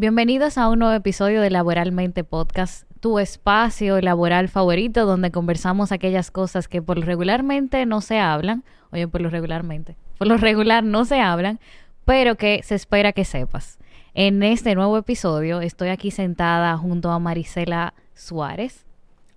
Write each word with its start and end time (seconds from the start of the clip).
Bienvenidos 0.00 0.58
a 0.58 0.68
un 0.68 0.78
nuevo 0.78 0.94
episodio 0.94 1.40
de 1.40 1.50
Laboralmente 1.50 2.22
Podcast, 2.22 2.88
tu 3.00 3.18
espacio 3.18 4.00
laboral 4.00 4.48
favorito 4.48 5.06
donde 5.06 5.32
conversamos 5.32 5.90
aquellas 5.90 6.30
cosas 6.30 6.68
que 6.68 6.80
por 6.80 6.98
lo 6.98 7.04
regularmente 7.04 7.84
no 7.84 8.00
se 8.00 8.20
hablan, 8.20 8.62
oye, 8.92 9.08
por 9.08 9.22
lo 9.22 9.28
regularmente, 9.28 9.96
por 10.16 10.28
lo 10.28 10.36
regular 10.36 10.84
no 10.84 11.04
se 11.04 11.20
hablan, 11.20 11.58
pero 12.04 12.36
que 12.36 12.60
se 12.62 12.76
espera 12.76 13.12
que 13.12 13.24
sepas. 13.24 13.80
En 14.14 14.44
este 14.44 14.76
nuevo 14.76 14.96
episodio 14.96 15.60
estoy 15.60 15.88
aquí 15.88 16.12
sentada 16.12 16.76
junto 16.76 17.10
a 17.10 17.18
Marisela 17.18 17.92
Suárez. 18.14 18.86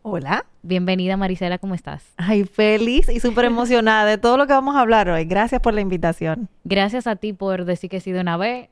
Hola. 0.04 0.46
Bienvenida 0.62 1.18
Marisela, 1.18 1.58
¿cómo 1.58 1.74
estás? 1.74 2.14
Ay, 2.18 2.44
feliz 2.44 3.10
y 3.10 3.20
súper 3.20 3.46
emocionada 3.46 4.06
de 4.06 4.20
todo 4.20 4.38
lo 4.38 4.46
que 4.46 4.54
vamos 4.54 4.76
a 4.76 4.82
hablar 4.82 5.10
hoy. 5.10 5.26
Gracias 5.26 5.60
por 5.60 5.74
la 5.74 5.82
invitación. 5.82 6.50
Gracias 6.66 7.08
a 7.08 7.16
ti 7.16 7.34
por 7.34 7.66
decir 7.66 7.90
que 7.90 8.00
sí 8.00 8.12
de 8.12 8.22
una 8.22 8.38
vez 8.38 8.70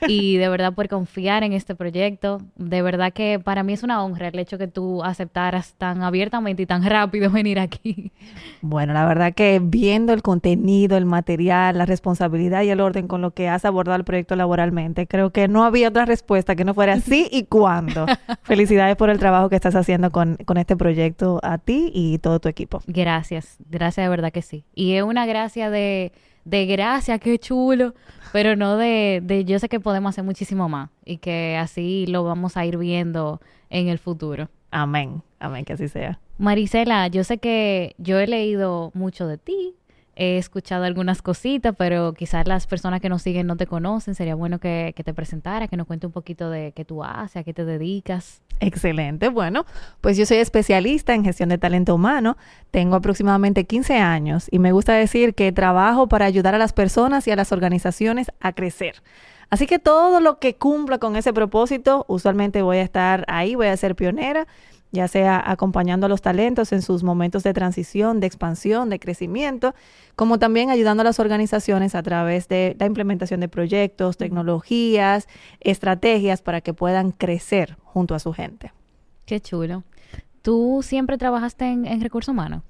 y 0.08 0.36
de 0.36 0.48
verdad 0.48 0.72
por 0.72 0.88
confiar 0.88 1.42
en 1.42 1.52
este 1.52 1.74
proyecto. 1.74 2.40
De 2.56 2.82
verdad 2.82 3.12
que 3.12 3.38
para 3.38 3.62
mí 3.62 3.72
es 3.72 3.82
una 3.82 4.04
honra 4.04 4.28
el 4.28 4.38
hecho 4.38 4.58
que 4.58 4.68
tú 4.68 5.02
aceptaras 5.02 5.74
tan 5.74 6.02
abiertamente 6.02 6.62
y 6.62 6.66
tan 6.66 6.84
rápido 6.84 7.30
venir 7.32 7.58
aquí. 7.58 8.12
Bueno, 8.60 8.92
la 8.92 9.06
verdad 9.06 9.34
que 9.34 9.60
viendo 9.62 10.12
el 10.12 10.22
contenido, 10.22 10.96
el 10.96 11.04
material, 11.04 11.78
la 11.78 11.86
responsabilidad 11.86 12.62
y 12.62 12.70
el 12.70 12.80
orden 12.80 13.08
con 13.08 13.22
lo 13.22 13.32
que 13.32 13.48
has 13.48 13.64
abordado 13.64 13.96
el 13.96 14.04
proyecto 14.04 14.36
laboralmente, 14.36 15.06
creo 15.06 15.30
que 15.30 15.48
no 15.48 15.64
había 15.64 15.88
otra 15.88 16.04
respuesta 16.04 16.56
que 16.56 16.64
no 16.64 16.74
fuera 16.74 16.94
así 16.94 17.28
y 17.30 17.44
cuándo. 17.44 18.06
Felicidades 18.42 18.96
por 18.96 19.10
el 19.10 19.18
trabajo 19.18 19.48
que 19.48 19.56
estás 19.56 19.74
haciendo 19.74 20.10
con, 20.10 20.36
con 20.44 20.56
este 20.56 20.76
proyecto 20.76 21.40
a 21.42 21.58
ti 21.58 21.90
y 21.94 22.18
todo 22.18 22.40
tu 22.40 22.48
equipo. 22.48 22.82
Gracias, 22.86 23.56
gracias 23.68 24.04
de 24.04 24.08
verdad 24.08 24.32
que 24.32 24.42
sí. 24.42 24.64
Y 24.74 24.94
es 24.94 25.02
una 25.02 25.26
gracia 25.26 25.70
de 25.70 26.12
de 26.48 26.66
gracia, 26.66 27.18
qué 27.18 27.38
chulo, 27.38 27.94
pero 28.32 28.56
no 28.56 28.76
de, 28.76 29.20
de 29.22 29.44
yo 29.44 29.58
sé 29.58 29.68
que 29.68 29.80
podemos 29.80 30.10
hacer 30.10 30.24
muchísimo 30.24 30.68
más 30.68 30.88
y 31.04 31.18
que 31.18 31.56
así 31.56 32.06
lo 32.06 32.24
vamos 32.24 32.56
a 32.56 32.64
ir 32.64 32.78
viendo 32.78 33.40
en 33.68 33.88
el 33.88 33.98
futuro. 33.98 34.48
Amén, 34.70 35.22
amén, 35.40 35.64
que 35.64 35.74
así 35.74 35.88
sea. 35.88 36.18
Marisela, 36.38 37.08
yo 37.08 37.22
sé 37.24 37.38
que 37.38 37.94
yo 37.98 38.18
he 38.18 38.26
leído 38.26 38.90
mucho 38.94 39.26
de 39.26 39.36
ti, 39.38 39.74
he 40.18 40.36
escuchado 40.36 40.84
algunas 40.84 41.22
cositas, 41.22 41.74
pero 41.78 42.12
quizás 42.12 42.46
las 42.46 42.66
personas 42.66 43.00
que 43.00 43.08
nos 43.08 43.22
siguen 43.22 43.46
no 43.46 43.56
te 43.56 43.68
conocen. 43.68 44.16
Sería 44.16 44.34
bueno 44.34 44.58
que, 44.58 44.92
te 44.96 45.14
presentara, 45.14 45.68
que 45.68 45.76
nos 45.76 45.86
cuente 45.86 46.06
un 46.06 46.12
poquito 46.12 46.50
de 46.50 46.72
qué 46.72 46.84
tú 46.84 47.04
haces, 47.04 47.36
a 47.36 47.44
qué 47.44 47.54
te 47.54 47.64
dedicas. 47.64 48.42
Excelente. 48.58 49.28
Bueno, 49.28 49.64
pues 50.00 50.16
yo 50.16 50.26
soy 50.26 50.38
especialista 50.38 51.14
en 51.14 51.24
gestión 51.24 51.48
de 51.48 51.56
talento 51.56 51.94
humano. 51.94 52.36
Tengo 52.72 52.96
aproximadamente 52.96 53.64
15 53.64 53.98
años 53.98 54.48
y 54.50 54.58
me 54.58 54.72
gusta 54.72 54.92
decir 54.94 55.34
que 55.34 55.52
trabajo 55.52 56.08
para 56.08 56.24
ayudar 56.26 56.56
a 56.56 56.58
las 56.58 56.72
personas 56.72 57.28
y 57.28 57.30
a 57.30 57.36
las 57.36 57.52
organizaciones 57.52 58.32
a 58.40 58.52
crecer. 58.52 59.02
Así 59.50 59.66
que 59.66 59.78
todo 59.78 60.20
lo 60.20 60.40
que 60.40 60.56
cumpla 60.56 60.98
con 60.98 61.14
ese 61.14 61.32
propósito, 61.32 62.04
usualmente 62.08 62.60
voy 62.60 62.78
a 62.78 62.82
estar 62.82 63.24
ahí, 63.28 63.54
voy 63.54 63.68
a 63.68 63.76
ser 63.76 63.94
pionera 63.94 64.48
ya 64.90 65.08
sea 65.08 65.42
acompañando 65.44 66.06
a 66.06 66.08
los 66.08 66.22
talentos 66.22 66.72
en 66.72 66.82
sus 66.82 67.02
momentos 67.02 67.42
de 67.42 67.52
transición, 67.52 68.20
de 68.20 68.26
expansión, 68.26 68.88
de 68.88 68.98
crecimiento, 68.98 69.74
como 70.16 70.38
también 70.38 70.70
ayudando 70.70 71.02
a 71.02 71.04
las 71.04 71.20
organizaciones 71.20 71.94
a 71.94 72.02
través 72.02 72.48
de 72.48 72.76
la 72.78 72.86
implementación 72.86 73.40
de 73.40 73.48
proyectos, 73.48 74.16
tecnologías, 74.16 75.28
estrategias 75.60 76.42
para 76.42 76.60
que 76.60 76.74
puedan 76.74 77.12
crecer 77.12 77.76
junto 77.84 78.14
a 78.14 78.18
su 78.18 78.32
gente. 78.32 78.72
Qué 79.26 79.40
chulo. 79.40 79.84
¿Tú 80.42 80.80
siempre 80.82 81.18
trabajaste 81.18 81.66
en, 81.66 81.84
en 81.86 82.00
recursos 82.00 82.32
humanos? 82.32 82.62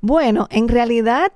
Bueno, 0.00 0.46
en 0.50 0.68
realidad 0.68 1.32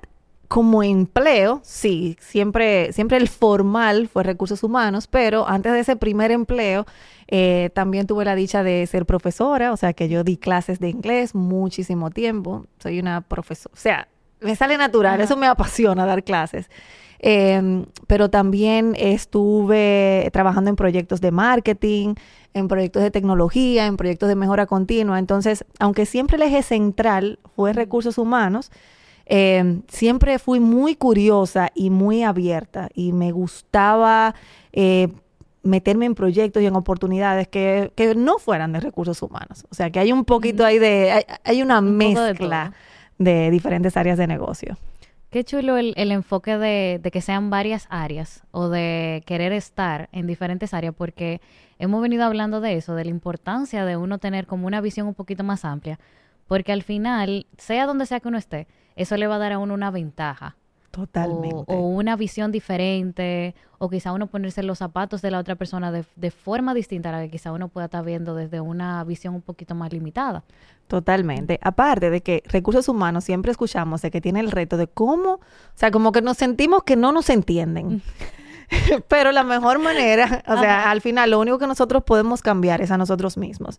como 0.53 0.83
empleo, 0.83 1.63
sí, 1.65 2.19
siempre, 2.21 2.93
siempre 2.93 3.17
el 3.17 3.29
formal 3.29 4.07
fue 4.07 4.23
recursos 4.23 4.63
humanos, 4.63 5.07
pero 5.07 5.49
antes 5.49 5.73
de 5.73 5.81
ese 5.81 5.97
primer 5.97 6.31
empleo, 6.31 6.85
eh, 7.27 7.71
también 7.73 8.07
tuve 8.07 8.27
la 8.27 8.35
dicha 8.35 8.63
de 8.63 8.87
ser 8.87 9.07
profesora, 9.07 9.73
o 9.73 9.79
sea 9.79 9.95
que 9.95 10.11
yo 10.11 10.25
di 10.25 10.37
clases 10.37 10.79
de 10.79 10.91
inglés 10.91 11.35
muchísimo 11.35 12.11
tiempo. 12.11 12.67
Soy 12.83 13.01
una 13.01 13.23
profesora, 13.23 13.73
o 13.73 13.79
sea, 13.79 14.09
me 14.43 14.55
sale 14.55 14.77
natural, 14.77 15.23
eso 15.23 15.39
me 15.39 15.47
apasiona 15.47 16.05
dar 16.05 16.23
clases. 16.23 16.69
Em, 17.19 17.87
pero 18.07 18.29
también 18.29 18.95
estuve 18.99 20.29
trabajando 20.35 20.69
en 20.69 20.77
proyectos 20.77 21.23
de 21.23 21.31
marketing, 21.31 22.13
en 22.53 22.69
proyectos 22.69 23.03
de 23.03 23.11
tecnología, 23.11 23.87
en 23.87 23.97
proyectos 23.97 24.29
de 24.29 24.37
mejora 24.37 24.67
continua. 24.67 25.19
Entonces, 25.19 25.65
aunque 25.79 26.05
siempre 26.05 26.37
el 26.37 26.43
eje 26.43 26.63
central 26.63 27.39
fue 27.57 27.73
recursos 27.73 28.19
humanos, 28.19 28.71
Em, 29.35 29.81
siempre 29.89 30.39
fui 30.39 30.61
muy 30.61 30.95
curiosa 30.95 31.71
y 31.75 31.89
muy 31.89 32.23
abierta 32.23 32.91
y 32.95 33.15
me 33.15 33.33
gustaba 33.33 34.35
eh, 34.75 35.09
meterme 35.63 36.05
en 36.05 36.15
proyectos 36.15 36.63
y 36.63 36.67
en 36.67 36.77
oportunidades 36.77 37.49
que, 37.49 37.91
no 38.15 38.39
fueran 38.39 38.75
de 38.75 38.81
recursos 38.81 39.23
humanos. 39.23 39.65
O 39.71 39.75
sea, 39.75 39.89
que 39.89 40.01
hay 40.01 40.13
un 40.13 40.27
poquito 40.27 40.67
ahí 40.67 40.79
de, 40.79 41.25
hay, 41.45 41.63
una 41.63 41.81
mezcla 41.81 42.75
de, 43.17 43.51
diferentes 43.51 43.97
áreas 43.97 44.19
de 44.19 44.27
negocio. 44.27 44.77
Qué 45.31 45.45
chulo 45.45 45.79
el, 45.79 45.95
enfoque 45.97 46.59
de, 46.59 47.01
de, 47.03 47.11
que 47.11 47.23
sean 47.23 47.49
varias 47.49 47.87
áreas 47.89 48.43
o 48.51 48.69
de 48.69 49.23
querer 49.25 49.55
estar 49.55 50.11
en 50.13 50.27
diferentes 50.27 50.75
áreas, 50.75 50.95
porque 50.95 51.41
hemos 51.79 52.03
venido 52.03 52.25
hablando 52.25 52.61
de 52.61 52.77
eso, 52.77 52.95
de 52.95 53.05
la 53.05 53.11
importancia 53.11 53.87
de 53.87 53.97
uno 53.97 54.19
tener 54.19 54.47
como 54.47 54.67
una 54.67 54.83
visión 54.83 55.07
un 55.07 55.15
poquito 55.15 55.43
más 55.43 55.65
amplia, 55.65 55.99
porque 56.47 56.71
al 56.73 56.83
final, 56.83 57.47
sea 57.57 57.87
donde 57.87 58.05
sea 58.05 58.21
que 58.21 58.29
uno 58.29 58.37
esté, 58.37 58.67
eso 58.97 59.17
le 59.17 59.27
va 59.27 59.37
a 59.37 59.39
dar 59.39 59.53
a 59.53 59.59
uno 59.59 59.75
una 59.75 59.91
ventaja. 59.91 60.57
Totalmente. 60.93 61.73
O, 61.73 61.89
una 61.89 62.17
visión 62.17 62.53
diferente, 62.53 63.55
o 63.79 63.89
quizá 63.89 64.13
uno 64.13 64.27
ponerse 64.27 64.63
los 64.63 64.79
zapatos 64.79 65.23
de 65.23 65.31
la 65.31 65.39
otra 65.39 65.55
persona 65.55 65.91
de, 65.91 66.31
forma 66.31 66.75
distinta 66.75 67.09
a 67.09 67.13
la 67.13 67.23
que 67.23 67.31
quizá 67.31 67.51
uno 67.51 67.69
pueda 67.69 67.87
estar 67.87 68.05
viendo 68.05 68.35
desde 68.35 68.61
una 68.61 69.03
visión 69.05 69.35
un 69.35 69.41
poquito 69.41 69.75
más 69.75 69.91
limitada. 69.91 70.45
Totalmente. 70.89 71.59
Aparte 71.63 72.11
de 72.11 72.21
que 72.21 72.43
recursos 72.47 72.89
humanos 72.91 73.25
siempre 73.25 73.51
escuchamos 73.51 74.03
de 74.03 74.11
que 74.11 74.21
tiene 74.21 74.41
el 74.41 74.51
reto 74.51 74.77
de 74.77 74.87
cómo, 74.87 75.35
o 75.37 75.41
sea, 75.75 75.91
como 75.91 76.13
que 76.13 76.21
nos 76.21 76.37
sentimos 76.37 76.83
que 76.83 76.97
no 76.97 77.11
nos 77.11 77.31
entienden. 77.31 78.03
Pero 79.09 79.33
la 79.33 79.45
mejor 79.45 79.79
manera, 79.79 80.43
o 80.47 80.59
sea, 80.59 80.91
al 80.91 81.01
final 81.01 81.31
lo 81.31 81.41
único 81.41 81.59
que 81.59 81.67
nosotros 81.67 82.03
podemos 82.05 82.43
cambiar 82.43 82.81
es 82.81 82.91
a 82.91 82.99
nosotros 82.99 83.37
mismos. 83.37 83.79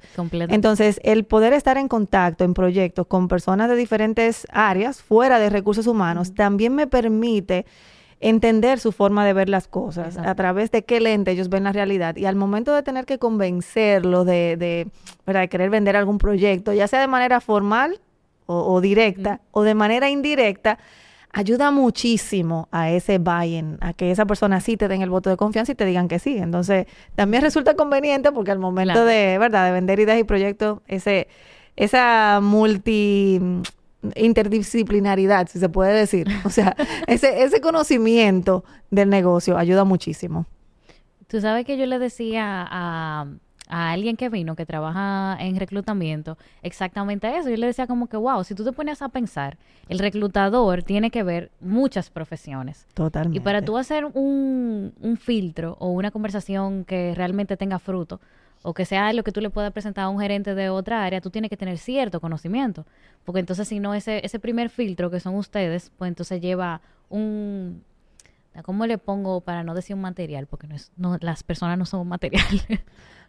Entonces, 0.50 1.00
el 1.04 1.24
poder 1.24 1.54
estar 1.54 1.78
en 1.78 1.88
contacto 1.88 2.44
en 2.44 2.54
proyectos 2.54 3.08
con 3.08 3.28
personas 3.28 3.70
de 3.70 3.76
diferentes 3.76 4.48
áreas 4.52 5.02
fuera 5.02 5.40
de 5.40 5.50
recursos 5.50 5.88
humanos 5.88 6.34
también 6.34 6.76
me 6.76 6.88
permite 6.88 7.66
entender 8.24 8.80
su 8.80 8.92
forma 8.92 9.26
de 9.26 9.34
ver 9.34 9.50
las 9.50 9.68
cosas, 9.68 10.18
a 10.18 10.34
través 10.36 10.72
de 10.72 10.84
qué 10.86 11.02
lente 11.02 11.32
ellos 11.32 11.50
ven 11.50 11.66
la 11.66 11.74
realidad. 11.74 12.16
Y 12.16 12.26
al 12.26 12.38
momento 12.38 12.74
de 12.74 12.82
tener 12.82 13.06
que 13.06 13.20
convencerlo 13.20 14.24
de, 14.24 14.56
de, 14.58 15.50
querer 15.50 15.70
vender 15.70 15.98
algún 15.98 16.18
proyecto, 16.18 16.72
ya 16.72 16.88
sea 16.88 17.02
de 17.02 17.08
manera 17.08 17.42
formal 17.42 18.00
o, 18.46 18.82
directa, 18.82 19.42
o 19.52 19.64
de 19.64 19.76
manera 19.76 20.10
indirecta, 20.10 20.80
ayuda 21.34 21.72
muchísimo 21.72 22.70
a 22.72 22.92
ese 22.92 23.18
buy-in, 23.18 23.78
a 23.82 23.94
que 23.94 24.12
esa 24.12 24.26
persona 24.26 24.62
sí 24.62 24.78
te 24.78 24.88
den 24.88 25.02
el 25.02 25.10
voto 25.10 25.30
de 25.32 25.38
confianza 25.38 25.72
y 25.72 25.76
te 25.76 25.86
digan 25.86 26.08
que 26.08 26.20
sí. 26.20 26.38
Entonces, 26.38 26.86
también 27.16 27.42
resulta 27.42 27.76
conveniente 27.76 28.32
porque 28.32 28.52
al 28.52 28.60
momento 28.60 29.04
de, 29.04 29.38
¿verdad?, 29.40 29.66
de 29.66 29.72
vender 29.72 30.00
ideas 30.00 30.20
y 30.20 30.24
proyectos, 30.24 30.80
ese, 30.88 31.28
esa 31.76 32.40
multi 32.42 33.42
interdisciplinaridad, 34.16 35.48
si 35.48 35.60
se 35.60 35.70
puede 35.70 35.94
decir. 35.94 36.28
O 36.46 36.50
sea, 36.50 36.76
ese, 37.08 37.44
ese 37.44 37.62
conocimiento 37.62 38.64
del 38.92 39.10
negocio 39.10 39.58
ayuda 39.58 39.84
muchísimo. 39.84 40.46
Tú 41.28 41.42
sabes 41.42 41.66
que 41.66 41.78
yo 41.78 41.88
le 41.88 41.98
decía 41.98 42.68
a, 42.70 43.26
a 43.74 43.92
alguien 43.92 44.16
que 44.18 44.30
vino, 44.30 44.56
que 44.56 44.68
trabaja 44.68 45.36
en 45.40 45.56
reclutamiento, 45.56 46.38
exactamente 46.62 47.36
eso. 47.36 47.50
Yo 47.50 47.58
le 47.58 47.66
decía 47.66 47.88
como 47.88 48.06
que, 48.06 48.18
wow, 48.18 48.44
si 48.44 48.54
tú 48.54 48.64
te 48.64 48.72
pones 48.72 49.02
a 49.02 49.10
pensar, 49.10 49.58
el 49.90 49.98
reclutador 49.98 50.84
tiene 50.84 51.10
que 51.10 51.24
ver 51.24 51.50
muchas 51.60 52.12
profesiones. 52.12 52.86
Totalmente. 52.94 53.38
Y 53.38 53.42
para 53.42 53.64
tú 53.64 53.76
hacer 53.76 54.06
un, 54.06 54.94
un 55.02 55.18
filtro 55.18 55.76
o 55.80 55.88
una 55.88 56.12
conversación 56.12 56.86
que 56.86 57.16
realmente 57.16 57.58
tenga 57.58 57.80
fruto, 57.80 58.22
o 58.62 58.76
que 58.76 58.86
sea 58.86 59.12
lo 59.12 59.24
que 59.24 59.32
tú 59.32 59.42
le 59.42 59.50
puedas 59.50 59.74
presentar 59.74 60.06
a 60.06 60.10
un 60.10 60.20
gerente 60.20 60.54
de 60.54 60.70
otra 60.70 61.04
área, 61.04 61.20
tú 61.20 61.32
tienes 61.32 61.50
que 61.50 61.58
tener 61.58 61.80
cierto 61.80 62.22
conocimiento. 62.22 62.86
Porque 63.26 63.40
entonces 63.40 63.68
si 63.68 63.80
no, 63.80 63.96
ese, 63.96 64.24
ese 64.24 64.38
primer 64.38 64.70
filtro 64.70 65.10
que 65.10 65.20
son 65.20 65.34
ustedes, 65.34 65.92
pues 65.98 66.10
entonces 66.10 66.40
lleva 66.42 66.82
un... 67.10 67.84
¿Cómo 68.62 68.86
le 68.86 69.00
pongo 69.00 69.42
para 69.42 69.64
no 69.64 69.74
decir 69.74 69.96
un 69.96 70.04
material? 70.04 70.46
Porque 70.46 70.68
no 70.68 70.76
es, 70.76 70.92
no, 70.96 71.18
las 71.22 71.42
personas 71.42 71.76
no 71.76 71.88
son 71.88 72.02
un 72.02 72.10
material. 72.10 72.46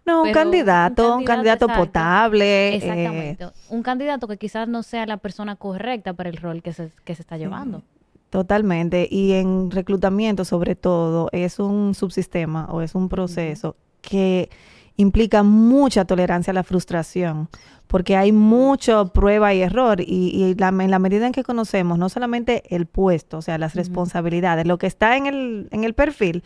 No, 0.07 0.23
un 0.23 0.33
candidato, 0.33 1.17
un 1.17 1.25
candidato, 1.25 1.67
potable. 1.67 2.71
Eh, 2.71 2.77
Exactamente. 2.77 3.49
Un 3.71 3.83
candidato 3.83 4.29
que 4.29 4.37
quizás 4.37 4.69
no 4.69 4.83
sea 4.83 5.07
la 5.07 5.17
persona 5.17 5.57
correcta 5.57 6.13
para 6.13 6.29
el 6.29 6.37
rol 6.37 6.63
que 6.63 6.73
se, 6.73 6.91
que 7.05 7.15
se 7.15 7.23
está 7.23 7.39
llevando. 7.39 7.83
Totalmente. 8.31 9.09
Y 9.11 9.33
en 9.33 9.71
reclutamiento, 9.71 10.45
sobre 10.45 10.75
todo, 10.75 11.29
es 11.33 11.59
un 11.59 11.95
subsistema 11.95 12.67
o 12.71 12.83
es 12.83 12.95
un 12.95 13.09
proceso 13.09 13.77
que 14.03 14.51
implica 14.97 15.43
mucha 15.43 16.05
tolerancia 16.05 16.51
a 16.51 16.55
la 16.55 16.63
frustración, 16.63 17.49
porque 17.87 18.17
hay 18.17 18.33
mucha 18.33 19.05
prueba 19.07 19.55
y 19.55 19.63
error. 19.63 20.01
Y, 20.01 20.55
la, 20.59 20.69
en 20.69 20.91
la 20.91 20.99
medida 20.99 21.27
en 21.27 21.33
que 21.33 21.45
conocemos 21.45 21.99
no 21.99 22.09
solamente 22.09 22.63
el 22.75 22.87
puesto, 22.87 23.39
o 23.39 23.43
sea, 23.43 23.57
las 23.57 23.75
responsabilidades, 23.75 24.67
lo 24.67 24.79
que 24.79 24.87
está 24.87 25.17
en 25.17 25.27
el, 25.27 25.69
en 25.71 25.85
el 25.85 25.95
perfil, 25.95 26.43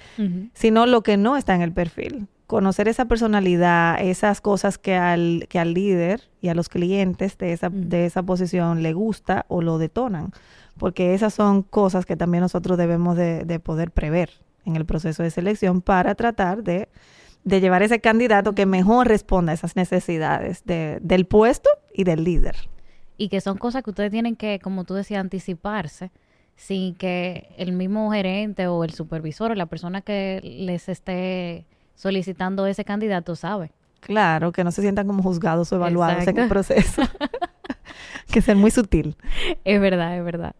sino 0.52 0.86
lo 0.86 1.02
que 1.02 1.16
no 1.16 1.36
está 1.36 1.54
en 1.54 1.62
el 1.62 1.72
perfil. 1.72 2.28
Conocer 2.48 2.88
esa 2.88 3.04
personalidad, 3.04 4.00
esas 4.00 4.40
cosas 4.40 4.78
que 4.78 4.96
al, 4.96 5.46
que 5.48 5.60
al 5.60 5.74
líder 5.74 6.22
y 6.40 6.48
a 6.48 6.54
los 6.54 6.68
clientes 6.68 7.38
de 7.38 7.52
esa, 7.52 7.68
de 7.70 8.06
esa 8.06 8.24
posición 8.24 8.82
le 8.82 8.92
gusta 8.94 9.44
o 9.48 9.62
lo 9.62 9.78
detonan. 9.78 10.32
Porque 10.78 11.14
esas 11.14 11.34
son 11.34 11.62
cosas 11.62 12.06
que 12.06 12.16
también 12.16 12.42
nosotros 12.42 12.76
debemos 12.78 13.16
de, 13.16 13.44
de 13.44 13.60
poder 13.60 13.90
prever 13.92 14.30
en 14.64 14.74
el 14.76 14.84
proceso 14.86 15.22
de 15.22 15.30
selección 15.30 15.82
para 15.82 16.14
tratar 16.14 16.62
de, 16.64 16.88
de 17.44 17.60
llevar 17.60 17.82
ese 17.82 18.00
candidato 18.00 18.54
que 18.54 18.64
mejor 18.66 19.08
responda 19.08 19.52
a 19.52 19.54
esas 19.54 19.76
necesidades 19.76 20.64
de- 20.64 20.98
del 21.02 21.26
puesto 21.26 21.68
y 21.94 22.04
del 22.04 22.24
líder. 22.24 22.56
y 23.18 23.28
que 23.28 23.40
son 23.40 23.58
cosas 23.58 23.82
que 23.82 23.90
ustedes 23.90 24.10
tienen 24.10 24.36
que, 24.36 24.58
como 24.60 24.84
tú 24.84 24.94
decías, 24.94 25.20
anticiparse 25.20 26.10
sin 26.56 26.94
que 26.94 27.48
el 27.58 27.72
mismo 27.72 28.10
gerente 28.10 28.68
o 28.68 28.84
el 28.84 28.92
supervisor 28.94 29.50
o 29.50 29.54
la 29.54 29.66
persona 29.66 30.00
que 30.00 30.40
les 30.42 30.88
esté 30.88 31.66
solicitando 31.98 32.64
ese 32.66 32.84
candidato 32.84 33.36
sabe. 33.36 33.72
Claro, 34.00 34.52
que 34.52 34.62
no 34.64 34.70
se 34.70 34.80
sientan 34.80 35.06
como 35.06 35.22
juzgados 35.22 35.70
o 35.72 35.76
evaluados 35.76 36.26
en 36.26 36.38
el 36.38 36.48
proceso. 36.48 37.02
que 38.32 38.40
ser 38.40 38.56
muy 38.56 38.70
sutil. 38.70 39.16
Es 39.64 39.80
verdad, 39.80 40.16
es 40.16 40.24
verdad. 40.24 40.54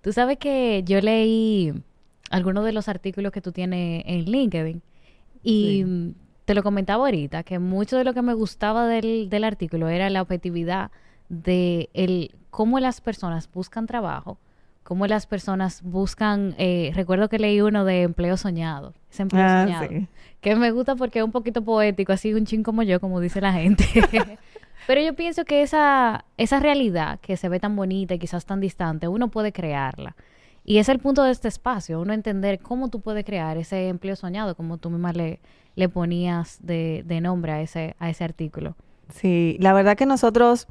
Tú 0.00 0.12
sabes 0.12 0.38
que 0.38 0.82
yo 0.86 1.00
leí 1.00 1.72
algunos 2.30 2.64
de 2.64 2.72
los 2.72 2.88
artículos 2.88 3.32
que 3.32 3.40
tú 3.40 3.52
tienes 3.52 4.04
en 4.06 4.24
LinkedIn 4.24 4.82
y 5.42 5.82
Sí. 5.84 6.14
te 6.44 6.54
lo 6.54 6.62
comentaba 6.62 7.04
ahorita, 7.04 7.42
que 7.42 7.58
mucho 7.58 7.96
de 7.96 8.04
lo 8.04 8.14
que 8.14 8.22
me 8.22 8.34
gustaba 8.34 8.86
del, 8.86 9.28
del 9.28 9.44
artículo 9.44 9.88
era 9.88 10.08
la 10.10 10.22
objetividad 10.22 10.90
de 11.28 11.90
el 11.94 12.34
cómo 12.50 12.78
las 12.80 13.00
personas 13.00 13.50
buscan 13.52 13.86
trabajo, 13.86 14.38
cómo 14.84 15.06
las 15.06 15.26
personas 15.26 15.82
buscan, 15.82 16.54
eh, 16.58 16.92
recuerdo 16.94 17.28
que 17.28 17.38
leí 17.38 17.60
uno 17.60 17.84
de 17.84 18.02
empleo 18.02 18.36
soñado, 18.36 18.94
ese 19.10 19.22
empleo 19.22 19.44
Ah, 19.44 19.64
soñado, 19.64 19.88
sí. 19.88 20.06
que 20.40 20.56
me 20.56 20.70
gusta 20.70 20.96
porque 20.96 21.18
es 21.20 21.24
un 21.24 21.32
poquito 21.32 21.62
poético, 21.62 22.12
así 22.12 22.34
un 22.34 22.46
chin 22.46 22.62
como 22.62 22.82
yo, 22.82 23.00
como 23.00 23.20
dice 23.20 23.40
la 23.40 23.52
gente. 23.52 23.84
Pero 24.86 25.00
yo 25.02 25.14
pienso 25.14 25.44
que 25.44 25.62
esa, 25.62 26.24
esa 26.36 26.60
realidad 26.60 27.18
que 27.20 27.36
se 27.36 27.48
ve 27.48 27.60
tan 27.60 27.76
bonita 27.76 28.14
y 28.14 28.18
quizás 28.18 28.46
tan 28.46 28.60
distante, 28.60 29.08
uno 29.08 29.28
puede 29.28 29.52
crearla. 29.52 30.16
Y 30.64 30.78
es 30.78 30.88
el 30.88 30.98
punto 30.98 31.22
de 31.24 31.30
este 31.32 31.48
espacio, 31.48 32.00
uno 32.00 32.12
entender 32.12 32.58
cómo 32.60 32.88
tú 32.88 33.00
puedes 33.00 33.24
crear 33.24 33.56
ese 33.56 33.88
empleo 33.88 34.16
soñado, 34.16 34.54
como 34.54 34.78
tú 34.78 34.90
misma 34.90 35.12
le, 35.12 35.40
le 35.76 35.88
ponías 35.88 36.58
de, 36.60 37.02
de 37.06 37.20
nombre 37.20 37.52
a 37.52 37.60
ese, 37.62 37.96
a 37.98 38.10
ese 38.10 38.24
artículo. 38.24 38.76
Sí, 39.08 39.56
la 39.60 39.72
verdad 39.72 39.96
que 39.96 40.04
nosotros 40.06 40.66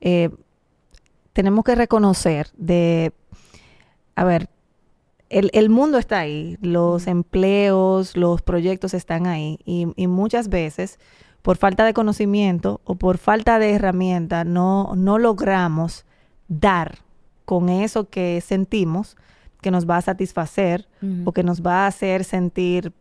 eh, 0.00 0.30
tenemos 1.32 1.64
que 1.64 1.74
reconocer 1.76 2.48
de, 2.56 3.12
a 4.16 4.24
ver, 4.24 4.48
el, 5.28 5.50
el 5.52 5.70
mundo 5.70 5.98
está 5.98 6.20
ahí, 6.20 6.56
los 6.60 7.06
empleos, 7.06 8.16
los 8.16 8.42
proyectos 8.42 8.94
están 8.94 9.26
ahí 9.26 9.58
y, 9.64 9.88
y 9.96 10.06
muchas 10.06 10.48
veces 10.48 10.98
por 11.42 11.56
falta 11.56 11.84
de 11.84 11.94
conocimiento 11.94 12.80
o 12.84 12.96
por 12.96 13.18
falta 13.18 13.58
de 13.58 13.72
herramienta 13.72 14.44
no, 14.44 14.94
no 14.96 15.18
logramos 15.18 16.04
dar 16.48 16.98
con 17.44 17.68
eso 17.68 18.08
que 18.10 18.40
sentimos 18.40 19.16
que 19.62 19.70
nos 19.70 19.88
va 19.88 19.96
a 19.96 20.02
satisfacer 20.02 20.86
o 21.24 21.32
que 21.32 21.42
nos 21.42 21.62
va 21.62 21.84
a 21.84 21.86
hacer 21.88 22.24
sentir 22.24 22.92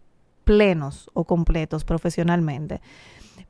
plenos 0.45 1.09
o 1.13 1.23
completos 1.25 1.83
profesionalmente. 1.83 2.81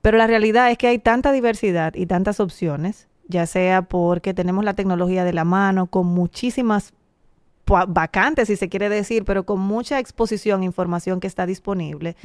Pero 0.01 0.17
la 0.17 0.27
realidad 0.27 0.71
es 0.71 0.77
que 0.77 0.87
hay 0.87 0.99
tanta 0.99 1.31
diversidad 1.31 1.93
y 1.95 2.07
tantas 2.07 2.39
opciones, 2.39 3.07
ya 3.27 3.45
sea 3.45 3.83
porque 3.83 4.33
tenemos 4.33 4.65
la 4.65 4.73
tecnología 4.73 5.23
de 5.23 5.33
la 5.33 5.45
mano, 5.45 5.87
con 5.87 6.07
muchísimas 6.07 6.93
vacantes, 7.65 8.47
si 8.47 8.55
se 8.55 8.69
quiere 8.69 8.89
decir, 8.89 9.25
pero 9.25 9.45
con 9.45 9.59
mucha 9.59 9.99
exposición, 9.99 10.61
e 10.61 10.65
información 10.65 11.19
que 11.19 11.27
está 11.27 11.45
disponible, 11.45 12.15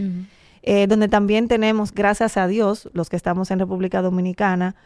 eh, 0.62 0.86
donde 0.86 1.08
también 1.08 1.48
tenemos, 1.48 1.92
gracias 1.92 2.36
a 2.36 2.46
Dios, 2.46 2.90
los 2.92 3.08
que 3.08 3.16
estamos 3.16 3.50
en 3.50 3.58
República 3.58 4.02
Dominicana, 4.02 4.76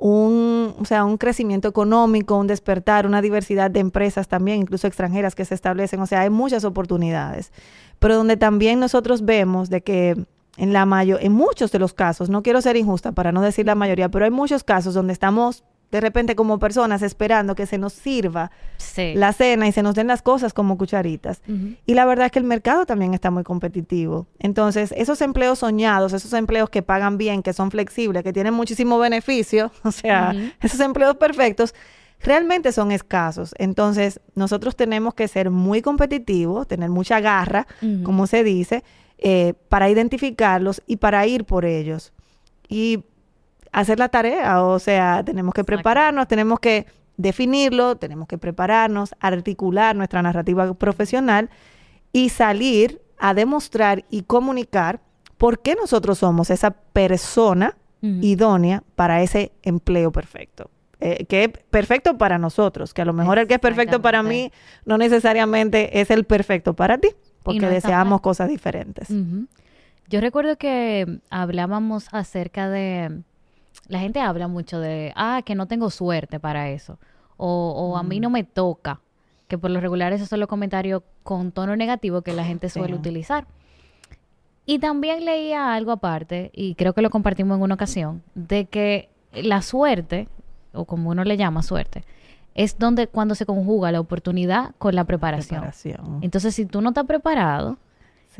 un, 0.00 0.74
o 0.80 0.84
sea, 0.86 1.04
un 1.04 1.18
crecimiento 1.18 1.68
económico, 1.68 2.36
un 2.36 2.46
despertar, 2.46 3.06
una 3.06 3.20
diversidad 3.20 3.70
de 3.70 3.80
empresas 3.80 4.28
también, 4.28 4.60
incluso 4.60 4.86
extranjeras 4.86 5.34
que 5.34 5.44
se 5.44 5.54
establecen. 5.54 6.00
O 6.00 6.06
sea, 6.06 6.22
hay 6.22 6.30
muchas 6.30 6.64
oportunidades. 6.64 7.52
Pero 7.98 8.16
donde 8.16 8.38
también 8.38 8.80
nosotros 8.80 9.26
vemos 9.26 9.68
de 9.68 9.82
que 9.82 10.16
en 10.56 10.72
la 10.72 10.86
mayo, 10.86 11.18
en 11.20 11.32
muchos 11.32 11.70
de 11.70 11.78
los 11.78 11.92
casos, 11.92 12.30
no 12.30 12.42
quiero 12.42 12.62
ser 12.62 12.76
injusta 12.76 13.12
para 13.12 13.30
no 13.30 13.42
decir 13.42 13.66
la 13.66 13.74
mayoría, 13.74 14.08
pero 14.08 14.24
hay 14.24 14.30
muchos 14.30 14.64
casos 14.64 14.94
donde 14.94 15.12
estamos 15.12 15.64
de 15.90 16.00
repente 16.00 16.36
como 16.36 16.58
personas 16.58 17.02
esperando 17.02 17.54
que 17.54 17.66
se 17.66 17.76
nos 17.78 17.92
sirva 17.92 18.50
Sí. 18.76 19.12
la 19.14 19.32
cena 19.32 19.66
y 19.66 19.72
se 19.72 19.82
nos 19.82 19.94
den 19.94 20.06
las 20.06 20.22
cosas 20.22 20.52
como 20.52 20.78
cucharitas. 20.78 21.42
Y 21.86 21.94
la 21.94 22.04
verdad 22.04 22.26
es 22.26 22.32
que 22.32 22.38
el 22.38 22.44
mercado 22.44 22.86
también 22.86 23.12
está 23.14 23.30
muy 23.30 23.42
competitivo. 23.42 24.26
Entonces, 24.38 24.92
esos 24.96 25.20
empleos 25.20 25.58
soñados, 25.60 26.12
esos 26.12 26.32
empleos 26.32 26.70
que 26.70 26.82
pagan 26.82 27.18
bien, 27.18 27.42
que 27.42 27.52
son 27.52 27.70
flexibles, 27.70 28.22
que 28.22 28.32
tienen 28.32 28.54
muchísimo 28.54 28.98
beneficio, 28.98 29.72
o 29.84 29.90
sea, 29.90 30.34
esos 30.60 30.78
empleos 30.80 31.16
perfectos, 31.16 31.74
realmente 32.22 32.70
son 32.72 32.92
escasos. 32.92 33.54
Entonces, 33.58 34.20
nosotros 34.34 34.76
tenemos 34.76 35.14
que 35.14 35.26
ser 35.26 35.50
muy 35.50 35.82
competitivos, 35.82 36.68
tener 36.68 36.90
mucha 36.90 37.18
garra, 37.20 37.66
como 38.04 38.26
se 38.26 38.44
dice, 38.44 38.84
eh, 39.18 39.54
para 39.68 39.90
identificarlos 39.90 40.82
y 40.86 40.96
para 40.96 41.26
ir 41.26 41.44
por 41.44 41.64
ellos. 41.64 42.12
Y 42.68 43.04
hacer 43.72 43.98
la 43.98 44.08
tarea, 44.08 44.64
o 44.64 44.78
sea, 44.78 45.22
tenemos 45.24 45.54
que 45.54 45.64
prepararnos, 45.64 46.26
tenemos 46.28 46.60
que 46.60 46.86
definirlo, 47.16 47.96
tenemos 47.96 48.26
que 48.26 48.38
prepararnos, 48.38 49.14
articular 49.20 49.94
nuestra 49.94 50.22
narrativa 50.22 50.72
profesional 50.74 51.50
y 52.12 52.30
salir 52.30 53.00
a 53.18 53.34
demostrar 53.34 54.04
y 54.10 54.22
comunicar 54.22 55.00
por 55.36 55.60
qué 55.60 55.74
nosotros 55.74 56.18
somos 56.18 56.50
esa 56.50 56.70
persona 56.70 57.76
idónea 58.02 58.82
para 58.94 59.22
ese 59.22 59.52
empleo 59.62 60.10
perfecto. 60.10 60.70
Eh, 61.02 61.24
que 61.26 61.44
es 61.44 61.50
perfecto 61.70 62.18
para 62.18 62.38
nosotros, 62.38 62.92
que 62.92 63.02
a 63.02 63.04
lo 63.06 63.14
mejor 63.14 63.38
el 63.38 63.46
que 63.46 63.54
es 63.54 63.60
perfecto 63.60 64.02
para 64.02 64.22
mí 64.22 64.52
no 64.84 64.98
necesariamente 64.98 66.00
es 66.00 66.10
el 66.10 66.24
perfecto 66.24 66.74
para 66.74 66.98
ti, 66.98 67.08
porque 67.42 67.60
no 67.60 67.70
deseamos 67.70 68.20
cosas 68.20 68.48
diferentes. 68.48 69.08
Yo 70.08 70.20
recuerdo 70.20 70.56
que 70.56 71.20
hablábamos 71.30 72.08
acerca 72.12 72.68
de, 72.68 73.22
la 73.88 73.98
gente 73.98 74.20
habla 74.20 74.48
mucho 74.48 74.80
de, 74.80 75.12
ah, 75.16 75.42
que 75.44 75.54
no 75.54 75.66
tengo 75.66 75.90
suerte 75.90 76.38
para 76.40 76.68
eso, 76.70 76.98
o, 77.36 77.72
o 77.72 77.96
a 77.96 78.02
mí 78.02 78.20
no 78.20 78.30
me 78.30 78.44
toca, 78.44 79.00
que 79.48 79.58
por 79.58 79.70
lo 79.70 79.80
regular 79.80 80.12
esos 80.12 80.28
son 80.28 80.40
los 80.40 80.48
comentarios 80.48 81.02
con 81.22 81.50
tono 81.52 81.74
negativo 81.76 82.22
que 82.22 82.32
la 82.32 82.44
gente 82.44 82.68
suele 82.68 82.94
Sí. 82.94 83.00
utilizar. 83.00 83.46
Y 84.66 84.78
también 84.78 85.24
leía 85.24 85.74
algo 85.74 85.90
aparte, 85.90 86.50
y 86.54 86.74
creo 86.76 86.92
que 86.92 87.02
lo 87.02 87.10
compartimos 87.10 87.56
en 87.56 87.62
una 87.62 87.74
ocasión, 87.74 88.22
de 88.34 88.66
que 88.66 89.08
la 89.32 89.62
suerte, 89.62 90.28
o 90.72 90.84
como 90.84 91.10
uno 91.10 91.24
le 91.24 91.36
llama 91.36 91.62
suerte, 91.62 92.04
es 92.54 92.78
donde 92.78 93.06
cuando 93.08 93.34
se 93.34 93.46
conjuga 93.46 93.90
la 93.90 94.00
oportunidad 94.00 94.74
con 94.78 94.94
la 94.94 95.04
preparación. 95.04 95.60
Preparación. 95.60 96.18
Entonces, 96.22 96.54
si 96.54 96.66
tú 96.66 96.80
no 96.80 96.90
estás 96.90 97.06
preparado, 97.06 97.78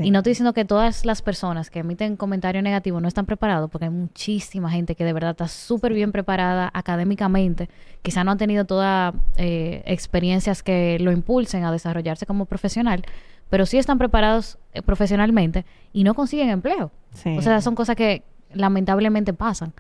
Sí. 0.01 0.09
y 0.09 0.11
no 0.11 0.19
estoy 0.21 0.33
diciendo 0.33 0.53
que 0.53 0.65
todas 0.65 1.05
las 1.05 1.23
personas 1.23 1.71
que 1.71 1.81
emiten 1.81 2.17
comentarios 2.17 2.65
negativos 2.65 3.01
no 3.01 3.09
están 3.09 3.27
preparados, 3.27 3.71
porque 3.71 3.85
hay 3.87 3.91
muchísima 3.91 4.71
gente 4.71 4.95
que 4.95 5.05
de 5.05 5.13
verdad 5.13 5.31
está 5.33 5.49
súper 5.49 5.93
bien 5.93 6.13
preparada 6.13 6.71
académicamente, 6.73 7.69
quizá 8.03 8.25
no 8.25 8.31
han 8.33 8.39
tenido 8.39 8.65
todas 8.65 9.15
eh, 9.37 9.83
experiencias 9.87 10.63
que 10.63 10.99
lo 11.01 11.13
impulsen 11.13 11.65
a 11.65 11.73
desarrollarse 11.73 12.27
como 12.27 12.47
profesional, 12.47 13.03
pero 13.49 13.67
sí 13.67 13.79
están 13.79 13.99
preparados 13.99 14.59
eh, 14.73 14.83
profesionalmente 14.83 15.65
y 15.93 16.05
no 16.05 16.15
consiguen 16.15 16.51
empleo. 16.51 16.91
Sí. 17.15 17.37
O 17.37 17.43
sea, 17.43 17.61
son 17.61 17.75
cosas 17.75 17.97
que 17.97 18.23
lamentablemente 18.53 19.33
pasan. 19.33 19.73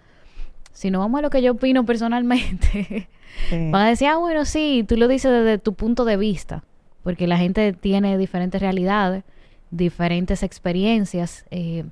Si 0.72 0.90
no 0.90 1.00
vamos 1.00 1.18
a 1.18 1.22
lo 1.22 1.30
que 1.30 1.42
yo 1.42 1.52
opino 1.52 1.84
personalmente, 1.84 3.08
Sí. 3.48 3.70
Van 3.70 3.82
a 3.82 3.88
decir, 3.88 4.08
ah, 4.08 4.16
bueno, 4.16 4.44
sí, 4.44 4.84
tú 4.86 4.96
lo 4.96 5.08
dices 5.08 5.30
desde 5.30 5.58
tu 5.58 5.74
punto 5.74 6.04
de 6.04 6.16
vista, 6.16 6.64
porque 7.02 7.26
la 7.26 7.38
gente 7.38 7.72
tiene 7.72 8.18
diferentes 8.18 8.60
realidades, 8.60 9.24
diferentes 9.70 10.42
experiencias, 10.42 11.44
eh, 11.50 11.84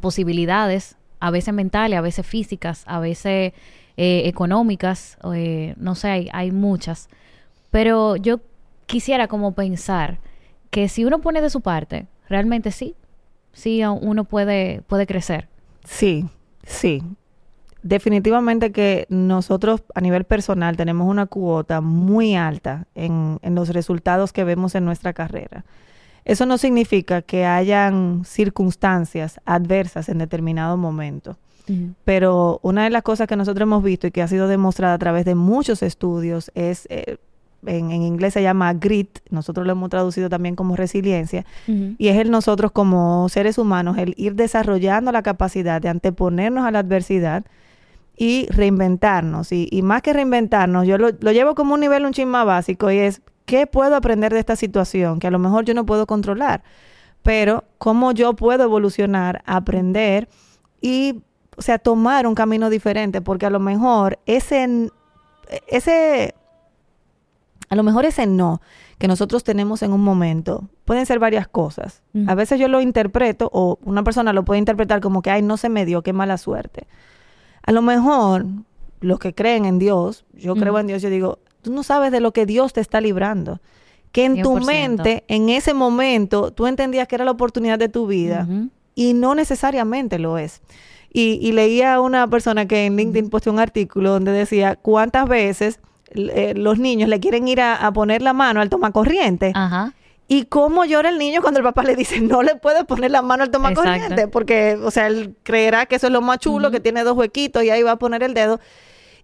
posibilidades, 0.00 0.96
a 1.20 1.30
veces 1.30 1.54
mentales, 1.54 1.98
a 1.98 2.02
veces 2.02 2.26
físicas, 2.26 2.84
a 2.86 3.00
veces 3.00 3.52
eh, 3.96 4.22
económicas, 4.26 5.18
eh, 5.34 5.74
no 5.76 5.94
sé, 5.94 6.08
hay, 6.08 6.28
hay 6.32 6.50
muchas. 6.52 7.08
Pero 7.70 8.16
yo 8.16 8.40
quisiera 8.86 9.28
como 9.28 9.52
pensar 9.52 10.18
que 10.70 10.88
si 10.88 11.04
uno 11.04 11.20
pone 11.20 11.40
de 11.40 11.50
su 11.50 11.60
parte, 11.60 12.06
realmente 12.28 12.70
sí, 12.70 12.94
sí 13.52 13.82
uno 13.84 14.24
puede, 14.24 14.82
puede 14.82 15.06
crecer. 15.06 15.48
Sí, 15.84 16.26
sí. 16.64 17.02
Definitivamente 17.82 18.72
que 18.72 19.06
nosotros 19.08 19.82
a 19.94 20.00
nivel 20.00 20.24
personal 20.24 20.76
tenemos 20.76 21.08
una 21.08 21.26
cuota 21.26 21.80
muy 21.80 22.34
alta 22.34 22.86
en, 22.94 23.38
en 23.42 23.54
los 23.54 23.70
resultados 23.70 24.32
que 24.32 24.44
vemos 24.44 24.74
en 24.74 24.84
nuestra 24.84 25.12
carrera. 25.12 25.64
Eso 26.28 26.46
no 26.46 26.58
significa 26.58 27.22
que 27.22 27.46
hayan 27.46 28.22
circunstancias 28.24 29.40
adversas 29.46 30.08
en 30.08 30.18
determinado 30.18 30.76
momento. 30.76 31.36
Pero 32.04 32.60
una 32.62 32.84
de 32.84 32.90
las 32.90 33.02
cosas 33.02 33.26
que 33.26 33.36
nosotros 33.36 33.66
hemos 33.66 33.82
visto 33.82 34.06
y 34.06 34.10
que 34.10 34.22
ha 34.22 34.28
sido 34.28 34.48
demostrada 34.48 34.94
a 34.94 34.98
través 34.98 35.26
de 35.26 35.34
muchos 35.34 35.82
estudios 35.82 36.50
es 36.54 36.86
eh, 36.88 37.18
en, 37.66 37.90
en 37.90 38.02
inglés 38.02 38.34
se 38.34 38.42
llama 38.42 38.72
grit, 38.74 39.18
nosotros 39.30 39.66
lo 39.66 39.72
hemos 39.72 39.90
traducido 39.90 40.28
también 40.28 40.54
como 40.54 40.76
resiliencia, 40.76 41.44
y 41.66 42.08
es 42.08 42.16
el 42.16 42.30
nosotros 42.30 42.72
como 42.72 43.28
seres 43.28 43.58
humanos, 43.58 43.98
el 43.98 44.14
ir 44.16 44.34
desarrollando 44.34 45.12
la 45.12 45.22
capacidad 45.22 45.80
de 45.80 45.88
anteponernos 45.88 46.64
a 46.64 46.70
la 46.70 46.78
adversidad 46.78 47.44
y 48.16 48.46
reinventarnos. 48.50 49.52
Y, 49.52 49.68
y 49.70 49.82
más 49.82 50.02
que 50.02 50.12
reinventarnos, 50.12 50.86
yo 50.86 50.98
lo, 50.98 51.10
lo 51.20 51.32
llevo 51.32 51.54
como 51.54 51.74
un 51.74 51.80
nivel 51.80 52.04
un 52.04 52.12
chin 52.12 52.28
más 52.28 52.46
básico 52.46 52.90
y 52.90 52.98
es, 52.98 53.20
¿qué 53.48 53.66
puedo 53.66 53.96
aprender 53.96 54.32
de 54.32 54.40
esta 54.40 54.56
situación? 54.56 55.18
Que 55.18 55.26
a 55.26 55.30
lo 55.30 55.38
mejor 55.38 55.64
yo 55.64 55.72
no 55.72 55.86
puedo 55.86 56.06
controlar, 56.06 56.62
pero 57.22 57.64
cómo 57.78 58.12
yo 58.12 58.34
puedo 58.34 58.62
evolucionar, 58.62 59.42
aprender 59.46 60.28
y, 60.82 61.22
o 61.56 61.62
sea, 61.62 61.78
tomar 61.78 62.26
un 62.26 62.34
camino 62.34 62.68
diferente, 62.68 63.22
porque 63.22 63.46
a 63.46 63.50
lo 63.50 63.58
mejor 63.58 64.18
ese, 64.26 64.90
ese, 65.66 66.34
a 67.70 67.74
lo 67.74 67.82
mejor 67.82 68.04
ese 68.04 68.26
no 68.26 68.60
que 68.98 69.08
nosotros 69.08 69.44
tenemos 69.44 69.82
en 69.82 69.94
un 69.94 70.02
momento 70.02 70.68
pueden 70.84 71.06
ser 71.06 71.18
varias 71.18 71.48
cosas. 71.48 72.02
A 72.26 72.34
veces 72.34 72.60
yo 72.60 72.68
lo 72.68 72.82
interpreto 72.82 73.48
o 73.50 73.78
una 73.82 74.04
persona 74.04 74.34
lo 74.34 74.44
puede 74.44 74.58
interpretar 74.58 75.00
como 75.00 75.22
que, 75.22 75.30
ay, 75.30 75.40
no 75.40 75.56
se 75.56 75.70
me 75.70 75.86
dio, 75.86 76.02
qué 76.02 76.12
mala 76.12 76.36
suerte. 76.36 76.86
A 77.62 77.72
lo 77.72 77.80
mejor 77.80 78.44
los 79.00 79.18
que 79.18 79.34
creen 79.34 79.64
en 79.64 79.78
Dios, 79.78 80.26
yo 80.34 80.54
creo 80.54 80.78
en 80.78 80.86
Dios, 80.86 81.00
yo 81.00 81.08
digo, 81.08 81.38
tú 81.62 81.72
no 81.72 81.82
sabes 81.82 82.12
de 82.12 82.20
lo 82.20 82.32
que 82.32 82.46
Dios 82.46 82.72
te 82.72 82.80
está 82.80 83.00
librando. 83.00 83.60
Que 84.12 84.24
en 84.24 84.42
tu 84.42 84.56
100%. 84.56 84.66
mente, 84.66 85.24
en 85.28 85.48
ese 85.50 85.74
momento, 85.74 86.50
tú 86.50 86.66
entendías 86.66 87.06
que 87.08 87.14
era 87.14 87.24
la 87.24 87.30
oportunidad 87.30 87.78
de 87.78 87.88
tu 87.88 88.06
vida 88.06 88.48
y 88.94 89.12
no 89.12 89.34
necesariamente 89.34 90.18
lo 90.18 90.38
es. 90.38 90.62
Y, 91.12 91.38
y 91.42 91.52
leía 91.52 91.94
a 91.94 92.00
una 92.00 92.26
persona 92.28 92.66
que 92.66 92.86
en 92.86 92.96
LinkedIn 92.96 93.30
posteó 93.30 93.52
un 93.52 93.58
artículo 93.60 94.10
donde 94.10 94.32
decía 94.32 94.76
cuántas 94.76 95.28
veces 95.28 95.80
eh, 96.10 96.54
los 96.56 96.78
niños 96.78 97.08
le 97.08 97.20
quieren 97.20 97.48
ir 97.48 97.60
a, 97.60 97.74
a 97.76 97.92
poner 97.92 98.22
la 98.22 98.32
mano 98.32 98.60
al 98.60 98.70
tomacorriente 98.70 99.52
Ajá. 99.54 99.92
y 100.26 100.44
cómo 100.44 100.84
llora 100.86 101.10
el 101.10 101.18
niño 101.18 101.40
cuando 101.42 101.60
el 101.60 101.64
papá 101.64 101.82
le 101.82 101.96
dice 101.96 102.20
no 102.20 102.42
le 102.42 102.56
puedes 102.56 102.84
poner 102.84 103.10
la 103.10 103.20
mano 103.22 103.42
al 103.42 103.50
tomacorriente 103.50 104.06
Exacto. 104.14 104.30
porque, 104.30 104.78
o 104.82 104.90
sea, 104.90 105.06
él 105.06 105.34
creerá 105.42 105.86
que 105.86 105.96
eso 105.96 106.06
es 106.06 106.12
lo 106.12 106.20
más 106.22 106.38
chulo, 106.38 106.70
que 106.70 106.80
tiene 106.80 107.04
dos 107.04 107.16
huequitos 107.16 107.62
y 107.62 107.70
ahí 107.70 107.82
va 107.82 107.92
a 107.92 107.96
poner 107.98 108.22
el 108.22 108.32
dedo. 108.34 108.58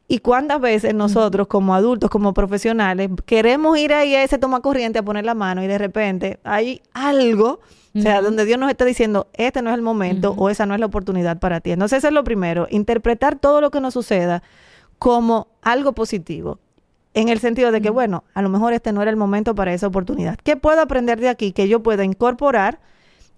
Y 0.06 0.18
cuántas 0.18 0.60
veces 0.60 0.94
nosotros 0.94 1.46
como 1.46 1.74
adultos, 1.74 2.10
como 2.10 2.34
profesionales, 2.34 3.08
queremos 3.24 3.78
ir 3.78 3.94
ahí 3.94 4.14
a 4.14 4.22
ese 4.22 4.36
tomacorriente 4.36 4.98
a 4.98 5.02
poner 5.02 5.24
la 5.24 5.34
mano 5.34 5.62
y 5.62 5.66
de 5.66 5.78
repente 5.78 6.40
hay 6.44 6.82
algo, 6.92 7.60
o 7.96 8.00
sea, 8.00 8.20
donde 8.20 8.44
Dios 8.44 8.58
nos 8.58 8.70
está 8.70 8.84
diciendo, 8.84 9.28
este 9.32 9.62
no 9.62 9.70
es 9.70 9.76
el 9.76 9.82
momento 9.82 10.34
o 10.36 10.50
esa 10.50 10.66
no 10.66 10.74
es 10.74 10.80
la 10.80 10.86
oportunidad 10.86 11.38
para 11.38 11.60
ti. 11.60 11.70
Entonces 11.70 11.98
eso 11.98 12.08
es 12.08 12.12
lo 12.12 12.22
primero, 12.22 12.66
interpretar 12.70 13.38
todo 13.38 13.62
lo 13.62 13.70
que 13.70 13.80
nos 13.80 13.94
suceda 13.94 14.42
como 14.98 15.48
algo 15.62 15.92
positivo. 15.92 16.58
En 17.14 17.28
el 17.28 17.38
sentido 17.38 17.70
de 17.72 17.80
que, 17.80 17.90
bueno, 17.90 18.24
a 18.34 18.42
lo 18.42 18.48
mejor 18.48 18.72
este 18.72 18.92
no 18.92 19.00
era 19.00 19.10
el 19.10 19.16
momento 19.16 19.54
para 19.54 19.72
esa 19.72 19.86
oportunidad. 19.86 20.36
¿Qué 20.42 20.56
puedo 20.56 20.82
aprender 20.82 21.20
de 21.20 21.28
aquí 21.28 21.52
que 21.52 21.68
yo 21.68 21.82
pueda 21.82 22.04
incorporar 22.04 22.80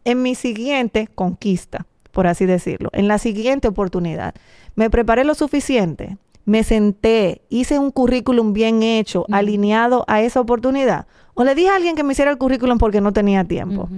en 0.04 0.22
mi 0.22 0.34
siguiente 0.34 1.08
conquista, 1.14 1.86
por 2.10 2.26
así 2.26 2.46
decirlo, 2.46 2.88
en 2.92 3.06
la 3.06 3.18
siguiente 3.18 3.68
oportunidad? 3.68 4.34
¿Me 4.74 4.90
preparé 4.90 5.24
lo 5.24 5.34
suficiente? 5.34 6.16
¿Me 6.46 6.62
senté? 6.62 7.42
¿Hice 7.48 7.78
un 7.78 7.90
currículum 7.90 8.52
bien 8.52 8.84
hecho, 8.84 9.26
alineado 9.32 10.04
a 10.06 10.22
esa 10.22 10.40
oportunidad? 10.40 11.06
¿O 11.34 11.42
le 11.42 11.56
dije 11.56 11.68
a 11.68 11.74
alguien 11.74 11.96
que 11.96 12.04
me 12.04 12.12
hiciera 12.12 12.30
el 12.30 12.38
currículum 12.38 12.78
porque 12.78 13.00
no 13.00 13.12
tenía 13.12 13.44
tiempo? 13.44 13.88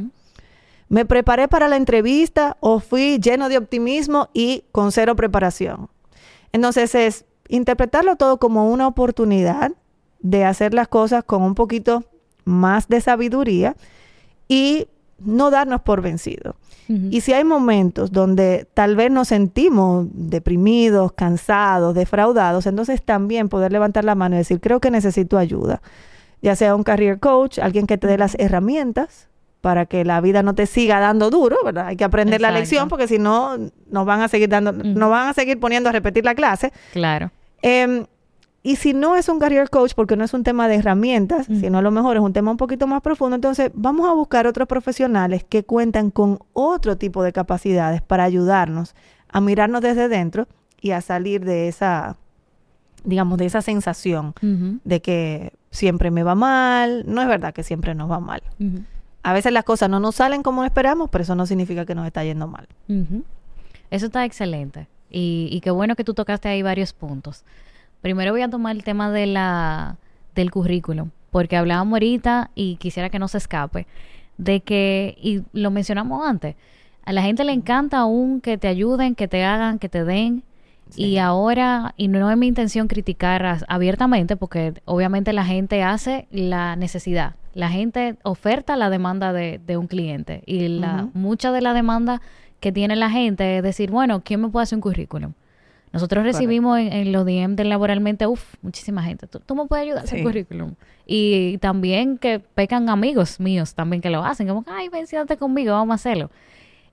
¿Me 0.89 1.05
preparé 1.05 1.47
para 1.47 1.69
la 1.69 1.77
entrevista 1.77 2.57
o 2.61 2.81
fui 2.81 3.19
lleno 3.19 3.51
de 3.51 3.59
optimismo 3.59 4.31
y 4.33 4.65
con 4.73 4.93
cero 4.93 5.15
preparación? 5.15 5.91
Entonces 6.51 6.95
es 6.95 7.27
interpretarlo 7.49 8.17
todo 8.17 8.39
como 8.39 8.71
una 8.71 8.89
oportunidad 8.89 9.73
de 10.21 10.45
hacer 10.47 10.73
las 10.73 10.89
cosas 10.89 11.25
con 11.25 11.43
un 11.43 11.55
poquito 11.55 12.05
más 12.47 12.89
de 12.89 13.03
sabiduría 13.03 13.77
y 14.49 14.89
no 15.19 15.51
darnos 15.51 15.83
por 15.83 16.01
vencido. 16.01 16.57
Y 16.89 17.21
si 17.21 17.35
hay 17.35 17.45
momentos 17.45 18.13
donde 18.13 18.67
tal 18.73 18.97
vez 18.97 19.11
nos 19.11 19.29
sentimos 19.29 20.07
deprimidos, 20.11 21.13
cansados, 21.13 21.95
defraudados, 21.95 22.67
entonces 22.67 23.03
también 23.03 23.51
poder 23.51 23.73
levantar 23.73 24.05
la 24.05 24.15
mano 24.15 24.37
y 24.37 24.39
decir, 24.39 24.59
creo 24.59 24.81
que 24.81 24.91
necesito 24.91 25.37
ayuda. 25.37 25.83
Ya 26.41 26.57
sea 26.57 26.75
un 26.75 26.85
career 26.85 27.19
coach, 27.19 27.59
alguien 27.59 27.87
que 27.87 27.99
te 27.99 28.07
dé 28.07 28.17
las 28.17 28.37
herramientas 28.39 29.29
para 29.61 29.87
que 29.87 30.05
la 30.05 30.21
vida 30.21 30.43
no 30.43 30.55
te 30.55 30.67
siga 30.67 31.01
dando 31.01 31.31
duro, 31.31 31.57
¿verdad? 31.65 31.89
Hay 31.89 31.97
que 31.97 32.05
aprender 32.05 32.41
la 32.41 32.51
lección 32.51 32.89
porque 32.89 33.09
si 33.09 33.19
no 33.19 33.59
nos 33.91 34.07
van 34.07 34.23
a 34.23 34.29
seguir 34.29 34.49
dando, 34.49 34.73
nos 34.73 35.11
van 35.11 35.29
a 35.29 35.35
seguir 35.35 35.59
poniendo 35.61 35.91
a 35.91 35.93
repetir 35.93 36.25
la 36.25 36.35
clase. 36.35 36.73
Claro. 36.93 37.31
Em, 37.61 38.07
y 38.69 38.77
si 38.77 38.93
no 38.93 39.17
es 39.17 39.31
un 39.31 39.39
career 39.39 39.71
coach, 39.71 39.95
porque 39.95 40.15
no 40.15 40.25
es 40.25 40.35
un 40.35 40.43
tema 40.43 40.69
de 40.69 40.75
herramientas, 40.75 41.47
sino 41.47 41.79
a 41.79 41.81
lo 41.81 41.91
mejor 41.91 42.19
es 42.19 42.23
un 42.23 42.35
tema 42.35 42.51
un 42.51 42.59
poquito 42.59 42.87
más 42.87 43.01
profundo, 43.01 43.35
entonces 43.35 43.71
vamos 43.73 44.07
a 44.07 44.13
buscar 44.13 44.47
otros 44.47 44.69
profesionales 44.69 45.43
que 45.43 45.65
cuentan 45.65 46.11
con 46.11 46.41
otro 46.53 46.99
tipo 46.99 47.23
de 47.23 47.33
capacidades 47.33 48.03
para 48.03 48.25
ayudarnos 48.25 48.95
a 49.31 49.41
mirarnos 49.41 49.81
desde 49.81 50.11
dentro 50.11 50.49
y 50.83 50.91
a 50.91 51.01
salir 51.01 51.47
de 51.47 51.69
esa, 51.69 52.19
digamos, 53.05 53.39
de 53.39 53.47
esa 53.47 53.63
sensación 53.63 54.35
de 54.85 55.01
que 55.01 55.55
siempre 55.71 56.11
me 56.11 56.23
va 56.23 56.35
mal. 56.35 57.05
No 57.07 57.23
es 57.23 57.27
verdad 57.27 57.55
que 57.55 57.63
siempre 57.63 57.95
nos 57.95 58.11
va 58.11 58.21
mal. 58.21 58.43
A 59.23 59.33
veces 59.33 59.51
las 59.51 59.65
cosas 59.65 59.89
no 59.89 59.99
nos 59.99 60.17
salen 60.17 60.43
como 60.43 60.63
esperamos, 60.67 61.09
pero 61.09 61.23
eso 61.23 61.35
no 61.35 61.47
significa 61.47 61.87
que 61.87 61.95
nos 61.95 62.05
está 62.05 62.23
yendo 62.23 62.47
mal. 62.47 62.69
Eso 63.91 64.05
está 64.05 64.27
excelente. 64.27 64.89
Y, 65.09 65.49
y 65.51 65.63
qué 65.63 65.71
bueno 65.71 65.97
que 65.97 66.05
tú 66.05 66.13
tocaste 66.13 66.51
ahí 66.51 66.61
varios 66.61 66.93
puntos. 66.93 67.45
Primero 68.01 68.33
voy 68.33 68.43
a 68.43 68.49
tomar 68.49 68.77
el 68.77 68.85
tema 68.85 69.11
de 69.11 69.27
la, 69.27 69.97
del 70.35 70.51
currículum, 70.51 71.11
porque 71.31 71.57
hablábamos 71.57 71.95
ahorita 71.95 72.51
y 72.55 72.77
quisiera 72.77 73.11
que 73.11 73.19
no 73.19 73.29
se 73.29 73.39
escape, 73.39 73.87
de 74.37 74.61
que, 74.61 75.17
y 75.21 75.43
lo 75.53 75.71
mencionamos 75.71 76.27
antes, 76.27 76.55
a 77.05 77.13
la 77.13 77.23
gente 77.23 77.43
le 77.45 77.53
encanta 77.53 77.99
aún 77.99 78.41
que 78.41 78.59
te 78.59 78.69
ayuden, 78.69 79.15
que 79.15 79.29
te 79.29 79.45
hagan, 79.45 79.79
que 79.79 79.89
te 79.89 80.05
den. 80.05 80.43
Sí. 80.91 81.05
Y 81.05 81.19
ahora, 81.19 81.95
y 81.97 82.09
no 82.09 82.31
es 82.31 82.37
mi 82.37 82.47
intención 82.47 82.87
criticar 82.87 83.61
abiertamente, 83.67 84.37
porque 84.37 84.75
obviamente 84.85 85.33
la 85.33 85.45
gente 85.45 85.83
hace 85.83 86.29
la 86.31 86.77
necesidad. 86.77 87.35
La 87.55 87.69
gente 87.71 88.17
oferta 88.23 88.77
la 88.77 88.91
demanda 88.91 89.33
de, 89.33 89.59
de 89.67 89.77
un 89.77 89.87
cliente. 89.87 90.43
Y 90.47 90.69
la, 90.69 91.09
mucha 91.15 91.51
de 91.51 91.61
la 91.61 91.75
demanda 91.75 92.21
que 92.61 92.73
tiene 92.73 92.95
la 92.95 93.11
gente 93.11 93.59
es 93.59 93.63
decir, 93.63 93.91
bueno, 93.91 94.21
¿quién 94.23 94.41
me 94.41 94.49
puede 94.49 94.65
hacer 94.65 94.77
un 94.77 94.83
currículum? 94.83 95.33
Nosotros 95.93 96.25
recibimos 96.25 96.79
en, 96.79 96.93
en 96.93 97.13
los 97.13 97.25
DM 97.25 97.57
del 97.57 97.69
laboralmente, 97.71 98.27
uff, 98.27 98.55
muchísima 98.63 99.03
gente. 99.03 99.27
¿Tú, 99.27 99.41
tú 99.41 99.55
me 99.55 99.67
puedes 99.67 99.85
ayudar 99.87 100.07
Sí. 100.07 100.23
currículum? 100.23 100.75
Y 101.07 101.59
también 101.59 102.19
que 102.19 102.41
pecan 102.41 102.89
amigos 102.91 103.41
míos 103.41 103.75
también 103.75 104.03
que 104.03 104.11
lo 104.11 104.23
hacen. 104.25 104.49
Como, 104.49 104.65
ay, 104.67 104.89
ven, 104.91 105.07
siéntate 105.07 105.39
conmigo, 105.39 105.73
vamos 105.73 105.93
a 105.93 105.95
hacerlo. 105.95 106.31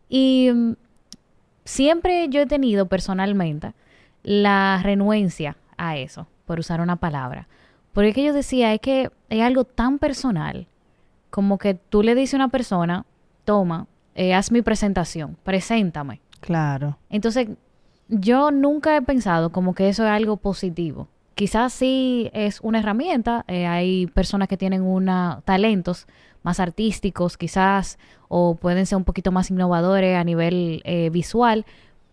Y 0.07 0.49
mm, 0.53 0.73
siempre 1.65 2.27
yo 2.29 2.41
he 2.41 2.45
tenido 2.45 2.87
personalmente 2.87 3.73
la 4.23 4.79
renuencia 4.83 5.57
a 5.77 5.97
eso, 5.97 6.27
por 6.45 6.59
usar 6.59 6.81
una 6.81 6.95
palabra. 6.95 7.47
Porque 7.93 8.09
es 8.09 8.15
que 8.15 8.23
yo 8.23 8.33
decía, 8.33 8.73
es 8.73 8.79
que 8.79 9.09
es 9.29 9.41
algo 9.41 9.63
tan 9.65 9.99
personal, 9.99 10.67
como 11.29 11.57
que 11.57 11.73
tú 11.75 12.01
le 12.03 12.15
dices 12.15 12.33
a 12.35 12.37
una 12.37 12.49
persona, 12.49 13.05
toma, 13.43 13.87
eh, 14.15 14.33
haz 14.33 14.51
mi 14.51 14.61
presentación, 14.61 15.37
preséntame. 15.43 16.21
Claro. 16.39 16.97
Entonces, 17.09 17.49
yo 18.07 18.51
nunca 18.51 18.95
he 18.95 19.01
pensado 19.01 19.51
como 19.51 19.73
que 19.73 19.89
eso 19.89 20.03
es 20.03 20.09
algo 20.09 20.37
positivo. 20.37 21.07
Quizás 21.35 21.73
sí 21.73 22.29
es 22.33 22.61
una 22.61 22.79
herramienta, 22.79 23.43
eh, 23.47 23.65
hay 23.65 24.07
personas 24.07 24.47
que 24.47 24.57
tienen 24.57 24.83
una, 24.83 25.41
talentos 25.43 26.07
más 26.43 26.59
artísticos 26.59 27.37
quizás, 27.37 27.97
o 28.29 28.55
pueden 28.55 28.85
ser 28.85 28.97
un 28.97 29.03
poquito 29.03 29.31
más 29.31 29.51
innovadores 29.51 30.17
a 30.17 30.23
nivel 30.23 30.81
eh, 30.85 31.09
visual, 31.09 31.65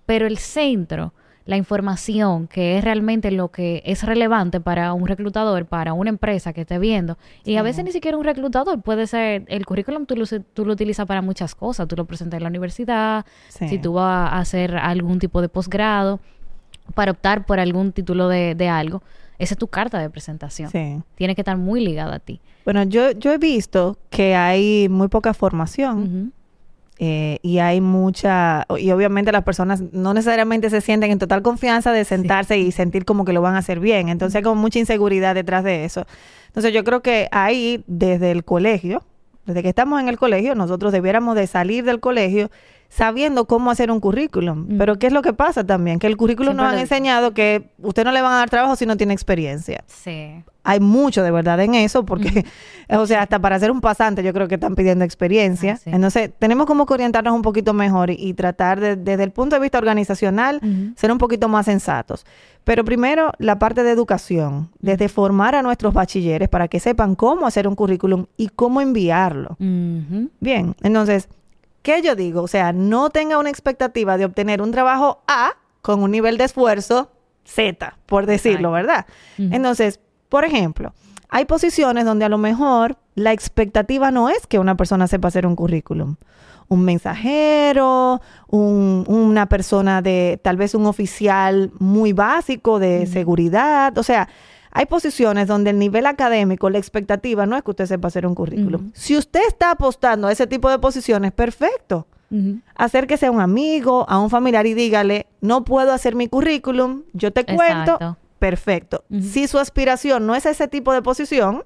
pero 0.06 0.26
el 0.26 0.38
centro, 0.38 1.12
la 1.44 1.56
información, 1.56 2.46
que 2.46 2.78
es 2.78 2.84
realmente 2.84 3.30
lo 3.30 3.48
que 3.48 3.82
es 3.84 4.04
relevante 4.04 4.60
para 4.60 4.92
un 4.92 5.06
reclutador, 5.06 5.66
para 5.66 5.92
una 5.92 6.10
empresa 6.10 6.52
que 6.52 6.60
esté 6.62 6.78
viendo, 6.78 7.18
y 7.44 7.56
a 7.56 7.62
veces 7.62 7.84
ni 7.84 7.92
siquiera 7.92 8.16
un 8.16 8.24
reclutador, 8.24 8.80
puede 8.80 9.06
ser, 9.06 9.44
el 9.48 9.66
currículum 9.66 10.06
tú 10.06 10.14
lo, 10.16 10.24
tú 10.54 10.64
lo 10.64 10.72
utilizas 10.72 11.06
para 11.06 11.20
muchas 11.22 11.54
cosas, 11.54 11.88
tú 11.88 11.96
lo 11.96 12.04
presentas 12.04 12.38
en 12.38 12.44
la 12.44 12.48
universidad, 12.48 13.26
Sí. 13.48 13.68
si 13.68 13.78
tú 13.78 13.94
vas 13.94 14.32
a 14.32 14.38
hacer 14.38 14.76
algún 14.76 15.18
tipo 15.18 15.40
de 15.40 15.48
posgrado, 15.48 16.20
para 16.94 17.12
optar 17.12 17.46
por 17.46 17.58
algún 17.60 17.92
título 17.92 18.28
de, 18.28 18.54
de 18.54 18.68
algo, 18.68 19.02
esa 19.38 19.54
es 19.54 19.58
tu 19.58 19.66
carta 19.66 19.98
de 19.98 20.10
presentación. 20.10 20.70
Sí. 20.70 21.00
Tiene 21.16 21.34
que 21.34 21.40
estar 21.40 21.56
muy 21.56 21.84
ligada 21.84 22.16
a 22.16 22.18
ti. 22.18 22.40
Bueno, 22.64 22.82
yo, 22.84 23.10
yo 23.12 23.32
he 23.32 23.38
visto 23.38 23.98
que 24.10 24.34
hay 24.36 24.88
muy 24.88 25.08
poca 25.08 25.34
formación. 25.34 26.32
Eh, 26.98 27.38
y 27.42 27.58
hay 27.58 27.80
mucha, 27.80 28.66
y 28.78 28.90
obviamente 28.90 29.32
las 29.32 29.42
personas 29.42 29.82
no 29.92 30.14
necesariamente 30.14 30.70
se 30.70 30.80
sienten 30.80 31.10
en 31.10 31.18
total 31.18 31.42
confianza 31.42 31.92
de 31.92 32.04
sentarse 32.04 32.58
y 32.58 32.70
sentir 32.70 33.04
como 33.04 33.24
que 33.24 33.32
lo 33.32 33.42
van 33.42 33.54
a 33.54 33.58
hacer 33.58 33.80
bien. 33.80 34.08
Entonces 34.08 34.36
hay 34.36 34.42
como 34.42 34.60
mucha 34.60 34.78
inseguridad 34.78 35.34
detrás 35.34 35.64
de 35.64 35.84
eso. 35.84 36.06
Entonces 36.46 36.72
yo 36.72 36.84
creo 36.84 37.00
que 37.00 37.28
ahí, 37.32 37.82
desde 37.86 38.30
el 38.30 38.44
colegio, 38.44 39.02
desde 39.46 39.62
que 39.62 39.70
estamos 39.70 40.00
en 40.00 40.08
el 40.08 40.18
colegio, 40.18 40.54
nosotros 40.54 40.92
debiéramos 40.92 41.34
de 41.34 41.46
salir 41.46 41.84
del 41.84 41.98
colegio 41.98 42.50
sabiendo 42.88 43.46
cómo 43.46 43.70
hacer 43.70 43.90
un 43.90 44.00
currículum. 44.00 44.66
Mm. 44.68 44.78
Pero 44.78 44.98
¿qué 44.98 45.06
es 45.06 45.12
lo 45.12 45.22
que 45.22 45.32
pasa 45.32 45.64
también? 45.64 45.98
Que 45.98 46.06
el 46.06 46.16
currículum 46.16 46.54
nos 46.54 46.66
han 46.66 46.78
enseñado 46.78 47.32
que 47.32 47.70
usted 47.78 48.04
no 48.04 48.12
le 48.12 48.20
van 48.20 48.34
a 48.34 48.36
dar 48.36 48.50
trabajo 48.50 48.76
si 48.76 48.84
no 48.84 48.96
tiene 48.96 49.14
experiencia. 49.14 49.82
Sí. 49.86 50.44
Hay 50.64 50.78
mucho 50.80 51.22
de 51.24 51.30
verdad 51.32 51.58
en 51.60 51.74
eso, 51.74 52.04
porque, 52.04 52.44
o 52.88 53.06
sea, 53.06 53.22
hasta 53.22 53.38
para 53.40 53.58
ser 53.58 53.70
un 53.70 53.80
pasante 53.80 54.22
yo 54.22 54.32
creo 54.32 54.46
que 54.48 54.54
están 54.54 54.74
pidiendo 54.76 55.04
experiencia. 55.04 55.72
Ah, 55.72 55.76
sí. 55.82 55.90
Entonces, 55.92 56.30
tenemos 56.38 56.66
como 56.66 56.86
que 56.86 56.94
orientarnos 56.94 57.34
un 57.34 57.42
poquito 57.42 57.72
mejor 57.72 58.10
y, 58.10 58.14
y 58.18 58.34
tratar 58.34 58.78
de- 58.78 58.96
desde 58.96 59.24
el 59.24 59.32
punto 59.32 59.56
de 59.56 59.62
vista 59.62 59.78
organizacional 59.78 60.60
ser 60.96 61.10
un 61.10 61.18
poquito 61.18 61.48
más 61.48 61.66
sensatos. 61.66 62.24
Pero 62.64 62.84
primero, 62.84 63.32
la 63.38 63.58
parte 63.58 63.82
de 63.82 63.90
educación, 63.90 64.70
desde 64.78 65.08
formar 65.08 65.56
a 65.56 65.62
nuestros 65.62 65.92
bachilleres 65.92 66.48
para 66.48 66.68
que 66.68 66.78
sepan 66.78 67.16
cómo 67.16 67.46
hacer 67.48 67.66
un 67.66 67.74
currículum 67.74 68.26
y 68.36 68.48
cómo 68.48 68.80
enviarlo. 68.80 69.56
Bien, 70.38 70.76
entonces, 70.82 71.28
¿qué 71.82 72.02
yo 72.02 72.14
digo? 72.14 72.42
O 72.42 72.46
sea, 72.48 72.72
no 72.72 73.10
tenga 73.10 73.38
una 73.38 73.50
expectativa 73.50 74.16
de 74.16 74.26
obtener 74.26 74.62
un 74.62 74.70
trabajo 74.70 75.22
A 75.26 75.54
con 75.80 76.04
un 76.04 76.12
nivel 76.12 76.38
de 76.38 76.44
esfuerzo 76.44 77.10
Z, 77.44 77.96
por 78.06 78.26
decirlo. 78.26 78.70
¿verdad? 78.70 79.06
Entonces, 79.36 79.98
por 80.32 80.44
ejemplo, 80.46 80.92
hay 81.28 81.44
posiciones 81.44 82.04
donde 82.06 82.24
a 82.24 82.28
lo 82.30 82.38
mejor 82.38 82.96
la 83.14 83.32
expectativa 83.32 84.10
no 84.10 84.28
es 84.30 84.46
que 84.46 84.58
una 84.58 84.76
persona 84.76 85.06
sepa 85.06 85.28
hacer 85.28 85.46
un 85.46 85.56
currículum. 85.56 86.16
Un 86.68 86.84
mensajero, 87.32 88.20
un- 88.48 89.04
una 89.08 89.46
persona 89.46 90.00
de 90.02 90.40
tal 90.42 90.56
vez 90.56 90.74
un 90.74 90.86
oficial 90.86 91.70
muy 91.78 92.12
básico 92.12 92.78
de 92.78 93.06
seguridad. 93.06 93.96
O 93.98 94.02
sea, 94.02 94.28
hay 94.70 94.86
posiciones 94.86 95.46
donde 95.48 95.70
el 95.70 95.78
nivel 95.78 96.06
académico, 96.06 96.70
la 96.70 96.78
expectativa 96.78 97.44
no 97.46 97.56
es 97.56 97.62
que 97.62 97.70
usted 97.72 97.86
sepa 97.86 98.08
hacer 98.08 98.26
un 98.26 98.34
currículum. 98.34 98.90
Si 98.94 99.16
usted 99.16 99.40
está 99.46 99.72
apostando 99.72 100.28
a 100.28 100.32
ese 100.32 100.46
tipo 100.46 100.70
de 100.70 100.78
posiciones, 100.78 101.32
perfecto. 101.32 102.06
Ujú. 102.30 102.60
Acérquese 102.74 103.26
a 103.26 103.30
un 103.30 103.40
amigo, 103.42 104.06
a 104.08 104.18
un 104.18 104.30
familiar 104.30 104.64
y 104.66 104.72
dígale, 104.72 105.26
no 105.42 105.64
puedo 105.64 105.92
hacer 105.92 106.14
mi 106.14 106.28
currículum, 106.28 107.02
yo 107.12 107.30
te 107.34 107.44
cuento, 107.44 108.16
Perfecto. 108.42 109.04
Si 109.20 109.46
su 109.46 109.60
aspiración 109.60 110.26
no 110.26 110.34
es 110.34 110.46
ese 110.46 110.66
tipo 110.66 110.92
de 110.92 111.00
posición, 111.00 111.62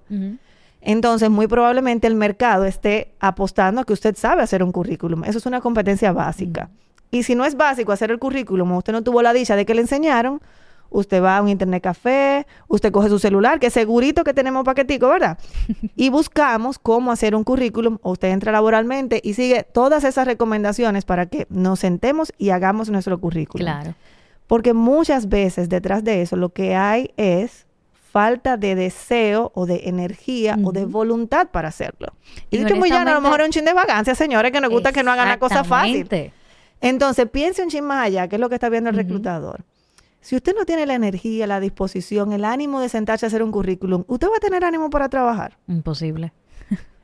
entonces 0.82 1.30
muy 1.30 1.46
probablemente 1.46 2.06
el 2.06 2.14
mercado 2.14 2.66
esté 2.66 3.14
apostando 3.18 3.80
a 3.80 3.84
que 3.84 3.94
usted 3.94 4.14
sabe 4.14 4.42
hacer 4.42 4.62
un 4.62 4.72
currículum. 4.72 5.24
Eso 5.24 5.38
es 5.38 5.46
una 5.46 5.62
competencia 5.62 6.12
básica. 6.12 6.68
Y 7.10 7.22
si 7.22 7.34
no 7.34 7.46
es 7.46 7.56
básico 7.56 7.92
hacer 7.92 8.10
el 8.10 8.18
currículum, 8.18 8.72
usted 8.72 8.92
no 8.92 9.00
tuvo 9.00 9.22
la 9.22 9.32
dicha 9.32 9.56
de 9.56 9.64
que 9.64 9.74
le 9.74 9.80
enseñaron, 9.80 10.42
usted 10.90 11.22
va 11.22 11.38
a 11.38 11.40
un 11.40 11.48
internet 11.48 11.82
café, 11.82 12.46
usted 12.68 12.92
coge 12.92 13.08
su 13.08 13.18
celular, 13.18 13.58
que 13.58 13.70
segurito 13.70 14.22
que 14.22 14.34
tenemos 14.34 14.62
paquetico, 14.62 15.08
¿verdad? 15.08 15.38
y 15.96 16.10
buscamos 16.10 16.78
cómo 16.78 17.10
hacer 17.10 17.34
un 17.34 17.44
currículum, 17.44 17.96
o 18.02 18.10
usted 18.10 18.28
entra 18.28 18.52
laboralmente 18.52 19.22
y 19.24 19.32
sigue 19.32 19.62
todas 19.62 20.04
esas 20.04 20.26
recomendaciones 20.26 21.06
para 21.06 21.24
que 21.24 21.46
nos 21.48 21.80
sentemos 21.80 22.34
y 22.36 22.50
hagamos 22.50 22.90
nuestro 22.90 23.18
currículum. 23.18 23.64
Claro. 23.64 23.94
Porque 24.46 24.72
muchas 24.72 25.28
veces 25.28 25.68
detrás 25.68 26.04
de 26.04 26.22
eso 26.22 26.36
lo 26.36 26.50
que 26.50 26.74
hay 26.76 27.12
es 27.16 27.66
falta 28.16 28.56
de 28.56 28.74
deseo 28.74 29.52
o 29.54 29.66
de 29.66 29.88
energía 29.88 30.56
o 30.64 30.72
de 30.72 30.86
voluntad 30.86 31.48
para 31.48 31.68
hacerlo. 31.68 32.14
Y, 32.50 32.56
Y 32.56 32.64
dicho 32.64 32.76
muy 32.76 32.88
llano, 32.88 33.10
a 33.10 33.14
lo 33.14 33.20
mejor 33.20 33.40
es 33.40 33.46
un 33.46 33.52
chin 33.52 33.64
de 33.64 33.74
vagancia, 33.74 34.14
señores, 34.14 34.52
que 34.52 34.60
nos 34.60 34.70
gusta 34.70 34.92
que 34.92 35.02
no 35.02 35.12
hagan 35.12 35.28
la 35.28 35.38
cosa 35.38 35.64
fácil. 35.64 36.08
Entonces, 36.80 37.28
piense 37.28 37.62
un 37.62 37.68
chin 37.68 37.84
más 37.84 38.06
allá, 38.06 38.28
que 38.28 38.36
es 38.36 38.40
lo 38.40 38.48
que 38.48 38.54
está 38.54 38.68
viendo 38.68 38.90
el 38.90 38.96
reclutador. 38.96 39.64
Si 40.20 40.34
usted 40.34 40.54
no 40.56 40.64
tiene 40.64 40.86
la 40.86 40.94
energía, 40.94 41.46
la 41.46 41.60
disposición, 41.60 42.32
el 42.32 42.44
ánimo 42.44 42.80
de 42.80 42.88
sentarse 42.88 43.26
a 43.26 43.28
hacer 43.28 43.42
un 43.42 43.52
currículum, 43.52 44.04
¿usted 44.08 44.28
va 44.28 44.36
a 44.38 44.40
tener 44.40 44.64
ánimo 44.64 44.90
para 44.90 45.08
trabajar? 45.08 45.58
Imposible. 45.68 46.32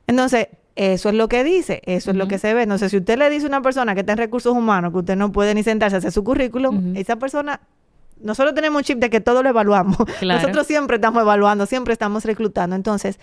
Entonces, 0.06 0.48
eso 0.74 1.08
es 1.10 1.14
lo 1.14 1.28
que 1.28 1.44
dice, 1.44 1.82
eso 1.84 2.10
es 2.10 2.16
lo 2.16 2.28
que 2.28 2.38
se 2.38 2.54
ve. 2.54 2.62
Entonces, 2.62 2.90
si 2.90 2.98
usted 2.98 3.18
le 3.18 3.28
dice 3.28 3.46
a 3.46 3.48
una 3.48 3.62
persona 3.62 3.94
que 3.94 4.00
está 4.00 4.12
en 4.12 4.18
recursos 4.18 4.54
humanos 4.54 4.92
que 4.92 4.98
usted 4.98 5.16
no 5.16 5.32
puede 5.32 5.54
ni 5.54 5.62
sentarse 5.62 5.96
a 5.96 5.98
hacer 5.98 6.12
su 6.12 6.24
currículum, 6.24 6.96
esa 6.96 7.16
persona, 7.16 7.60
nosotros 8.20 8.54
tenemos 8.54 8.80
un 8.80 8.84
chip 8.84 8.98
de 8.98 9.10
que 9.10 9.20
todo 9.20 9.42
lo 9.42 9.48
evaluamos. 9.48 9.98
Claro. 10.20 10.40
Nosotros 10.40 10.66
siempre 10.66 10.96
estamos 10.96 11.22
evaluando, 11.22 11.66
siempre 11.66 11.92
estamos 11.92 12.24
reclutando. 12.24 12.76
Entonces, 12.76 13.18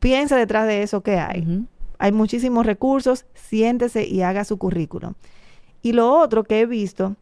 piense 0.00 0.34
detrás 0.34 0.66
de 0.66 0.82
eso 0.82 1.02
que 1.02 1.18
hay. 1.18 1.66
Hay 1.98 2.12
muchísimos 2.12 2.66
recursos, 2.66 3.26
siéntese 3.34 4.06
y 4.06 4.22
haga 4.22 4.44
su 4.44 4.58
currículum. 4.58 5.14
Y 5.82 5.92
lo 5.92 6.12
otro 6.12 6.44
que 6.44 6.60
he 6.60 6.66
visto 6.66 7.16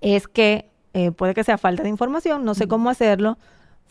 es 0.00 0.28
que 0.28 0.70
eh, 0.94 1.10
puede 1.10 1.34
que 1.34 1.44
sea 1.44 1.58
falta 1.58 1.82
de 1.82 1.88
información, 1.88 2.44
no 2.44 2.54
sé 2.54 2.68
cómo 2.68 2.90
hacerlo, 2.90 3.38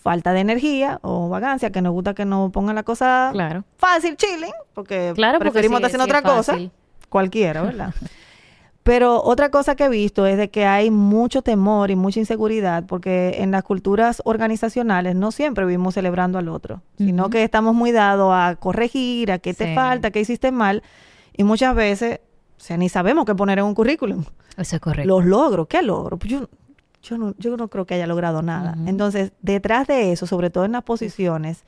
falta 0.02 0.34
de 0.34 0.40
energía 0.40 1.00
o 1.04 1.30
vagancia, 1.30 1.72
que 1.72 1.82
nos 1.82 1.94
gusta 1.94 2.14
que 2.14 2.26
nos 2.26 2.52
pongan 2.52 2.76
la 2.76 2.84
cosa 2.84 3.30
Claro. 3.34 3.64
fácil, 3.78 4.16
chilling, 4.18 4.52
porque 4.74 5.14
Claro, 5.16 5.38
porque 5.40 5.52
preferimos 5.52 5.78
sí, 5.80 5.86
estar 5.86 5.90
haciendo 5.90 6.06
sí 6.06 6.10
otra 6.10 6.22
cosa, 6.38 6.52
fácil. 6.54 6.72
cualquiera, 7.10 7.62
¿verdad? 7.62 7.94
Pero 8.84 9.22
otra 9.24 9.52
cosa 9.52 9.76
que 9.76 9.86
he 9.86 9.90
visto 9.90 10.26
es 10.26 10.38
de 10.38 10.50
que 10.50 10.66
hay 10.66 10.90
mucho 10.90 11.44
temor 11.44 11.92
y 11.92 11.96
mucha 11.96 12.20
inseguridad 12.20 12.84
porque 12.88 13.36
en 13.38 13.52
las 13.52 13.62
culturas 13.64 14.24
organizacionales 14.26 15.16
no 15.16 15.32
siempre 15.32 15.66
vivimos 15.66 15.94
celebrando 15.94 16.40
al 16.40 16.50
otro, 16.50 16.82
sino 16.98 17.30
que 17.30 17.44
estamos 17.44 17.76
muy 17.76 17.92
dados 17.92 18.32
a 18.34 18.56
corregir, 18.56 19.32
a 19.32 19.38
qué 19.38 19.54
te 19.54 19.68
Sí. 19.68 19.76
falta, 19.76 20.10
qué 20.10 20.20
hiciste 20.22 20.52
mal 20.52 20.82
y 21.38 21.44
muchas 21.44 21.76
veces, 21.76 22.22
o 22.58 22.60
sea, 22.60 22.76
ni 22.78 22.90
sabemos 22.90 23.26
qué 23.26 23.36
poner 23.36 23.60
en 23.60 23.66
un 23.66 23.76
currículum. 23.76 24.24
Eso 24.58 24.76
es 24.78 24.82
correcto. 24.82 25.08
Los 25.08 25.26
logros, 25.26 25.68
¿qué 25.68 25.84
logro? 25.84 26.18
Pues 26.18 26.32
yo, 26.32 26.50
yo, 27.02 27.18
no, 27.18 27.34
yo 27.38 27.58
no 27.58 27.68
creo 27.68 27.86
que 27.86 27.96
haya 27.96 28.08
logrado 28.08 28.42
nada. 28.42 28.76
Entonces, 28.86 29.32
detrás 29.42 29.88
de 29.88 30.12
eso, 30.12 30.28
sobre 30.28 30.50
todo 30.50 30.66
en 30.66 30.72
las 30.74 30.84
posiciones 30.84 31.64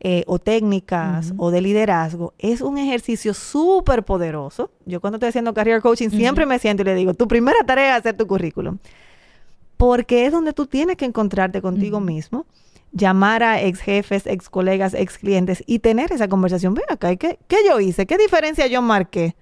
eh, 0.00 0.24
o 0.26 0.38
técnicas 0.38 1.32
o 1.36 1.50
de 1.50 1.60
liderazgo, 1.60 2.34
es 2.38 2.60
un 2.60 2.78
ejercicio 2.78 3.34
súper 3.34 4.02
poderoso. 4.04 4.70
Yo 4.86 5.00
cuando 5.00 5.16
estoy 5.16 5.28
haciendo 5.28 5.54
career 5.54 5.80
coaching 5.80 6.08
siempre 6.10 6.46
me 6.46 6.58
siento 6.58 6.82
y 6.82 6.86
le 6.86 6.94
digo, 6.94 7.14
tu 7.14 7.28
primera 7.28 7.58
tarea 7.64 7.92
es 7.92 8.00
hacer 8.00 8.16
tu 8.16 8.26
currículum. 8.26 8.78
Porque 9.76 10.26
es 10.26 10.32
donde 10.32 10.52
tú 10.52 10.66
tienes 10.66 10.96
que 10.96 11.04
encontrarte 11.04 11.60
contigo 11.60 12.00
mismo, 12.00 12.46
llamar 12.92 13.42
a 13.42 13.60
ex 13.62 13.80
jefes, 13.80 14.26
ex 14.26 14.48
colegas, 14.48 14.94
ex 14.94 15.18
clientes 15.18 15.62
y 15.66 15.80
tener 15.80 16.12
esa 16.12 16.28
conversación. 16.28 16.74
Ven 16.74 16.84
acá, 16.88 17.14
¿qué, 17.16 17.38
¿qué 17.48 17.56
yo 17.68 17.80
hice? 17.80 18.06
¿Qué 18.06 18.16
diferencia 18.16 18.66
yo 18.66 18.80
marqué? 18.80 19.34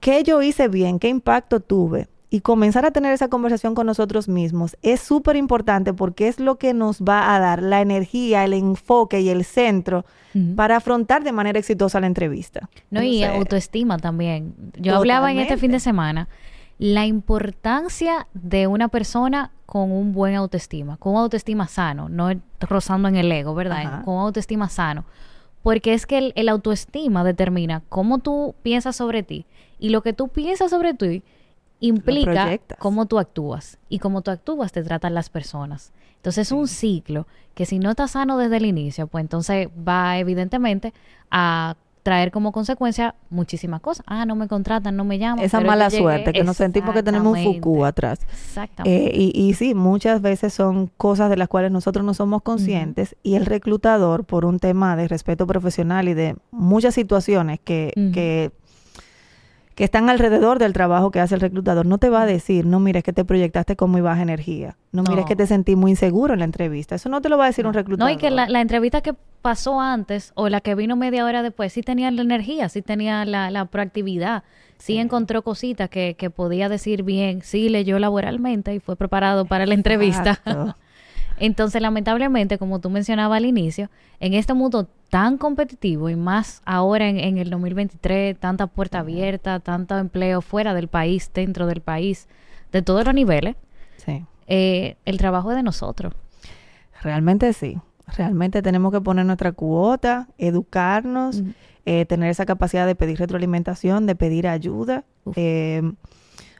¿Qué 0.00 0.22
yo 0.22 0.42
hice 0.42 0.68
bien? 0.68 0.98
¿Qué 0.98 1.08
impacto 1.08 1.60
tuve? 1.60 2.08
Y 2.34 2.40
comenzar 2.40 2.84
a 2.84 2.90
tener 2.90 3.12
esa 3.12 3.28
conversación 3.28 3.76
con 3.76 3.86
nosotros 3.86 4.28
mismos 4.28 4.76
es 4.82 4.98
súper 4.98 5.36
importante 5.36 5.94
porque 5.94 6.26
es 6.26 6.40
lo 6.40 6.58
que 6.58 6.74
nos 6.74 7.00
va 7.00 7.32
a 7.32 7.38
dar 7.38 7.62
la 7.62 7.80
energía, 7.80 8.44
el 8.44 8.54
enfoque 8.54 9.20
y 9.20 9.28
el 9.28 9.44
centro 9.44 10.04
para 10.56 10.78
afrontar 10.78 11.22
de 11.22 11.30
manera 11.30 11.60
exitosa 11.60 12.00
la 12.00 12.08
entrevista. 12.08 12.68
No, 12.90 13.04
y 13.04 13.22
autoestima 13.22 13.98
también. 13.98 14.52
Yo 14.78 14.96
hablaba 14.96 15.30
en 15.30 15.38
este 15.38 15.56
fin 15.56 15.70
de 15.70 15.78
semana 15.78 16.28
la 16.76 17.06
importancia 17.06 18.26
de 18.34 18.66
una 18.66 18.88
persona 18.88 19.52
con 19.64 19.92
un 19.92 20.12
buen 20.12 20.34
autoestima, 20.34 20.96
con 20.96 21.12
un 21.12 21.20
autoestima 21.20 21.68
sano, 21.68 22.08
no 22.08 22.32
rozando 22.58 23.06
en 23.06 23.14
el 23.14 23.30
ego, 23.30 23.54
¿verdad? 23.54 23.86
Ajá. 23.86 24.02
Con 24.02 24.14
un 24.16 24.22
autoestima 24.22 24.68
sano. 24.68 25.04
Porque 25.62 25.94
es 25.94 26.04
que 26.04 26.18
el, 26.18 26.32
el 26.34 26.48
autoestima 26.48 27.22
determina 27.22 27.84
cómo 27.88 28.18
tú 28.18 28.56
piensas 28.64 28.96
sobre 28.96 29.22
ti 29.22 29.46
y 29.78 29.90
lo 29.90 30.02
que 30.02 30.12
tú 30.12 30.26
piensas 30.30 30.72
sobre 30.72 30.94
ti 30.94 31.22
implica 31.86 32.58
cómo 32.78 33.06
tú 33.06 33.18
actúas 33.18 33.78
y 33.88 33.98
cómo 33.98 34.22
tú 34.22 34.30
actúas 34.30 34.72
te 34.72 34.82
tratan 34.82 35.14
las 35.14 35.28
personas. 35.28 35.92
Entonces 36.16 36.48
es 36.48 36.52
un 36.52 36.68
ciclo 36.68 37.26
que 37.54 37.66
si 37.66 37.78
no 37.78 37.90
está 37.90 38.08
sano 38.08 38.38
desde 38.38 38.56
el 38.56 38.66
inicio, 38.66 39.06
pues 39.06 39.22
entonces 39.22 39.68
va 39.86 40.18
evidentemente 40.18 40.94
a 41.30 41.76
traer 42.04 42.30
como 42.30 42.52
consecuencia 42.52 43.14
muchísimas 43.30 43.80
cosas. 43.80 44.04
Ah, 44.06 44.26
no 44.26 44.36
me 44.36 44.46
contratan, 44.46 44.94
no 44.94 45.04
me 45.04 45.18
llaman. 45.18 45.44
esa 45.44 45.60
mala 45.60 45.90
suerte, 45.90 46.32
que 46.32 46.44
nos 46.44 46.58
sentimos 46.58 46.94
que 46.94 47.02
tenemos 47.02 47.36
un. 47.36 47.42
Foucault 47.42 47.84
atrás. 47.84 48.20
Exactamente. 48.30 49.06
Eh, 49.06 49.12
y, 49.14 49.48
y 49.48 49.54
sí, 49.54 49.74
muchas 49.74 50.20
veces 50.20 50.52
son 50.52 50.90
cosas 50.98 51.30
de 51.30 51.36
las 51.36 51.48
cuales 51.48 51.72
nosotros 51.72 52.04
no 52.04 52.14
somos 52.14 52.42
conscientes 52.42 53.16
y 53.22 53.34
el 53.34 53.46
reclutador, 53.46 54.24
por 54.24 54.44
un 54.44 54.58
tema 54.58 54.96
de 54.96 55.08
respeto 55.08 55.46
profesional 55.46 56.08
y 56.08 56.14
de 56.14 56.36
muchas 56.50 56.94
situaciones 56.94 57.58
que, 57.64 57.92
que, 58.12 58.52
que 59.74 59.84
están 59.84 60.08
alrededor 60.08 60.58
del 60.58 60.72
trabajo 60.72 61.10
que 61.10 61.20
hace 61.20 61.34
el 61.34 61.40
reclutador, 61.40 61.84
no 61.86 61.98
te 61.98 62.08
va 62.08 62.22
a 62.22 62.26
decir, 62.26 62.64
no 62.64 62.78
mires 62.80 63.02
que 63.02 63.12
te 63.12 63.24
proyectaste 63.24 63.74
con 63.76 63.90
muy 63.90 64.00
baja 64.00 64.22
energía, 64.22 64.76
no, 64.92 65.02
mires 65.02 65.24
No. 65.24 65.24
que 65.26 65.36
te 65.36 65.46
sentí 65.46 65.74
muy 65.76 65.90
inseguro 65.92 66.32
en 66.34 66.38
la 66.40 66.44
entrevista. 66.44 66.94
Eso 66.94 67.08
no 67.08 67.20
te 67.20 67.28
lo 67.28 67.36
va 67.38 67.44
a 67.44 67.46
decir 67.48 67.66
un 67.66 67.74
reclutador. 67.74 68.10
No, 68.10 68.14
y 68.16 68.18
que 68.18 68.30
la, 68.30 68.48
la 68.48 68.60
entrevista 68.60 69.00
que 69.00 69.14
pasó 69.42 69.80
antes 69.80 70.32
o 70.36 70.48
la 70.48 70.60
que 70.60 70.74
vino 70.74 70.96
media 70.96 71.24
hora 71.24 71.42
después, 71.42 71.72
sí 71.72 71.82
tenía 71.82 72.10
la 72.10 72.22
energía, 72.22 72.68
sí 72.68 72.82
tenía 72.82 73.24
la, 73.24 73.50
la 73.50 73.64
proactividad, 73.66 74.44
sí, 74.78 74.96
encontró 74.96 75.42
cositas 75.42 75.90
que, 75.90 76.14
que 76.16 76.30
podía 76.30 76.68
decir 76.68 77.02
bien, 77.02 77.42
sí 77.42 77.68
leyó 77.68 77.98
laboralmente 77.98 78.74
y 78.74 78.80
fue 78.80 78.96
preparado 78.96 79.44
para 79.44 79.66
la 79.66 79.74
entrevista. 79.74 80.40
Entonces, 81.38 81.82
lamentablemente, 81.82 82.58
como 82.58 82.80
tú 82.80 82.90
mencionabas 82.90 83.36
al 83.38 83.44
inicio, 83.46 83.90
en 84.20 84.34
este 84.34 84.54
mundo 84.54 84.88
tan 85.10 85.36
competitivo 85.38 86.08
y 86.10 86.16
más 86.16 86.62
ahora 86.64 87.08
en, 87.08 87.18
en 87.18 87.38
el 87.38 87.50
2023, 87.50 88.38
tanta 88.38 88.66
puerta 88.66 89.00
abierta, 89.00 89.60
tanto 89.60 89.96
empleo 89.98 90.40
fuera 90.40 90.74
del 90.74 90.88
país, 90.88 91.30
dentro 91.34 91.66
del 91.66 91.80
país, 91.80 92.28
de 92.72 92.82
todos 92.82 93.04
los 93.04 93.14
niveles, 93.14 93.56
Sí. 93.96 94.24
eh, 94.48 94.96
el 95.04 95.16
trabajo 95.18 95.50
es 95.50 95.56
de 95.56 95.62
nosotros. 95.62 96.12
Realmente 97.02 97.52
sí. 97.52 97.78
Realmente 98.16 98.60
tenemos 98.62 98.92
que 98.92 99.00
poner 99.00 99.24
nuestra 99.24 99.52
cuota, 99.52 100.28
educarnos, 100.38 101.42
eh, 101.86 102.04
tener 102.06 102.30
esa 102.30 102.44
capacidad 102.46 102.86
de 102.86 102.94
pedir 102.94 103.18
retroalimentación, 103.18 104.06
de 104.06 104.14
pedir 104.14 104.46
ayuda. 104.46 105.04
Eh, 105.36 105.82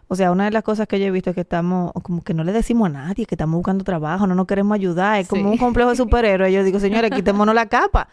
o 0.08 0.16
sea, 0.16 0.30
una 0.32 0.44
de 0.44 0.50
las 0.50 0.62
cosas 0.62 0.86
que 0.86 1.00
yo 1.00 1.06
he 1.06 1.10
visto 1.10 1.30
es 1.30 1.34
que 1.34 1.40
estamos, 1.42 1.92
como 2.02 2.22
que 2.22 2.34
no 2.34 2.44
le 2.44 2.52
decimos 2.52 2.86
a 2.86 2.92
nadie 2.92 3.26
que 3.26 3.34
estamos 3.34 3.56
buscando 3.56 3.84
trabajo, 3.84 4.26
no 4.26 4.34
nos 4.34 4.46
queremos 4.46 4.74
ayudar, 4.74 5.20
es 5.20 5.28
como 5.28 5.42
Sí. 5.44 5.48
un 5.48 5.58
complejo 5.58 5.90
de 5.90 5.96
superhéroe. 5.96 6.52
Yo 6.52 6.62
digo, 6.62 6.78
señores, 6.78 7.10
quitémonos 7.10 7.54
la 7.54 7.66
capa. 7.66 8.08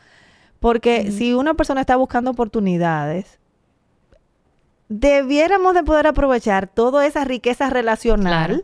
Porque 0.60 1.12
si 1.12 1.34
una 1.34 1.54
persona 1.56 1.82
está 1.82 1.96
buscando 1.96 2.32
oportunidades, 2.32 3.40
debiéramos 4.90 5.74
de 5.74 5.84
poder 5.84 6.08
aprovechar 6.08 6.68
toda 6.68 7.06
esa 7.06 7.24
riqueza 7.24 7.70
relacional 7.70 8.48
Claro. 8.48 8.64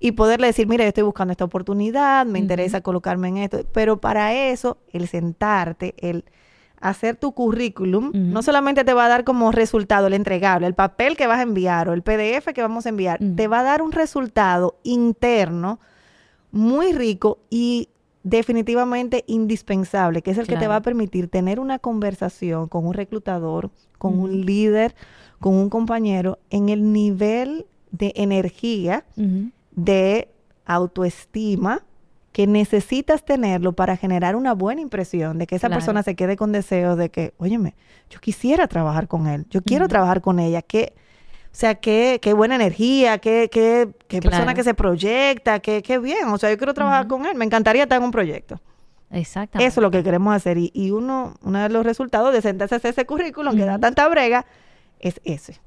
y 0.00 0.12
poderle 0.12 0.48
decir, 0.48 0.66
mira, 0.66 0.84
yo 0.84 0.88
estoy 0.88 1.04
buscando 1.04 1.32
esta 1.32 1.44
oportunidad, 1.44 2.26
me 2.26 2.38
interesa 2.38 2.80
colocarme 2.80 3.28
en 3.28 3.36
esto. 3.38 3.60
Pero 3.72 3.98
para 4.00 4.34
eso, 4.34 4.78
el 4.92 5.08
sentarte, 5.08 5.94
el 5.98 6.24
hacer 6.80 7.16
tu 7.16 7.32
currículum, 7.32 8.12
no 8.14 8.42
solamente 8.42 8.84
te 8.84 8.94
va 8.94 9.06
a 9.06 9.08
dar 9.08 9.24
como 9.24 9.52
resultado 9.52 10.06
el 10.06 10.14
entregable, 10.14 10.66
el 10.66 10.74
papel 10.74 11.16
que 11.16 11.26
vas 11.26 11.38
a 11.38 11.42
enviar 11.42 11.88
o 11.88 11.92
el 11.92 12.02
PDF 12.02 12.52
que 12.54 12.62
vamos 12.62 12.86
a 12.86 12.90
enviar, 12.90 13.18
te 13.36 13.48
va 13.48 13.60
a 13.60 13.62
dar 13.64 13.82
un 13.82 13.92
resultado 13.92 14.78
interno 14.82 15.80
muy 16.50 16.92
rico 16.92 17.38
y 17.50 17.88
definitivamente 18.22 19.24
indispensable, 19.26 20.22
que 20.22 20.30
es 20.30 20.38
el 20.38 20.46
que 20.46 20.56
te 20.56 20.68
va 20.68 20.76
a 20.76 20.82
permitir 20.82 21.28
tener 21.28 21.60
una 21.60 21.78
conversación 21.78 22.68
con 22.68 22.86
un 22.86 22.94
reclutador, 22.94 23.70
con 23.98 24.18
un 24.18 24.44
líder, 24.44 24.94
con 25.40 25.54
un 25.54 25.70
compañero 25.70 26.38
en 26.50 26.68
el 26.68 26.92
nivel 26.92 27.66
de 27.90 28.12
energía, 28.16 29.04
de 29.72 30.28
autoestima 30.66 31.82
que 32.38 32.46
necesitas 32.46 33.24
tenerlo 33.24 33.72
para 33.72 33.96
generar 33.96 34.36
una 34.36 34.54
buena 34.54 34.80
impresión 34.80 35.38
de 35.38 35.48
que 35.48 35.56
esa 35.56 35.66
Claro. 35.66 35.80
persona 35.80 36.04
se 36.04 36.14
quede 36.14 36.36
con 36.36 36.52
deseos 36.52 36.96
de 36.96 37.10
que, 37.10 37.34
óyeme, 37.38 37.74
yo 38.10 38.20
quisiera 38.20 38.68
trabajar 38.68 39.08
con 39.08 39.26
él, 39.26 39.44
yo 39.50 39.60
quiero 39.60 39.88
trabajar 39.88 40.20
con 40.20 40.38
ella, 40.38 40.62
que, 40.62 40.92
o 41.46 41.48
sea, 41.50 41.74
qué, 41.74 42.20
qué 42.22 42.34
buena 42.34 42.54
energía, 42.54 43.18
qué, 43.18 43.48
qué, 43.50 43.88
qué 44.06 44.20
persona 44.22 44.54
que 44.54 44.62
se 44.62 44.72
proyecta, 44.72 45.58
qué, 45.58 45.82
qué 45.82 45.98
bien, 45.98 46.28
o 46.28 46.38
sea, 46.38 46.48
yo 46.48 46.56
quiero 46.58 46.74
trabajar 46.74 47.08
con 47.08 47.26
él, 47.26 47.34
me 47.34 47.44
encantaría 47.44 47.82
estar 47.82 47.98
en 47.98 48.04
un 48.04 48.12
proyecto. 48.12 48.60
Exactamente. 49.10 49.66
Eso 49.66 49.80
es 49.80 49.82
lo 49.82 49.90
que 49.90 50.04
queremos 50.04 50.32
hacer 50.32 50.58
y, 50.58 50.70
y 50.72 50.92
uno, 50.92 51.34
uno 51.42 51.60
de 51.60 51.70
los 51.70 51.84
resultados 51.84 52.32
de 52.32 52.40
sentarse 52.40 52.76
a 52.76 52.78
hacer 52.78 52.92
ese 52.92 53.04
currículum 53.04 53.56
que 53.56 53.64
da 53.64 53.80
tanta 53.80 54.06
brega 54.08 54.46
es 55.00 55.20
ese. 55.24 55.58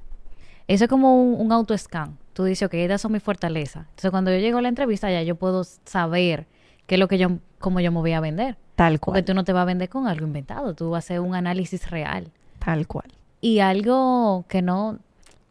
Eso 0.70 0.86
es 0.86 0.90
como 0.90 1.22
un, 1.22 1.36
un 1.48 1.52
autoscan. 1.52 2.18
Tú 2.32 2.46
dices, 2.46 2.66
ok, 2.66 2.76
estas 2.76 3.02
son 3.02 3.12
mis 3.12 3.22
fortalezas. 3.24 3.88
Entonces, 3.90 4.10
cuando 4.12 4.32
yo 4.32 4.38
llego 4.38 4.60
a 4.60 4.62
la 4.62 4.70
entrevista, 4.70 5.12
ya 5.12 5.22
yo 5.22 5.36
puedo 5.36 5.66
saber 5.66 6.48
qué 6.92 6.96
es 6.96 7.00
lo 7.00 7.08
que 7.08 7.18
yo, 7.18 7.38
cómo 7.60 7.80
yo 7.80 7.90
me 7.90 8.00
voy 8.00 8.12
a 8.12 8.20
vender. 8.20 8.58
Tal 8.76 9.00
Porque 9.00 9.12
cual, 9.12 9.24
tú 9.24 9.34
no 9.34 9.46
te 9.46 9.54
vas 9.54 9.62
a 9.62 9.66
vender 9.66 9.88
con 9.88 10.08
algo 10.08 10.28
inventado, 10.28 10.76
tú 10.76 10.90
vas 10.90 10.98
a 10.98 11.06
hacer 11.06 11.22
un 11.22 11.36
análisis 11.36 11.90
real. 11.90 12.30
tal 12.60 12.86
cual. 12.86 13.06
Y 13.40 13.60
algo 13.60 14.44
que 14.50 14.62
no, 14.62 15.00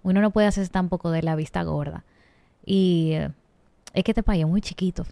uno 0.02 0.20
no 0.20 0.32
puede 0.32 0.48
hacer 0.48 0.68
tampoco 0.68 1.10
de 1.10 1.22
la 1.22 1.36
vista 1.36 1.62
gorda. 1.62 2.04
Y 2.66 3.12
eh, 3.12 3.30
es 3.94 4.04
que 4.04 4.10
este 4.10 4.22
país 4.22 4.42
es 4.44 4.50
muy 4.50 4.60
chiquito. 4.60 5.06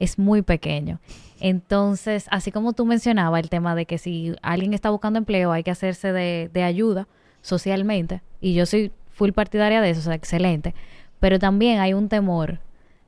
Es 0.00 0.18
muy 0.18 0.42
pequeño. 0.42 0.98
Entonces, 1.38 2.26
así 2.32 2.50
como 2.50 2.72
tú 2.72 2.84
mencionabas 2.84 3.40
el 3.40 3.50
tema 3.50 3.76
de 3.76 3.86
que 3.86 3.98
si 3.98 4.34
alguien 4.42 4.74
está 4.74 4.90
buscando 4.90 5.20
empleo 5.20 5.52
hay 5.52 5.62
que 5.62 5.70
hacerse 5.70 6.12
de, 6.12 6.50
de 6.52 6.64
ayuda 6.64 7.06
socialmente. 7.40 8.20
Y 8.40 8.54
yo 8.54 8.66
soy 8.66 8.90
full 9.10 9.30
partidaria 9.30 9.80
de 9.80 9.90
eso, 9.90 10.00
o 10.00 10.02
sea, 10.02 10.14
excelente. 10.14 10.74
Pero 11.20 11.38
también 11.38 11.78
hay 11.78 11.94
un 11.94 12.08
temor 12.08 12.58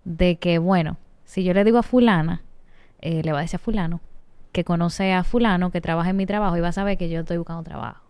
de 0.04 0.36
que, 0.36 0.58
bueno, 0.58 0.98
si 1.32 1.44
yo 1.44 1.54
le 1.54 1.64
digo 1.64 1.78
a 1.78 1.82
fulana, 1.82 2.42
eh, 3.00 3.22
le 3.24 3.32
va 3.32 3.38
a 3.38 3.40
decir 3.40 3.56
a 3.56 3.58
fulano, 3.58 4.02
que 4.52 4.64
conoce 4.64 5.14
a 5.14 5.24
fulano, 5.24 5.70
que 5.70 5.80
trabaja 5.80 6.10
en 6.10 6.16
mi 6.18 6.26
trabajo 6.26 6.58
y 6.58 6.60
va 6.60 6.68
a 6.68 6.72
saber 6.72 6.98
que 6.98 7.08
yo 7.08 7.20
estoy 7.20 7.38
buscando 7.38 7.62
trabajo. 7.62 8.02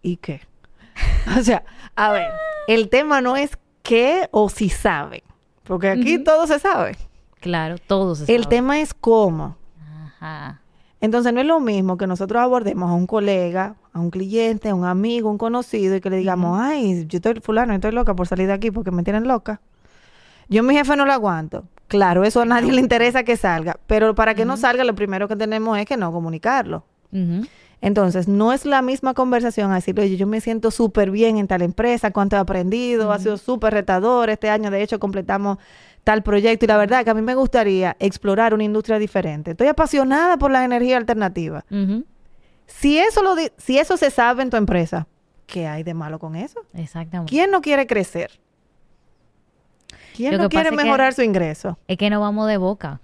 ¿Y 0.00 0.16
qué? 0.16 0.40
o 1.38 1.42
sea, 1.42 1.64
a 1.94 2.12
ver, 2.12 2.30
el 2.66 2.88
tema 2.88 3.20
no 3.20 3.36
es 3.36 3.58
qué 3.82 4.30
o 4.30 4.48
si 4.48 4.70
saben, 4.70 5.20
porque 5.64 5.90
aquí 5.90 6.16
todo 6.16 6.46
se 6.46 6.58
sabe. 6.58 6.96
Claro, 7.40 7.76
todos 7.76 8.20
se 8.20 8.34
El 8.34 8.44
sabe. 8.44 8.56
tema 8.56 8.80
es 8.80 8.94
cómo. 8.94 9.58
Ajá. 10.18 10.62
Entonces 11.02 11.30
no 11.34 11.42
es 11.42 11.46
lo 11.46 11.60
mismo 11.60 11.98
que 11.98 12.06
nosotros 12.06 12.40
abordemos 12.40 12.88
a 12.88 12.94
un 12.94 13.06
colega, 13.06 13.74
a 13.92 14.00
un 14.00 14.08
cliente, 14.08 14.70
a 14.70 14.74
un 14.74 14.86
amigo, 14.86 15.28
un 15.28 15.36
conocido 15.36 15.94
y 15.94 16.00
que 16.00 16.08
le 16.08 16.16
digamos, 16.16 16.58
ay, 16.58 17.04
yo 17.06 17.18
estoy 17.18 17.34
fulano, 17.42 17.74
estoy 17.74 17.92
loca 17.92 18.14
por 18.16 18.26
salir 18.26 18.46
de 18.46 18.54
aquí 18.54 18.70
porque 18.70 18.90
me 18.90 19.02
tienen 19.02 19.28
loca. 19.28 19.60
Yo 20.48 20.60
a 20.60 20.64
mi 20.64 20.74
jefe 20.74 20.96
no 20.96 21.04
lo 21.04 21.12
aguanto. 21.12 21.64
Claro, 21.88 22.24
eso 22.24 22.40
a 22.40 22.44
nadie 22.44 22.72
le 22.72 22.80
interesa 22.80 23.24
que 23.24 23.36
salga, 23.36 23.78
pero 23.86 24.14
para 24.14 24.34
que 24.34 24.44
no 24.44 24.56
salga 24.56 24.84
lo 24.84 24.94
primero 24.94 25.28
que 25.28 25.36
tenemos 25.36 25.78
es 25.78 25.86
que 25.86 25.96
no 25.96 26.12
comunicarlo. 26.12 26.84
Entonces, 27.80 28.26
no 28.28 28.52
es 28.52 28.64
la 28.64 28.80
misma 28.82 29.12
conversación 29.14 29.70
a 29.70 29.76
decirle, 29.76 30.04
oye, 30.04 30.16
yo 30.16 30.26
me 30.26 30.40
siento 30.40 30.70
súper 30.70 31.10
bien 31.10 31.36
en 31.36 31.46
tal 31.46 31.62
empresa, 31.62 32.10
cuánto 32.10 32.34
he 32.34 32.38
aprendido, 32.38 33.12
ha 33.12 33.18
sido 33.18 33.36
súper 33.36 33.74
retador, 33.74 34.30
este 34.30 34.48
año 34.48 34.70
de 34.70 34.82
hecho 34.82 34.98
completamos 34.98 35.58
tal 36.02 36.22
proyecto 36.22 36.64
y 36.64 36.68
la 36.68 36.76
verdad 36.76 37.04
que 37.04 37.10
a 37.10 37.14
mí 37.14 37.22
me 37.22 37.34
gustaría 37.34 37.96
explorar 37.98 38.54
una 38.54 38.64
industria 38.64 38.98
diferente. 38.98 39.52
Estoy 39.52 39.68
apasionada 39.68 40.36
por 40.38 40.50
la 40.50 40.64
energía 40.64 40.96
alternativa. 40.96 41.64
Si 42.66 42.98
eso, 42.98 43.22
lo 43.22 43.36
si 43.58 43.78
eso 43.78 43.96
se 43.96 44.10
sabe 44.10 44.42
en 44.42 44.50
tu 44.50 44.56
empresa, 44.56 45.06
¿qué 45.46 45.66
hay 45.66 45.82
de 45.82 45.94
malo 45.94 46.18
con 46.18 46.36
eso? 46.36 46.60
Exactamente. 46.74 47.30
¿Quién 47.30 47.50
no 47.50 47.60
quiere 47.60 47.86
crecer? 47.86 48.40
¿Quién 50.14 50.32
Lo 50.32 50.38
no 50.38 50.44
que 50.44 50.54
quiere 50.56 50.70
pasa 50.70 50.74
es 50.74 50.78
que- 50.78 50.84
mejorar 50.84 51.12
su 51.14 51.22
ingreso? 51.22 51.78
Es 51.88 51.98
que 51.98 52.08
nos 52.08 52.20
vamos 52.20 52.46
de 52.48 52.56
boca. 52.56 53.00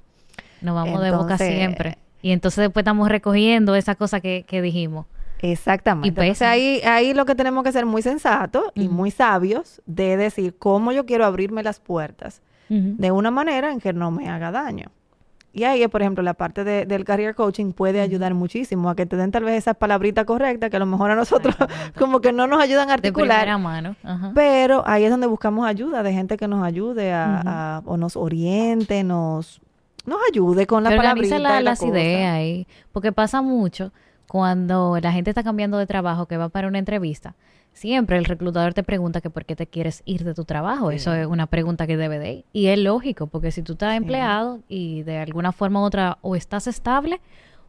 Nos 0.63 0.75
vamos 0.75 1.03
de 1.03 1.11
boca 1.11 1.23
Entonces- 1.35 1.55
siempre. 1.57 1.99
Y 2.23 2.33
entonces 2.33 2.63
después 2.63 2.83
estamos 2.83 3.09
recogiendo 3.09 3.75
esa 3.75 3.95
cosa 3.95 4.21
que, 4.21 4.45
que 4.47 4.61
dijimos. 4.63 5.07
Exactamente. 5.43 6.07
Y 6.09 6.11
Entonces 6.11 6.43
ahí, 6.43 6.81
ahí 6.85 7.15
lo 7.15 7.25
que 7.25 7.35
tenemos 7.35 7.65
que 7.65 7.73
ser 7.73 7.87
muy 7.87 8.03
sensatos 8.03 8.65
y 8.75 8.87
Ujú. 8.87 8.95
muy 8.95 9.11
sabios 9.11 9.81
de 9.87 10.17
decir 10.19 10.55
cómo 10.59 10.93
yo 10.93 11.07
quiero 11.07 11.25
abrirme 11.25 11.63
las 11.63 11.81
puertas 11.81 12.43
Ujú. 12.69 12.95
de 12.99 13.11
una 13.11 13.31
manera 13.31 13.73
en 13.73 13.81
que 13.81 13.93
no 13.95 14.11
me 14.11 14.29
haga 14.29 14.51
daño. 14.51 14.91
Y 15.53 15.65
ahí, 15.65 15.87
por 15.89 16.01
ejemplo, 16.01 16.23
la 16.23 16.35
parte 16.35 16.63
de- 16.63 16.87
del 16.87 17.05
career 17.05 17.35
coaching 17.35 17.73
puede 17.73 18.01
ayudar 18.01 18.35
muchísimo 18.35 18.89
a 18.89 18.95
que 18.95 19.05
te 19.05 19.17
den 19.17 19.33
tal 19.33 19.43
vez 19.43 19.57
esas 19.59 19.77
palabritas 19.77 20.25
correctas 20.25 20.71
que 20.71 20.77
a 20.77 20.79
lo 20.79 20.87
mejor 20.87 21.11
a 21.11 21.17
nosotros 21.17 21.57
como 21.99 22.21
que 22.21 22.33
no 22.33 22.47
nos 22.47 22.61
ayudan 22.63 22.85
a 22.85 22.87
De 22.87 23.09
articular. 23.09 23.59
mano. 23.59 23.97
Ajá. 24.05 24.31
Pero 24.35 24.85
ahí 24.87 25.05
es 25.05 25.11
donde 25.11 25.27
buscamos 25.27 25.67
ayuda 25.67 26.03
de 26.05 26.13
gente 26.13 26.37
que 26.37 26.47
nos 26.47 26.63
ayude 26.65 27.13
a, 27.13 27.43
a- 27.79 27.83
o 27.85 27.97
nos 27.97 28.17
oriente, 28.17 29.03
nos, 29.03 29.61
nos 30.07 30.19
ayude 30.31 30.67
con 30.69 30.85
la 30.85 30.95
palabrita 30.95 31.39
la- 31.41 31.55
la 31.55 31.61
las 31.63 31.81
cosa. 31.81 31.91
ideas 31.99 32.33
ahí. 32.33 32.67
Porque 32.93 33.11
pasa 33.11 33.43
mucho 33.43 33.93
cuando 34.29 34.99
la 35.03 35.11
gente 35.11 35.31
está 35.31 35.43
cambiando 35.43 35.79
de 35.79 35.87
trabajo, 35.87 36.27
que 36.27 36.37
va 36.37 36.49
para 36.49 36.69
una 36.69 36.79
entrevista. 36.79 37.35
Siempre 37.73 38.19
el 38.19 38.25
reclutador 38.27 38.75
te 38.75 38.83
pregunta 38.83 39.21
que 39.21 39.31
por 39.31 39.45
qué 39.45 39.57
te 39.57 39.67
quieres 39.67 40.03
ir 40.05 40.25
de 40.25 40.35
tu 40.35 40.45
trabajo. 40.45 40.91
Sí. 40.91 40.97
Eso 40.97 41.15
es 41.15 41.27
una 41.27 41.47
pregunta 41.47 41.87
que 41.87 41.97
debe 41.97 42.19
de 42.19 42.33
ir. 42.33 42.45
Y 42.53 42.67
es 42.67 42.79
lógico, 42.79 43.27
porque 43.29 43.53
si 43.53 43.63
tú 43.63 43.73
estás 43.73 43.93
Sí. 43.93 43.97
empleado 43.97 44.61
y 44.69 45.03
de 45.05 45.19
alguna 45.19 45.53
forma 45.53 45.81
u 45.81 45.85
otra 45.85 46.19
o 46.21 46.37
estás 46.37 46.67
estable 46.67 47.21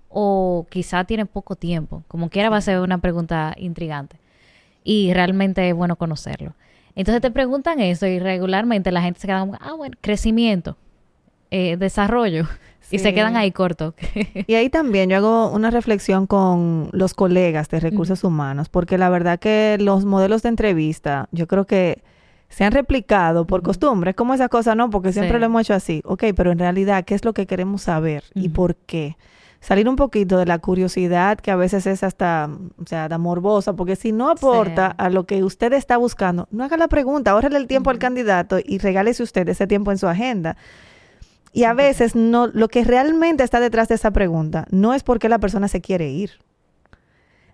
o 0.10 0.66
quizá 0.70 1.04
tienes 1.06 1.28
poco 1.28 1.56
tiempo, 1.56 2.04
como 2.08 2.30
quiera 2.30 2.50
va 2.50 2.58
a 2.58 2.62
ser 2.62 2.80
una 2.80 2.98
pregunta 2.98 3.54
intrigante. 3.58 4.18
Y 4.84 5.14
realmente 5.14 5.70
es 5.70 5.76
bueno 5.76 5.96
conocerlo. 5.96 6.56
Entonces 6.96 7.22
te 7.22 7.32
preguntan 7.32 7.80
eso 7.80 8.06
y 8.08 8.20
regularmente 8.20 8.92
la 8.92 9.02
gente 9.02 9.20
se 9.22 9.28
queda 9.28 9.40
como, 9.40 9.58
ah, 9.62 9.74
bueno, 9.78 9.96
crecimiento, 10.02 10.76
eh, 11.52 11.78
desarrollo. 11.78 12.48
Y 12.90 13.00
se 13.00 13.14
quedan 13.14 13.36
ahí 13.38 13.52
cortos. 13.52 13.94
Y 14.48 14.56
ahí 14.56 14.70
también 14.70 15.10
yo 15.10 15.18
hago 15.18 15.52
una 15.52 15.70
reflexión 15.72 16.28
con 16.28 16.90
los 16.92 17.14
colegas 17.14 17.70
de 17.70 17.80
recursos 17.80 18.24
humanos, 18.24 18.70
porque 18.70 18.98
la 18.98 19.10
verdad 19.10 19.40
que 19.40 19.78
los 19.80 20.06
modelos 20.06 20.42
de 20.42 20.50
entrevista, 20.50 21.28
yo 21.32 21.48
creo 21.48 21.66
que 21.66 22.02
se 22.50 22.66
han 22.66 22.74
replicado 22.74 23.46
por 23.48 23.62
costumbre. 23.62 24.10
Es 24.10 24.16
como 24.18 24.34
esa 24.34 24.50
cosa, 24.50 24.76
¿no? 24.76 24.90
Porque 24.90 25.14
siempre 25.14 25.36
Sí. 25.38 25.40
lo 25.40 25.46
hemos 25.46 25.62
hecho 25.62 25.74
así. 25.74 26.02
Ok, 26.06 26.24
pero 26.36 26.52
en 26.52 26.60
realidad, 26.60 27.06
¿qué 27.06 27.16
es 27.16 27.24
lo 27.24 27.34
que 27.34 27.46
queremos 27.48 27.84
saber 27.84 28.24
y 28.34 28.50
por 28.50 28.76
qué? 28.76 29.16
Salir 29.62 29.88
un 29.88 29.96
poquito 29.96 30.38
de 30.38 30.46
la 30.48 30.58
curiosidad 30.58 31.38
que 31.38 31.52
a 31.52 31.56
veces 31.56 31.86
es 31.86 32.04
hasta, 32.04 32.50
o 32.84 32.88
sea, 32.88 33.08
da 33.08 33.18
morbosa, 33.20 33.74
porque 33.74 33.96
si 33.96 34.12
no 34.12 34.30
aporta 34.30 34.90
Sí. 34.90 34.96
a 34.98 35.10
lo 35.12 35.26
que 35.26 35.44
usted 35.44 35.72
está 35.74 35.96
buscando, 35.98 36.48
no 36.52 36.64
haga 36.64 36.76
la 36.78 36.88
pregunta, 36.88 37.32
ahórrele 37.32 37.58
el 37.58 37.68
tiempo 37.68 37.90
al 37.92 38.00
candidato 38.00 38.58
y 38.62 38.80
regálese 38.80 39.22
usted 39.24 39.48
ese 39.48 39.68
tiempo 39.68 39.92
en 39.92 39.98
su 40.00 40.08
agenda. 40.08 40.58
Y 41.54 41.66
a 41.66 41.74
veces 41.74 42.16
no, 42.16 42.48
lo 42.48 42.68
que 42.70 42.84
realmente 42.84 43.44
está 43.44 43.60
detrás 43.60 43.90
de 43.90 43.96
esa 43.96 44.12
pregunta 44.12 44.66
no 44.72 44.94
es 44.94 45.04
porque 45.04 45.28
la 45.30 45.40
persona 45.40 45.68
se 45.68 45.82
quiere 45.82 46.10
ir. 46.10 46.32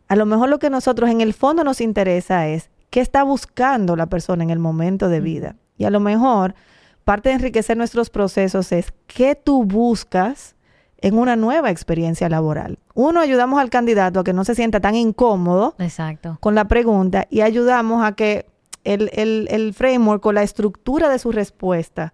A 0.08 0.16
lo 0.16 0.26
mejor 0.26 0.50
lo 0.50 0.60
que 0.60 0.70
nosotros 0.70 1.10
en 1.10 1.22
el 1.22 1.34
fondo 1.34 1.64
nos 1.64 1.82
interesa 1.82 2.48
es 2.48 2.70
qué 2.90 3.02
está 3.02 3.24
buscando 3.24 3.96
la 3.96 4.06
persona 4.06 4.44
en 4.44 4.50
el 4.52 4.60
momento 4.60 5.10
de 5.10 5.20
vida. 5.20 5.56
Y 5.78 5.86
a 5.86 5.90
lo 5.90 6.00
mejor 6.00 6.56
parte 7.04 7.30
de 7.30 7.36
enriquecer 7.36 7.76
nuestros 7.78 8.10
procesos 8.10 8.72
es 8.72 8.94
qué 9.08 9.36
tú 9.36 9.64
buscas 9.66 10.56
en 11.00 11.18
una 11.18 11.36
nueva 11.36 11.70
experiencia 11.70 12.30
laboral. 12.30 12.80
Uno, 12.94 13.20
ayudamos 13.20 13.60
al 13.60 13.70
candidato 13.70 14.20
a 14.20 14.24
que 14.24 14.34
no 14.34 14.44
se 14.46 14.56
sienta 14.56 14.80
tan 14.80 14.96
incómodo 14.96 15.76
Exacto. 15.80 16.38
con 16.40 16.56
la 16.56 16.68
pregunta 16.68 17.28
y 17.30 17.42
ayudamos 17.42 18.04
a 18.04 18.14
que 18.14 18.46
el, 18.84 19.10
el- 19.14 19.48
el 19.52 19.74
framework 19.74 20.26
o 20.26 20.32
la 20.32 20.44
estructura 20.44 21.10
de 21.10 21.20
su 21.20 21.32
respuesta 21.32 22.14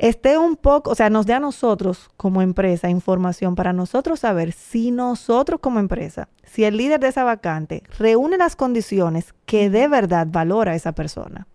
esté 0.00 0.38
un 0.38 0.56
poco, 0.56 0.90
o 0.90 0.94
sea, 0.94 1.10
nos 1.10 1.26
dé 1.26 1.34
a 1.34 1.40
nosotros 1.40 2.08
como 2.16 2.40
empresa 2.40 2.88
información 2.88 3.54
para 3.54 3.74
nosotros 3.74 4.20
saber 4.20 4.52
si 4.52 4.90
nosotros 4.90 5.60
como 5.60 5.78
empresa, 5.78 6.30
si 6.42 6.64
el 6.64 6.78
líder 6.78 7.00
de 7.00 7.08
esa 7.08 7.22
vacante 7.22 7.82
reúne 7.98 8.38
las 8.38 8.56
condiciones 8.56 9.34
que 9.44 9.68
de 9.68 9.88
verdad 9.88 10.26
valora 10.30 10.72
a 10.72 10.74
esa 10.74 10.92
persona. 10.92 11.46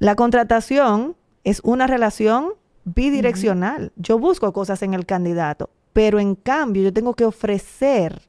La 0.00 0.16
contratación 0.16 1.16
es 1.44 1.60
una 1.62 1.86
relación 1.86 2.54
bidireccional. 2.84 3.92
Yo 3.94 4.18
busco 4.18 4.52
cosas 4.52 4.82
en 4.82 4.94
el 4.94 5.06
candidato, 5.06 5.70
pero 5.92 6.18
en 6.18 6.34
cambio 6.34 6.82
yo 6.82 6.92
tengo 6.92 7.14
que 7.14 7.26
ofrecer 7.26 8.22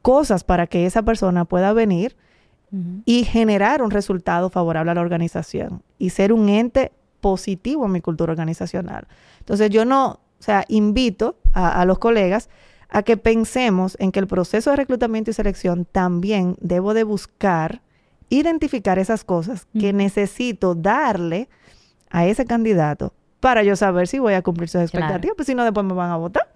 cosas 0.00 0.42
para 0.42 0.66
que 0.66 0.86
esa 0.86 1.02
persona 1.02 1.44
pueda 1.44 1.74
venir 1.74 2.16
y 3.04 3.24
generar 3.24 3.82
un 3.82 3.90
resultado 3.90 4.48
favorable 4.48 4.90
a 4.90 4.94
la 4.94 5.00
organización 5.00 5.82
y 5.98 6.10
ser 6.10 6.32
un 6.32 6.48
ente 6.48 6.92
positivo 7.26 7.86
en 7.86 7.90
mi 7.90 8.00
cultura 8.00 8.30
organizacional. 8.30 9.08
Entonces 9.40 9.68
yo 9.70 9.84
no, 9.84 10.20
o 10.38 10.42
sea, 10.42 10.64
invito 10.68 11.36
a, 11.54 11.84
los 11.84 11.98
colegas 11.98 12.48
a 12.88 13.02
que 13.02 13.16
pensemos 13.16 13.96
en 13.98 14.12
que 14.12 14.20
el 14.20 14.28
proceso 14.28 14.70
de 14.70 14.76
reclutamiento 14.76 15.32
y 15.32 15.34
selección 15.34 15.86
también 15.90 16.56
debo 16.60 16.94
de 16.94 17.02
buscar 17.02 17.82
identificar 18.28 19.00
esas 19.00 19.24
cosas 19.24 19.66
que 19.76 19.92
necesito 19.92 20.76
darle 20.76 21.48
a 22.10 22.26
ese 22.26 22.44
candidato 22.44 23.12
para 23.40 23.64
yo 23.64 23.74
saber 23.74 24.06
si 24.06 24.20
voy 24.20 24.34
a 24.34 24.42
cumplir 24.42 24.68
sus 24.68 24.82
expectativas, 24.82 25.34
pues 25.34 25.46
si 25.46 25.56
no 25.56 25.64
después 25.64 25.84
me 25.84 25.94
van 25.94 26.12
a 26.12 26.16
votar. 26.16 26.48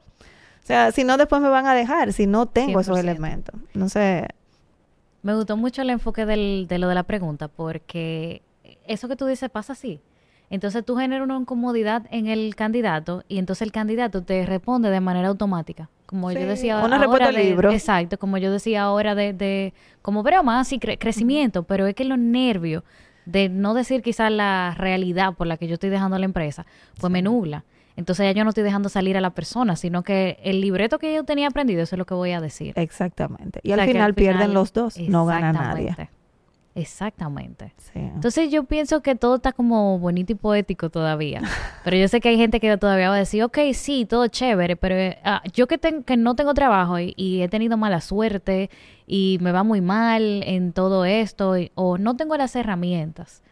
O 0.62 0.66
sea, 0.68 0.92
si 0.92 1.02
no 1.02 1.16
después 1.16 1.42
me 1.42 1.48
van 1.48 1.66
a 1.66 1.74
dejar, 1.74 2.12
si 2.12 2.28
no 2.28 2.46
tengo 2.46 2.78
esos 2.78 2.96
elementos. 2.96 3.56
No 3.74 3.88
sé. 3.88 4.28
Me 5.22 5.34
gustó 5.34 5.56
mucho 5.56 5.82
el 5.82 5.90
enfoque 5.90 6.26
del, 6.26 6.66
de 6.68 6.78
lo 6.78 6.86
de 6.86 6.94
la 6.94 7.02
pregunta, 7.02 7.48
porque 7.48 8.42
eso 8.86 9.08
que 9.08 9.16
tú 9.16 9.26
dices 9.26 9.50
pasa 9.50 9.72
así. 9.72 10.00
Entonces 10.50 10.84
tú 10.84 10.96
generas 10.96 11.24
una 11.24 11.36
incomodidad 11.36 12.06
en 12.10 12.26
el 12.26 12.54
candidato 12.56 13.24
y 13.28 13.38
entonces 13.38 13.62
el 13.62 13.72
candidato 13.72 14.22
te 14.22 14.44
responde 14.44 14.90
de 14.90 15.00
manera 15.00 15.28
automática. 15.28 15.88
Como 16.06 16.32
yo 16.32 16.40
decía 16.40 16.84
una 16.84 17.04
ahora. 17.04 17.30
De, 17.30 17.44
libro. 17.44 17.70
Exacto, 17.70 18.18
como 18.18 18.36
yo 18.36 18.52
decía 18.52 18.82
ahora 18.82 19.14
de, 19.14 19.32
de 19.32 19.72
como 20.02 20.24
veo 20.24 20.42
más 20.42 20.72
y 20.72 20.80
crecimiento, 20.80 21.62
pero 21.62 21.86
es 21.86 21.94
que 21.94 22.04
los 22.04 22.18
nervios 22.18 22.82
de 23.26 23.48
no 23.48 23.74
decir 23.74 24.02
quizás 24.02 24.32
la 24.32 24.74
realidad 24.76 25.34
por 25.34 25.46
la 25.46 25.56
que 25.56 25.68
yo 25.68 25.74
estoy 25.74 25.90
dejando 25.90 26.18
la 26.18 26.24
empresa, 26.24 26.66
pues 27.00 27.12
me 27.12 27.22
nubla. 27.22 27.64
Entonces 27.96 28.24
ya 28.24 28.32
yo 28.32 28.42
no 28.42 28.50
estoy 28.50 28.64
dejando 28.64 28.88
salir 28.88 29.16
a 29.16 29.20
la 29.20 29.30
persona, 29.30 29.76
sino 29.76 30.02
que 30.02 30.38
el 30.42 30.60
libreto 30.60 30.98
que 30.98 31.14
yo 31.14 31.24
tenía 31.24 31.48
aprendido, 31.48 31.82
eso 31.82 31.94
es 31.94 31.98
lo 31.98 32.06
que 32.06 32.14
voy 32.14 32.32
a 32.32 32.40
decir. 32.40 32.72
Exactamente. 32.76 33.60
Y 33.62 33.70
al, 33.70 33.82
final 33.82 34.14
pierden 34.14 34.52
los 34.52 34.72
dos, 34.72 34.98
no 34.98 35.26
gana 35.26 35.52
nadie. 35.52 35.94
Exactamente. 36.80 37.74
Entonces 37.94 38.50
yo 38.50 38.64
pienso 38.64 39.02
que 39.02 39.14
todo 39.14 39.36
está 39.36 39.52
como 39.52 39.98
bonito 39.98 40.32
y 40.32 40.34
poético 40.34 40.88
todavía. 40.88 41.42
pero 41.84 41.96
yo 41.96 42.08
sé 42.08 42.20
que 42.20 42.30
hay 42.30 42.38
gente 42.38 42.58
que 42.58 42.76
todavía 42.78 43.10
va 43.10 43.16
a 43.16 43.18
decir, 43.18 43.42
ok, 43.42 43.58
sí, 43.74 44.06
todo 44.06 44.28
chévere, 44.28 44.76
pero 44.76 45.14
ah, 45.24 45.42
yo 45.52 45.66
que, 45.66 45.78
que 45.78 46.16
no 46.16 46.34
tengo 46.34 46.54
trabajo 46.54 46.98
y, 46.98 47.42
he 47.42 47.48
tenido 47.48 47.76
mala 47.76 48.00
suerte 48.00 48.70
y 49.06 49.38
me 49.40 49.52
va 49.52 49.62
muy 49.62 49.80
mal 49.80 50.42
en 50.44 50.72
todo 50.72 51.04
esto 51.04 51.54
o 51.74 51.98
no 51.98 52.16
tengo 52.16 52.36
las 52.36 52.56
herramientas, 52.56 53.42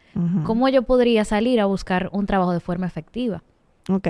¿cómo 0.45 0.69
yo 0.69 0.83
podría 0.83 1.25
salir 1.25 1.61
a 1.61 1.67
buscar 1.67 2.09
un 2.13 2.27
trabajo 2.27 2.53
de 2.53 2.61
forma 2.61 2.87
efectiva? 2.87 3.43
Ok. 3.89 4.09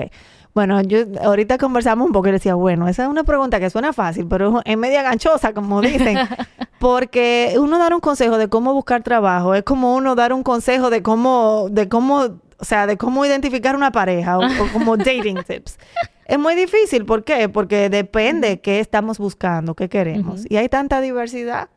Bueno, 0.53 0.81
yo 0.81 0.99
ahorita 1.21 1.57
conversamos 1.57 2.07
un 2.07 2.11
poco 2.11 2.27
y 2.27 2.31
decía, 2.31 2.55
bueno, 2.55 2.87
esa 2.87 3.03
es 3.03 3.09
una 3.09 3.23
pregunta 3.23 3.59
que 3.59 3.69
suena 3.69 3.93
fácil, 3.93 4.27
pero 4.27 4.61
es 4.65 4.77
media 4.77 5.03
ganchosa, 5.03 5.53
como 5.53 5.81
dicen. 5.81 6.17
porque 6.79 7.55
uno 7.57 7.77
dar 7.77 7.93
un 7.93 7.99
consejo 7.99 8.37
de 8.37 8.49
cómo 8.49 8.73
buscar 8.73 9.03
trabajo 9.03 9.53
es 9.53 9.63
como 9.63 9.95
uno 9.95 10.15
dar 10.15 10.33
un 10.33 10.43
consejo 10.43 10.89
de 10.89 11.03
cómo, 11.03 11.67
de 11.69 11.87
cómo, 11.87 12.39
o 12.57 12.65
sea, 12.65 12.87
de 12.87 12.97
cómo 12.97 13.25
identificar 13.25 13.75
una 13.75 13.91
pareja 13.91 14.37
o, 14.37 14.41
como 14.73 14.97
dating 14.97 15.43
tips. 15.47 15.77
Es 16.25 16.37
muy 16.37 16.55
difícil, 16.55 17.05
¿por 17.05 17.23
qué? 17.23 17.49
Porque 17.49 17.89
depende 17.89 18.59
qué 18.59 18.79
estamos 18.79 19.17
buscando, 19.17 19.75
qué 19.75 19.89
queremos. 19.89 20.45
Y 20.49 20.57
hay 20.57 20.69
tanta 20.69 21.01
diversidad 21.01 21.69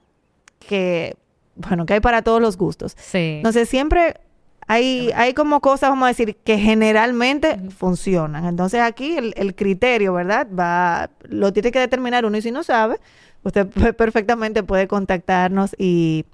que, 0.58 1.16
bueno, 1.56 1.86
que 1.86 1.94
hay 1.94 2.00
para 2.00 2.22
todos 2.22 2.40
los 2.40 2.58
gustos. 2.58 2.94
Sí. 2.98 3.36
Entonces, 3.36 3.68
siempre 3.68 4.16
hay, 4.66 5.10
hay 5.14 5.34
como 5.34 5.60
cosas, 5.60 5.90
vamos 5.90 6.04
a 6.04 6.08
decir, 6.08 6.36
que 6.36 6.58
generalmente 6.58 7.58
funcionan. 7.76 8.46
Entonces 8.46 8.80
aquí 8.80 9.16
el, 9.16 9.54
criterio, 9.54 10.14
¿verdad? 10.14 10.46
Va, 10.48 11.10
lo 11.22 11.52
tiene 11.52 11.72
que 11.72 11.78
determinar 11.78 12.24
uno 12.24 12.36
y 12.36 12.42
si 12.42 12.50
no 12.50 12.62
sabe, 12.62 13.00
usted 13.42 13.66
perfectamente 13.96 14.62
puede 14.62 14.88
contactarnos 14.88 15.74
y, 15.78 16.24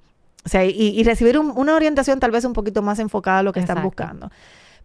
o 0.45 0.49
sea, 0.49 0.65
y, 0.65 1.03
recibir 1.03 1.39
una 1.39 1.75
orientación 1.75 2.19
tal 2.19 2.31
vez 2.31 2.45
un 2.45 2.53
poquito 2.53 2.81
más 2.81 2.99
enfocada 2.99 3.39
a 3.39 3.43
lo 3.43 3.53
que 3.53 3.59
están 3.59 3.83
buscando. 3.83 4.31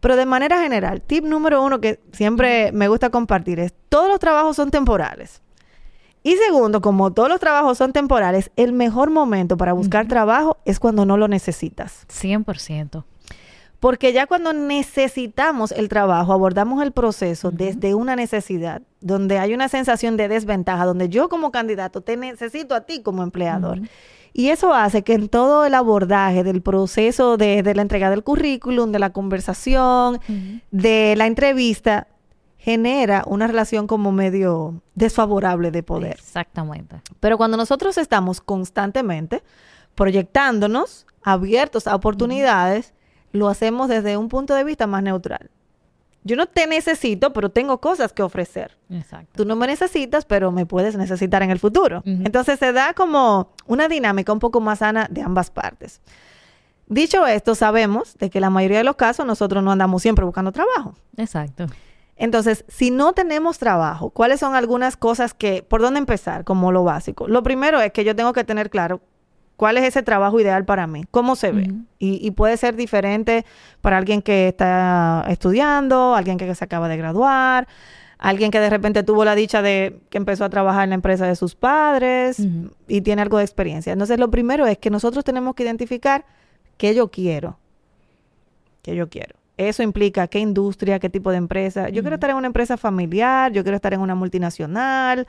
Pero 0.00 0.16
de 0.16 0.26
manera 0.26 0.60
general, 0.60 1.00
tip 1.00 1.24
número 1.24 1.62
uno 1.62 1.80
que 1.80 2.00
siempre 2.12 2.72
me 2.72 2.88
gusta 2.88 3.10
compartir 3.10 3.58
es, 3.60 3.72
todos 3.88 4.08
los 4.08 4.18
trabajos 4.18 4.56
son 4.56 4.70
temporales. 4.70 5.40
Y 6.22 6.36
segundo, 6.36 6.80
como 6.80 7.12
todos 7.12 7.28
los 7.28 7.38
trabajos 7.38 7.76
son 7.76 7.92
temporales, 7.92 8.50
el 8.56 8.72
mejor 8.72 9.10
momento 9.10 9.58
para 9.58 9.74
buscar 9.74 10.08
trabajo 10.08 10.56
es 10.64 10.80
cuando 10.80 11.04
no 11.04 11.18
lo 11.18 11.28
necesitas. 11.28 12.06
100%. 12.08 13.04
Porque 13.84 14.14
ya 14.14 14.26
cuando 14.26 14.54
necesitamos 14.54 15.70
el 15.70 15.90
trabajo, 15.90 16.32
abordamos 16.32 16.82
el 16.82 16.92
proceso 16.92 17.50
desde 17.50 17.94
una 17.94 18.16
necesidad, 18.16 18.80
donde 19.02 19.38
hay 19.38 19.52
una 19.52 19.68
sensación 19.68 20.16
de 20.16 20.26
desventaja, 20.26 20.86
donde 20.86 21.10
yo 21.10 21.28
como 21.28 21.52
candidato 21.52 22.00
te 22.00 22.16
necesito 22.16 22.74
a 22.74 22.80
ti 22.80 23.02
como 23.02 23.22
empleador. 23.22 23.80
Y 24.32 24.48
eso 24.48 24.72
hace 24.72 25.02
que 25.02 25.12
en 25.12 25.28
todo 25.28 25.66
el 25.66 25.74
abordaje 25.74 26.44
del 26.44 26.62
proceso 26.62 27.36
de, 27.36 27.74
la 27.74 27.82
entrega 27.82 28.08
del 28.08 28.24
currículum, 28.24 28.90
de 28.90 29.00
la 29.00 29.10
conversación, 29.10 30.18
de 30.70 31.14
la 31.18 31.26
entrevista, 31.26 32.06
genera 32.56 33.22
una 33.26 33.46
relación 33.48 33.86
como 33.86 34.12
medio 34.12 34.80
desfavorable 34.94 35.70
de 35.70 35.82
poder. 35.82 36.14
Exactamente. 36.14 37.02
Pero 37.20 37.36
cuando 37.36 37.58
nosotros 37.58 37.98
estamos 37.98 38.40
constantemente 38.40 39.42
proyectándonos, 39.94 41.04
abiertos 41.22 41.86
a 41.86 41.94
oportunidades, 41.94 42.93
lo 43.34 43.48
hacemos 43.48 43.88
desde 43.88 44.16
un 44.16 44.28
punto 44.28 44.54
de 44.54 44.62
vista 44.62 44.86
más 44.86 45.02
neutral. 45.02 45.50
Yo 46.22 46.36
no 46.36 46.46
te 46.46 46.66
necesito, 46.66 47.32
pero 47.32 47.50
tengo 47.50 47.80
cosas 47.80 48.12
que 48.12 48.22
ofrecer. 48.22 48.78
Exacto. 48.88 49.32
Tú 49.34 49.44
no 49.44 49.56
me 49.56 49.66
necesitas, 49.66 50.24
pero 50.24 50.52
me 50.52 50.64
puedes 50.64 50.96
necesitar 50.96 51.42
en 51.42 51.50
el 51.50 51.58
futuro. 51.58 52.02
Entonces 52.06 52.58
se 52.58 52.72
da 52.72 52.94
como 52.94 53.50
una 53.66 53.88
dinámica 53.88 54.32
un 54.32 54.38
poco 54.38 54.60
más 54.60 54.78
sana 54.78 55.06
de 55.10 55.20
ambas 55.20 55.50
partes. 55.50 56.00
Dicho 56.86 57.26
esto, 57.26 57.54
sabemos 57.54 58.16
de 58.18 58.30
que 58.30 58.40
la 58.40 58.50
mayoría 58.50 58.78
de 58.78 58.84
los 58.84 58.96
casos 58.96 59.26
nosotros 59.26 59.62
no 59.62 59.72
andamos 59.72 60.00
siempre 60.00 60.24
buscando 60.24 60.52
trabajo. 60.52 60.94
Exacto. 61.16 61.66
Entonces, 62.16 62.64
si 62.68 62.92
no 62.92 63.12
tenemos 63.12 63.58
trabajo, 63.58 64.10
¿cuáles 64.10 64.38
son 64.38 64.54
algunas 64.54 64.96
cosas 64.96 65.34
que, 65.34 65.64
por 65.64 65.80
dónde 65.80 65.98
empezar 65.98 66.44
como 66.44 66.70
lo 66.70 66.84
básico? 66.84 67.26
Lo 67.26 67.42
primero 67.42 67.80
es 67.80 67.92
que 67.92 68.04
yo 68.04 68.14
tengo 68.14 68.32
que 68.32 68.44
tener 68.44 68.70
claro 68.70 69.00
¿Cuál 69.56 69.78
es 69.78 69.84
ese 69.84 70.02
trabajo 70.02 70.40
ideal 70.40 70.64
para 70.64 70.86
mí? 70.86 71.04
¿Cómo 71.10 71.36
se 71.36 71.52
ve? 71.52 71.72
y, 71.98 72.30
puede 72.32 72.56
ser 72.56 72.76
diferente 72.76 73.44
para 73.80 73.96
alguien 73.96 74.20
que 74.20 74.48
está 74.48 75.24
estudiando, 75.28 76.14
alguien 76.14 76.36
que 76.36 76.54
se 76.54 76.64
acaba 76.64 76.88
de 76.88 76.96
graduar, 76.96 77.66
alguien 78.18 78.50
que 78.50 78.60
de 78.60 78.68
repente 78.68 79.02
tuvo 79.02 79.24
la 79.24 79.34
dicha 79.34 79.62
de 79.62 80.00
que 80.10 80.18
empezó 80.18 80.44
a 80.44 80.50
trabajar 80.50 80.84
en 80.84 80.90
la 80.90 80.94
empresa 80.96 81.26
de 81.26 81.36
sus 81.36 81.54
padres 81.54 82.42
y 82.88 83.00
tiene 83.02 83.22
algo 83.22 83.38
de 83.38 83.44
experiencia. 83.44 83.92
Entonces, 83.92 84.18
lo 84.18 84.30
primero 84.30 84.66
es 84.66 84.78
que 84.78 84.90
nosotros 84.90 85.24
tenemos 85.24 85.54
que 85.54 85.62
identificar 85.62 86.24
qué 86.76 86.94
yo 86.94 87.10
quiero. 87.10 87.58
¿Qué 88.82 88.94
yo 88.96 89.08
quiero? 89.08 89.36
Eso 89.56 89.82
implica 89.82 90.26
qué 90.26 90.40
industria, 90.40 90.98
qué 90.98 91.08
tipo 91.08 91.30
de 91.30 91.36
empresa. 91.36 91.88
Yo 91.88 92.02
quiero 92.02 92.16
estar 92.16 92.30
en 92.30 92.36
una 92.36 92.48
empresa 92.48 92.76
familiar, 92.76 93.52
yo 93.52 93.62
quiero 93.62 93.76
estar 93.76 93.94
en 93.94 94.00
una 94.00 94.14
multinacional, 94.14 95.26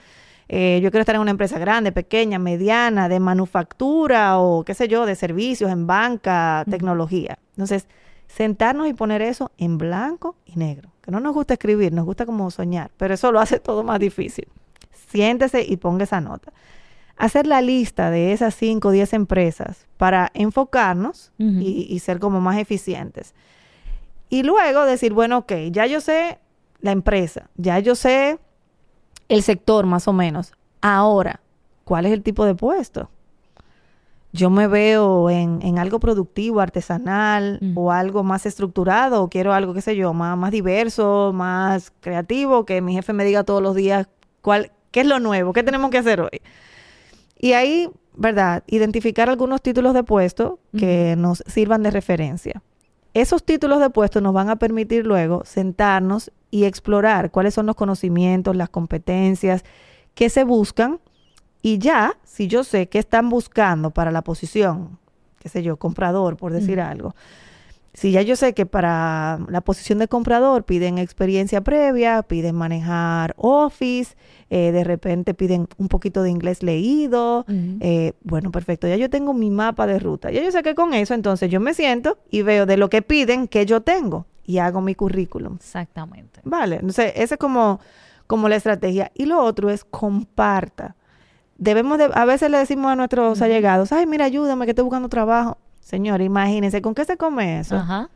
eh, 0.48 0.80
yo 0.84 0.92
quiero 0.92 1.02
estar 1.02 1.16
en 1.16 1.22
una 1.22 1.32
empresa 1.32 1.58
grande, 1.58 1.92
pequeña, 1.92 2.38
mediana, 2.38 3.10
de 3.10 3.20
manufactura 3.20 4.38
o 4.40 4.64
qué 4.64 4.74
sé 4.74 4.88
yo, 4.88 5.06
de 5.06 5.16
servicios, 5.16 5.72
en 5.72 5.88
banca, 5.88 6.64
tecnología. 6.70 7.40
Entonces, 7.52 7.88
sentarnos 8.28 8.88
y 8.88 8.94
poner 8.94 9.22
eso 9.22 9.52
en 9.58 9.78
blanco 9.78 10.36
y 10.46 10.58
negro. 10.58 10.92
Que 11.02 11.12
no 11.12 11.20
nos 11.20 11.34
gusta 11.34 11.54
escribir, 11.54 11.94
nos 11.94 12.06
gusta 12.06 12.26
como 12.26 12.50
soñar, 12.52 12.92
pero 12.98 13.14
eso 13.14 13.32
lo 13.32 13.40
hace 13.40 13.60
todo 13.62 13.84
más 13.84 14.00
difícil. 14.00 14.48
Siéntese 15.10 15.64
y 15.64 15.78
ponga 15.78 16.04
esa 16.04 16.22
nota. 16.22 16.54
Hacer 17.18 17.48
la 17.48 17.62
lista 17.62 18.12
de 18.12 18.34
esas 18.34 18.54
5 18.56 18.90
o 18.90 18.92
10 18.92 19.14
empresas 19.14 19.88
para 19.96 20.32
enfocarnos 20.34 21.32
y, 21.38 21.88
y 21.90 22.00
ser 22.00 22.20
como 22.20 22.42
más 22.42 22.58
eficientes. 22.58 23.34
Y 24.28 24.44
luego 24.44 24.84
decir, 24.84 25.14
bueno, 25.14 25.38
ok, 25.38 25.54
ya 25.72 25.86
yo 25.86 26.02
sé 26.02 26.40
la 26.82 26.92
empresa, 26.92 27.50
ya 27.56 27.80
yo 27.80 27.96
sé 27.96 28.38
el 29.30 29.44
sector 29.44 29.86
más 29.86 30.08
o 30.08 30.14
menos. 30.14 30.54
Ahora, 30.82 31.42
¿cuál 31.84 32.06
es 32.06 32.14
el 32.14 32.24
tipo 32.24 32.46
de 32.46 32.56
puesto? 32.56 33.10
Yo 34.34 34.50
me 34.50 34.68
veo 34.68 35.30
en, 35.30 35.80
algo 35.80 36.00
productivo, 36.02 36.60
artesanal 36.60 37.60
o 37.74 37.94
algo 37.94 38.22
más 38.22 38.46
estructurado 38.46 39.24
o 39.24 39.30
quiero 39.30 39.54
algo, 39.54 39.74
qué 39.74 39.82
sé 39.82 39.96
yo, 39.96 40.14
más, 40.14 40.38
más 40.38 40.52
diverso, 40.52 41.32
más 41.34 41.94
creativo, 42.02 42.66
que 42.66 42.82
mi 42.82 42.94
jefe 42.94 43.14
me 43.14 43.24
diga 43.24 43.46
todos 43.46 43.64
los 43.64 43.76
días 43.76 44.10
cuál, 44.42 44.74
qué 44.92 45.02
es 45.02 45.08
lo 45.08 45.22
nuevo, 45.22 45.54
qué 45.54 45.64
tenemos 45.64 45.90
que 45.90 46.00
hacer 46.00 46.20
hoy. 46.20 46.42
Y 47.40 47.54
ahí, 47.54 47.90
¿verdad? 48.14 48.64
Identificar 48.68 49.30
algunos 49.30 49.62
títulos 49.62 49.94
de 49.94 50.04
puesto 50.04 50.60
que 50.78 51.16
nos 51.18 51.42
sirvan 51.48 51.84
de 51.84 51.92
referencia. 51.92 52.62
Esos 53.16 53.46
títulos 53.46 53.80
de 53.80 53.90
puesto 53.90 54.20
nos 54.20 54.34
van 54.34 54.50
a 54.50 54.58
permitir 54.58 55.08
luego 55.08 55.44
sentarnos 55.46 56.34
y 56.52 56.66
explorar 56.66 57.32
cuáles 57.32 57.54
son 57.54 57.66
los 57.66 57.78
conocimientos, 57.78 58.58
las 58.58 58.68
competencias 58.68 59.64
que 60.16 60.30
se 60.30 60.44
buscan. 60.44 61.00
Y 61.62 61.78
ya, 61.78 62.18
si 62.26 62.48
yo 62.48 62.66
sé 62.66 62.90
qué 62.90 63.00
están 63.00 63.30
buscando 63.30 63.92
para 63.92 64.12
la 64.12 64.22
posición, 64.22 65.00
qué 65.40 65.48
sé 65.48 65.64
yo, 65.64 65.78
comprador, 65.78 66.36
por 66.36 66.52
decir 66.52 66.82
algo, 66.82 67.16
si 67.96 68.12
ya 68.12 68.22
yo 68.22 68.36
sé 68.36 68.54
que 68.54 68.66
para 68.66 69.40
la 69.50 69.62
posición 69.62 70.00
de 70.00 70.10
comprador 70.10 70.66
piden 70.66 70.98
experiencia 70.98 71.62
previa, 71.62 72.24
piden 72.24 72.54
manejar 72.56 73.34
Office, 73.38 74.18
eh, 74.50 74.74
de 74.74 74.84
repente 74.84 75.34
piden 75.34 75.68
un 75.78 75.88
poquito 75.88 76.22
de 76.22 76.30
inglés 76.30 76.62
leído, 76.62 77.46
eh, 77.48 78.12
bueno, 78.24 78.52
perfecto, 78.52 78.88
ya 78.88 78.98
yo 78.98 79.10
tengo 79.10 79.34
mi 79.34 79.50
mapa 79.50 79.88
de 79.88 79.98
ruta. 80.00 80.30
Ya 80.30 80.44
yo 80.44 80.52
sé 80.52 80.62
que 80.62 80.76
con 80.76 80.94
eso, 80.94 81.14
entonces 81.14 81.50
yo 81.50 81.62
me 81.62 81.74
siento 81.74 82.18
y 82.30 82.42
veo 82.42 82.66
de 82.66 82.76
lo 82.76 82.90
que 82.90 83.02
piden 83.02 83.48
que 83.48 83.66
yo 83.66 83.82
tengo 83.82 84.26
y 84.46 84.58
hago 84.58 84.82
mi 84.82 84.94
currículum. 84.94 85.56
Exactamente. 85.56 86.42
Vale, 86.44 86.76
entonces 86.76 87.14
esa 87.16 87.36
es 87.36 87.40
como, 87.40 87.80
como 88.28 88.50
la 88.50 88.58
estrategia. 88.58 89.12
Y 89.16 89.26
lo 89.26 89.42
otro 89.42 89.70
es 89.70 89.86
comparta. 89.86 90.96
Debemos 91.58 91.98
de, 91.98 92.10
a 92.14 92.26
veces 92.26 92.52
le 92.52 92.58
decimos 92.58 92.92
a 92.92 92.96
nuestros 92.98 93.42
allegados, 93.42 93.94
ay, 93.94 94.06
mira, 94.06 94.26
ayúdame 94.26 94.66
que 94.66 94.72
estoy 94.72 94.84
buscando 94.84 95.08
trabajo. 95.08 95.58
Señor, 95.86 96.22
imagínense, 96.22 96.82
¿con 96.82 96.96
qué 96.96 97.06
se 97.06 97.16
come 97.16 97.60
eso? 97.60 97.76
Ajá. 97.76 98.10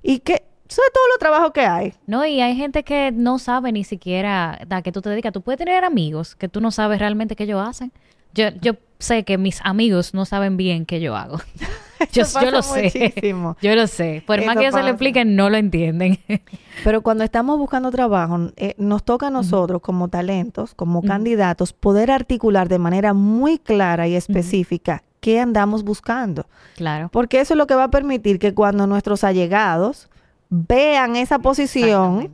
Y 0.00 0.20
que, 0.20 0.34
eso 0.68 0.80
es 0.86 0.92
todo 0.92 1.08
lo 1.12 1.18
trabajo 1.18 1.52
que 1.52 1.62
hay. 1.62 1.92
No, 2.06 2.24
y 2.24 2.40
hay 2.40 2.54
gente 2.54 2.84
que 2.84 3.10
no 3.10 3.40
sabe 3.40 3.72
ni 3.72 3.82
siquiera 3.82 4.60
a 4.70 4.82
qué 4.82 4.92
tú 4.92 5.02
te 5.02 5.10
dedicas. 5.10 5.32
Tú 5.32 5.42
puedes 5.42 5.58
tener 5.58 5.82
amigos 5.82 6.36
que 6.36 6.48
tú 6.48 6.60
no 6.60 6.70
sabes 6.70 7.00
realmente 7.00 7.34
qué 7.34 7.42
ellos 7.42 7.68
hacen. 7.68 7.90
Yo, 8.32 8.50
yo 8.60 8.74
sé 9.00 9.24
que 9.24 9.38
mis 9.38 9.60
amigos 9.64 10.14
no 10.14 10.24
saben 10.24 10.56
bien 10.56 10.86
qué 10.86 11.00
yo 11.00 11.16
hago. 11.16 11.40
yo, 12.12 12.22
lo 12.52 12.62
sé. 12.62 13.12
Yo 13.60 13.74
lo 13.74 13.88
sé. 13.88 14.22
Por 14.24 14.44
más 14.44 14.56
que 14.56 14.66
yo 14.66 14.70
se 14.70 14.82
lo 14.82 14.88
expliquen, 14.88 15.34
no 15.34 15.50
lo 15.50 15.56
entienden. 15.56 16.20
Pero 16.84 17.02
cuando 17.02 17.24
estamos 17.24 17.58
buscando 17.58 17.90
trabajo, 17.90 18.52
eh, 18.56 18.76
nos 18.78 19.02
toca 19.02 19.26
a 19.26 19.30
nosotros 19.30 19.82
como 19.82 20.06
talentos, 20.06 20.74
como 20.74 21.02
candidatos, 21.02 21.72
poder 21.72 22.12
articular 22.12 22.68
de 22.68 22.78
manera 22.78 23.14
muy 23.14 23.58
clara 23.58 24.06
y 24.06 24.14
específica 24.14 25.02
qué 25.26 25.40
andamos 25.40 25.82
buscando. 25.82 26.46
claro. 26.76 27.08
Porque 27.10 27.40
eso 27.40 27.54
es 27.54 27.58
lo 27.58 27.66
que 27.66 27.74
va 27.74 27.82
a 27.82 27.90
permitir 27.90 28.38
que 28.38 28.54
cuando 28.54 28.86
nuestros 28.86 29.24
allegados 29.24 30.08
vean 30.50 31.16
esa 31.16 31.40
posición, 31.40 32.32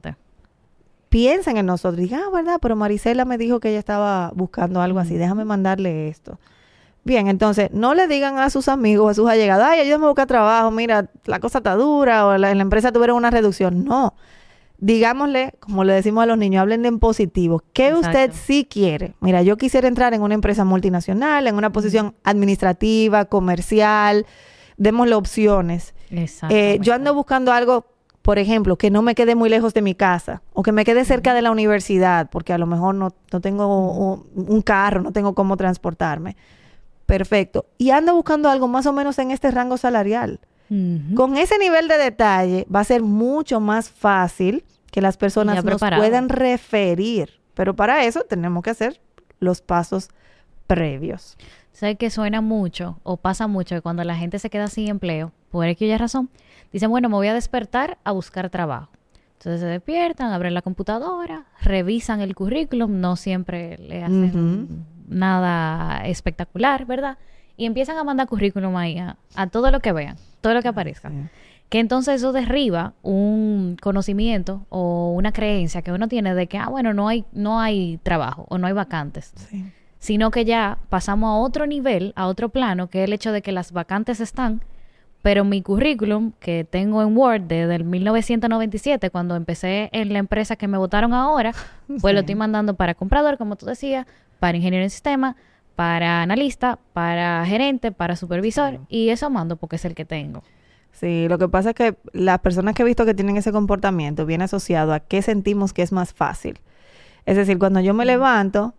piensen 1.08 1.56
en 1.56 1.64
nosotros. 1.64 1.96
Digan, 1.96 2.20
ah, 2.26 2.30
¿verdad? 2.30 2.58
Pero 2.60 2.76
Marisela 2.76 3.24
me 3.24 3.38
dijo 3.38 3.60
que 3.60 3.70
ella 3.70 3.78
estaba 3.78 4.30
buscando 4.34 4.82
algo 4.82 4.98
así. 4.98 5.16
Déjame 5.16 5.46
mandarle 5.46 6.08
esto. 6.08 6.38
Bien, 7.02 7.28
entonces, 7.28 7.70
no 7.72 7.94
le 7.94 8.08
digan 8.08 8.36
a 8.38 8.50
sus 8.50 8.68
amigos, 8.68 9.12
a 9.12 9.14
sus 9.14 9.26
allegados, 9.26 9.64
ay, 9.66 9.80
ayúdame 9.80 10.04
a 10.04 10.08
buscar 10.08 10.26
trabajo, 10.26 10.70
mira, 10.70 11.08
la 11.24 11.40
cosa 11.40 11.58
está 11.58 11.74
dura, 11.74 12.26
o 12.26 12.36
la, 12.36 12.50
en 12.50 12.58
la 12.58 12.62
empresa 12.62 12.92
tuvieron 12.92 13.16
una 13.16 13.30
reducción. 13.30 13.86
No. 13.86 14.12
Digámosle, 14.84 15.54
como 15.60 15.84
le 15.84 15.92
decimos 15.92 16.24
a 16.24 16.26
los 16.26 16.36
niños, 16.36 16.60
hablen 16.60 16.84
en 16.86 16.98
positivo. 16.98 17.62
¿Qué 17.72 17.90
Exacto. 17.90 18.08
usted 18.08 18.32
sí 18.34 18.66
quiere? 18.68 19.14
Mira, 19.20 19.40
yo 19.42 19.56
quisiera 19.56 19.86
entrar 19.86 20.12
en 20.12 20.22
una 20.22 20.34
empresa 20.34 20.64
multinacional, 20.64 21.46
en 21.46 21.54
una 21.54 21.70
posición 21.70 22.16
administrativa, 22.24 23.26
comercial. 23.26 24.26
Démosle 24.78 25.14
opciones. 25.14 25.94
Eh, 26.10 26.24
Exactamente. 26.24 26.78
yo 26.84 26.94
ando 26.94 27.14
buscando 27.14 27.52
algo, 27.52 27.86
por 28.22 28.40
ejemplo, 28.40 28.74
que 28.74 28.90
no 28.90 29.02
me 29.02 29.14
quede 29.14 29.36
muy 29.36 29.48
lejos 29.48 29.72
de 29.72 29.82
mi 29.82 29.94
casa 29.94 30.42
o 30.52 30.64
que 30.64 30.72
me 30.72 30.84
quede 30.84 31.04
cerca 31.04 31.32
de 31.32 31.42
la 31.42 31.52
universidad, 31.52 32.28
porque 32.28 32.52
a 32.52 32.58
lo 32.58 32.66
mejor 32.66 32.96
no, 32.96 33.14
no 33.32 33.40
tengo 33.40 34.24
un 34.34 34.62
carro, 34.62 35.00
no 35.00 35.12
tengo 35.12 35.36
cómo 35.36 35.56
transportarme. 35.56 36.36
Perfecto. 37.06 37.66
Y 37.78 37.90
ando 37.90 38.16
buscando 38.16 38.50
algo 38.50 38.66
más 38.66 38.86
o 38.86 38.92
menos 38.92 39.16
en 39.20 39.30
este 39.30 39.52
rango 39.52 39.76
salarial. 39.76 40.40
Con 41.14 41.36
ese 41.36 41.58
nivel 41.58 41.88
de 41.88 41.98
detalle 41.98 42.66
va 42.74 42.80
a 42.80 42.84
ser 42.84 43.02
mucho 43.02 43.60
más 43.60 43.90
fácil 43.90 44.64
que 44.90 45.00
las 45.00 45.16
personas 45.16 45.56
Ya 45.56 45.62
nos 45.62 45.80
puedan 45.80 46.28
referir. 46.28 47.40
Pero 47.54 47.76
para 47.76 48.04
eso 48.04 48.22
tenemos 48.28 48.62
que 48.62 48.70
hacer 48.70 49.00
los 49.38 49.60
pasos 49.60 50.08
previos. 50.66 51.36
Sé 51.72 51.96
que 51.96 52.10
suena 52.10 52.40
mucho 52.40 52.98
o 53.02 53.16
pasa 53.16 53.46
mucho 53.46 53.74
que 53.74 53.80
cuando 53.82 54.04
la 54.04 54.16
gente 54.16 54.38
se 54.38 54.50
queda 54.50 54.68
sin 54.68 54.88
empleo, 54.88 55.32
por 55.50 55.66
aquella 55.66 55.98
razón, 55.98 56.30
dicen, 56.72 56.90
bueno, 56.90 57.08
me 57.08 57.16
voy 57.16 57.28
a 57.28 57.34
despertar 57.34 57.98
a 58.04 58.12
buscar 58.12 58.48
trabajo. 58.50 58.90
Entonces 59.38 59.60
se 59.60 59.66
despiertan, 59.66 60.32
abren 60.32 60.54
la 60.54 60.62
computadora, 60.62 61.46
revisan 61.60 62.20
el 62.20 62.34
currículum, 62.34 63.00
no 63.00 63.16
siempre 63.16 63.76
le 63.78 64.04
hacen 64.04 64.86
nada 65.08 66.06
espectacular, 66.06 66.86
¿verdad? 66.86 67.18
Y 67.56 67.66
empiezan 67.66 67.98
a 67.98 68.04
mandar 68.04 68.28
currículum 68.28 68.76
ahí 68.76 68.98
a, 68.98 69.16
a 69.34 69.48
todo 69.48 69.70
lo 69.70 69.80
que 69.80 69.92
vean, 69.92 70.16
todo 70.42 70.52
lo 70.52 70.60
que 70.60 70.68
aparezca. 70.68 71.08
Sí. 71.08 71.16
Que 71.70 71.78
entonces 71.80 72.16
eso 72.16 72.32
derriba 72.32 72.92
un 73.00 73.78
conocimiento 73.80 74.66
o 74.68 75.14
una 75.16 75.32
creencia 75.32 75.80
que 75.80 75.90
uno 75.92 76.06
tiene 76.06 76.34
de 76.34 76.46
que, 76.46 76.58
ah, 76.58 76.68
bueno, 76.68 76.92
no 76.92 77.08
hay, 77.08 77.24
no 77.32 77.60
hay 77.60 77.98
trabajo 78.02 78.44
o 78.50 78.58
no 78.58 78.66
hay 78.66 78.74
vacantes 78.74 79.32
Sí. 79.48 79.64
sino 79.98 80.30
que 80.30 80.44
ya 80.44 80.76
pasamos 80.90 81.28
a 81.28 81.34
otro 81.36 81.66
nivel, 81.66 82.12
a 82.14 82.26
otro 82.26 82.50
plano, 82.50 82.88
que 82.88 82.98
es 83.02 83.04
el 83.08 83.14
hecho 83.14 83.32
de 83.32 83.40
que 83.40 83.52
las 83.52 83.72
vacantes 83.72 84.20
están, 84.20 84.60
pero 85.22 85.44
mi 85.44 85.62
currículum 85.62 86.32
que 86.40 86.64
tengo 86.68 87.00
en 87.00 87.16
Word 87.16 87.42
desde 87.42 87.76
el 87.76 87.84
1997, 87.84 89.08
cuando 89.10 89.36
empecé 89.36 89.88
en 89.92 90.12
la 90.12 90.18
empresa 90.18 90.56
que 90.56 90.66
me 90.68 90.76
votaron 90.76 91.14
ahora, 91.14 91.52
pues 92.00 92.12
lo 92.12 92.20
estoy 92.20 92.34
mandando 92.34 92.74
para 92.74 92.94
comprador, 92.94 93.38
como 93.38 93.56
tú 93.56 93.64
decías, 93.64 94.06
para 94.40 94.56
ingeniero 94.58 94.82
en 94.82 94.90
sistema, 94.90 95.36
para 95.74 96.22
analista, 96.22 96.78
para 96.92 97.44
gerente, 97.46 97.92
para 97.92 98.16
supervisor, 98.16 98.80
y 98.88 99.08
eso 99.08 99.30
mando 99.30 99.56
porque 99.56 99.76
es 99.76 99.84
el 99.84 99.94
que 99.94 100.04
tengo. 100.04 100.42
Sí, 100.92 101.26
lo 101.28 101.38
que 101.38 101.48
pasa 101.48 101.70
es 101.70 101.74
que 101.74 101.96
las 102.12 102.38
personas 102.40 102.74
que 102.74 102.82
he 102.82 102.84
visto 102.84 103.06
que 103.06 103.14
tienen 103.14 103.36
ese 103.36 103.50
comportamiento 103.50 104.26
viene 104.26 104.44
asociado 104.44 104.92
a 104.92 105.00
qué 105.00 105.22
sentimos 105.22 105.72
que 105.72 105.82
es 105.82 105.90
más 105.90 106.12
fácil. 106.12 106.60
Es 107.24 107.36
decir, 107.36 107.58
cuando 107.58 107.80
yo 107.80 107.94
me 107.94 108.04
levanto, 108.04 108.74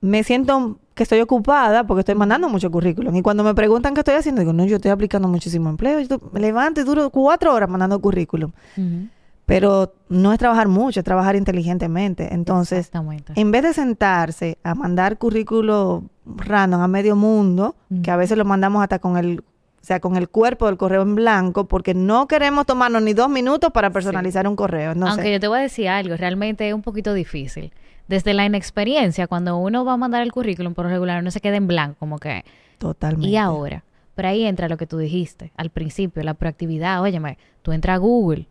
me 0.00 0.22
siento 0.22 0.78
que 0.94 1.02
estoy 1.02 1.20
ocupada 1.20 1.86
porque 1.86 2.00
estoy 2.00 2.14
mandando 2.14 2.48
mucho 2.48 2.70
currículum. 2.70 3.16
Y 3.16 3.22
cuando 3.22 3.42
me 3.42 3.54
preguntan 3.54 3.94
qué 3.94 4.00
estoy 4.00 4.14
haciendo, 4.14 4.40
digo, 4.40 4.52
no, 4.52 4.64
yo 4.66 4.76
estoy 4.76 4.90
aplicando 4.90 5.28
muchísimo 5.28 5.70
empleo. 5.70 6.00
Yo 6.00 6.20
me 6.32 6.40
levanto 6.40 6.80
y 6.80 6.84
duro 6.84 7.10
cuatro 7.10 7.54
horas 7.54 7.68
mandando 7.68 7.98
currículum. 7.98 8.52
Pero 9.46 9.92
no 10.08 10.32
es 10.32 10.38
trabajar 10.38 10.68
mucho, 10.68 11.00
es 11.00 11.04
trabajar 11.04 11.36
inteligentemente. 11.36 12.32
Entonces, 12.32 12.90
en 13.34 13.50
vez 13.50 13.62
de 13.62 13.74
sentarse 13.74 14.58
a 14.62 14.74
mandar 14.74 15.18
currículo 15.18 16.04
random 16.24 16.80
a 16.80 16.88
medio 16.88 17.14
mundo, 17.14 17.76
que 18.02 18.10
a 18.10 18.16
veces 18.16 18.38
lo 18.38 18.44
mandamos 18.46 18.82
hasta 18.82 18.98
con 18.98 19.18
el, 19.18 19.40
o 19.40 19.86
sea, 19.86 20.00
con 20.00 20.16
el 20.16 20.30
cuerpo 20.30 20.66
del 20.66 20.78
correo 20.78 21.02
en 21.02 21.14
blanco, 21.14 21.66
porque 21.66 21.92
no 21.92 22.26
queremos 22.26 22.64
tomarnos 22.64 23.02
ni 23.02 23.12
dos 23.12 23.28
minutos 23.28 23.70
para 23.70 23.90
personalizar 23.90 24.48
un 24.48 24.56
correo. 24.56 24.94
No 24.94 25.08
Aunque 25.08 25.24
sé. 25.24 25.32
yo 25.32 25.40
te 25.40 25.48
voy 25.48 25.58
a 25.58 25.62
decir 25.62 25.88
algo, 25.88 26.16
realmente 26.16 26.66
es 26.66 26.74
un 26.74 26.82
poquito 26.82 27.12
difícil. 27.12 27.70
Desde 28.08 28.32
la 28.32 28.46
inexperiencia, 28.46 29.26
cuando 29.26 29.58
uno 29.58 29.84
va 29.84 29.94
a 29.94 29.96
mandar 29.98 30.22
el 30.22 30.32
currículum, 30.32 30.72
por 30.72 30.86
regular, 30.86 31.20
uno 31.20 31.30
se 31.30 31.40
queda 31.40 31.56
en 31.56 31.66
blanco, 31.66 31.96
como 31.98 32.18
que, 32.18 32.44
Totalmente. 32.78 33.28
¿y 33.28 33.36
ahora? 33.36 33.84
Pero 34.14 34.28
ahí 34.28 34.44
entra 34.44 34.68
lo 34.68 34.76
que 34.76 34.86
tú 34.86 34.96
dijiste 34.98 35.52
al 35.56 35.70
principio, 35.70 36.22
la 36.22 36.34
proactividad. 36.34 37.02
Óyeme, 37.02 37.36
tú 37.62 37.72
entras 37.72 37.96
a 37.96 37.98
Google, 37.98 38.46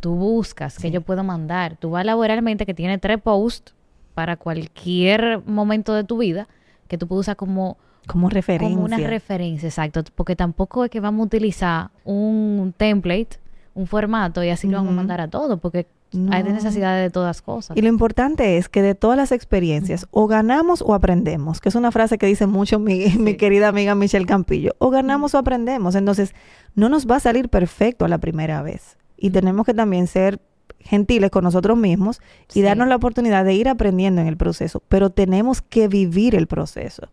tú 0.00 0.14
buscas 0.14 0.78
que 0.78 0.90
yo 0.90 1.00
puedo 1.00 1.22
mandar, 1.24 1.76
tú 1.76 1.90
vas 1.90 2.04
laboralmente 2.04 2.66
que 2.66 2.74
tiene 2.74 2.98
tres 2.98 3.20
posts 3.20 3.74
para 4.14 4.36
cualquier 4.36 5.42
momento 5.46 5.94
de 5.94 6.04
tu 6.04 6.18
vida 6.18 6.48
que 6.88 6.98
tú 6.98 7.06
puedes 7.06 7.20
usar 7.20 7.36
como, 7.36 7.76
Como 8.06 8.28
referencia. 8.30 8.74
como 8.74 8.84
una 8.86 8.96
referencia, 8.98 9.68
exacto. 9.68 10.02
Porque 10.14 10.34
tampoco 10.36 10.84
es 10.84 10.90
que 10.90 11.00
vamos 11.00 11.20
a 11.20 11.24
utilizar 11.26 11.90
un 12.04 12.72
template, 12.76 13.38
un 13.74 13.86
formato 13.86 14.42
y 14.42 14.48
así 14.50 14.66
lo 14.68 14.78
vamos 14.78 14.92
a 14.92 14.96
mandar 14.96 15.20
a 15.20 15.28
todo, 15.28 15.58
porque 15.58 15.86
hay 16.30 16.42
No. 16.42 16.50
necesidades 16.52 17.04
de 17.06 17.10
todas 17.10 17.42
cosas. 17.42 17.76
Y 17.76 17.82
lo 17.82 17.88
importante 17.88 18.56
es 18.56 18.70
que 18.70 18.80
de 18.80 18.94
todas 18.94 19.18
las 19.18 19.30
experiencias, 19.30 20.06
o 20.10 20.26
ganamos 20.26 20.80
o 20.80 20.94
aprendemos, 20.94 21.60
que 21.60 21.68
es 21.68 21.74
una 21.74 21.92
frase 21.92 22.16
que 22.16 22.24
dice 22.26 22.46
mucho 22.46 22.78
mi, 22.78 23.04
mi 23.18 23.36
querida 23.36 23.68
amiga 23.68 23.94
Michelle 23.94 24.24
Campillo, 24.26 24.72
o 24.78 24.88
ganamos 24.90 25.34
o 25.34 25.38
aprendemos. 25.38 25.94
Entonces, 25.94 26.34
no 26.74 26.88
nos 26.88 27.06
va 27.06 27.16
a 27.16 27.20
salir 27.20 27.50
perfecto 27.50 28.06
a 28.06 28.08
la 28.08 28.16
primera 28.18 28.62
vez. 28.62 28.96
Y 29.18 29.30
tenemos 29.30 29.66
que 29.66 29.74
también 29.74 30.06
ser 30.06 30.40
gentiles 30.80 31.30
con 31.30 31.44
nosotros 31.44 31.76
mismos 31.76 32.20
y 32.50 32.52
Sí. 32.54 32.62
darnos 32.62 32.88
la 32.88 32.96
oportunidad 32.96 33.44
de 33.44 33.54
ir 33.54 33.68
aprendiendo 33.68 34.20
en 34.20 34.28
el 34.28 34.36
proceso, 34.36 34.82
pero 34.88 35.10
tenemos 35.10 35.60
que 35.60 35.88
vivir 35.88 36.34
el 36.34 36.46
proceso. 36.46 37.08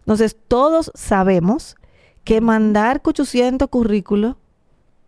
Entonces, 0.00 0.36
todos 0.48 0.90
sabemos 0.94 1.76
que 2.24 2.40
mandar 2.40 3.00
800 3.04 3.68
currículos 3.68 4.36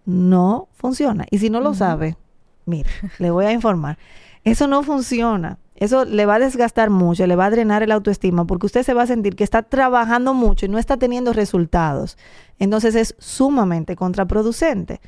no 0.05 0.69
funciona. 0.73 1.27
Y 1.31 1.38
si 1.38 1.50
no 1.50 1.61
lo 1.61 1.75
sabe, 1.75 2.17
mire, 2.65 2.88
le 3.19 3.31
voy 3.31 3.46
a 3.46 3.52
informar. 3.52 3.98
Eso 4.44 4.67
no 4.67 4.83
funciona. 4.83 5.59
Eso 5.75 6.04
le 6.04 6.27
va 6.27 6.35
a 6.35 6.38
desgastar 6.38 6.90
mucho, 6.90 7.27
le 7.27 7.37
va 7.37 7.46
a 7.46 7.50
drenar 7.50 7.83
el 7.83 7.90
autoestima, 7.92 8.46
porque 8.46 8.67
usted 8.67 8.83
se 8.83 8.92
va 8.92 9.02
a 9.02 9.07
sentir 9.07 9.35
que 9.35 9.44
está 9.44 9.63
trabajando 9.63 10.35
mucho 10.35 10.67
y 10.67 10.69
no 10.69 10.79
está 10.79 10.98
teniendo 10.98 11.33
resultados. 11.33 12.19
Entonces 12.59 12.94
es 12.94 13.15
sumamente 13.19 13.96
contraproducente. 13.96 15.00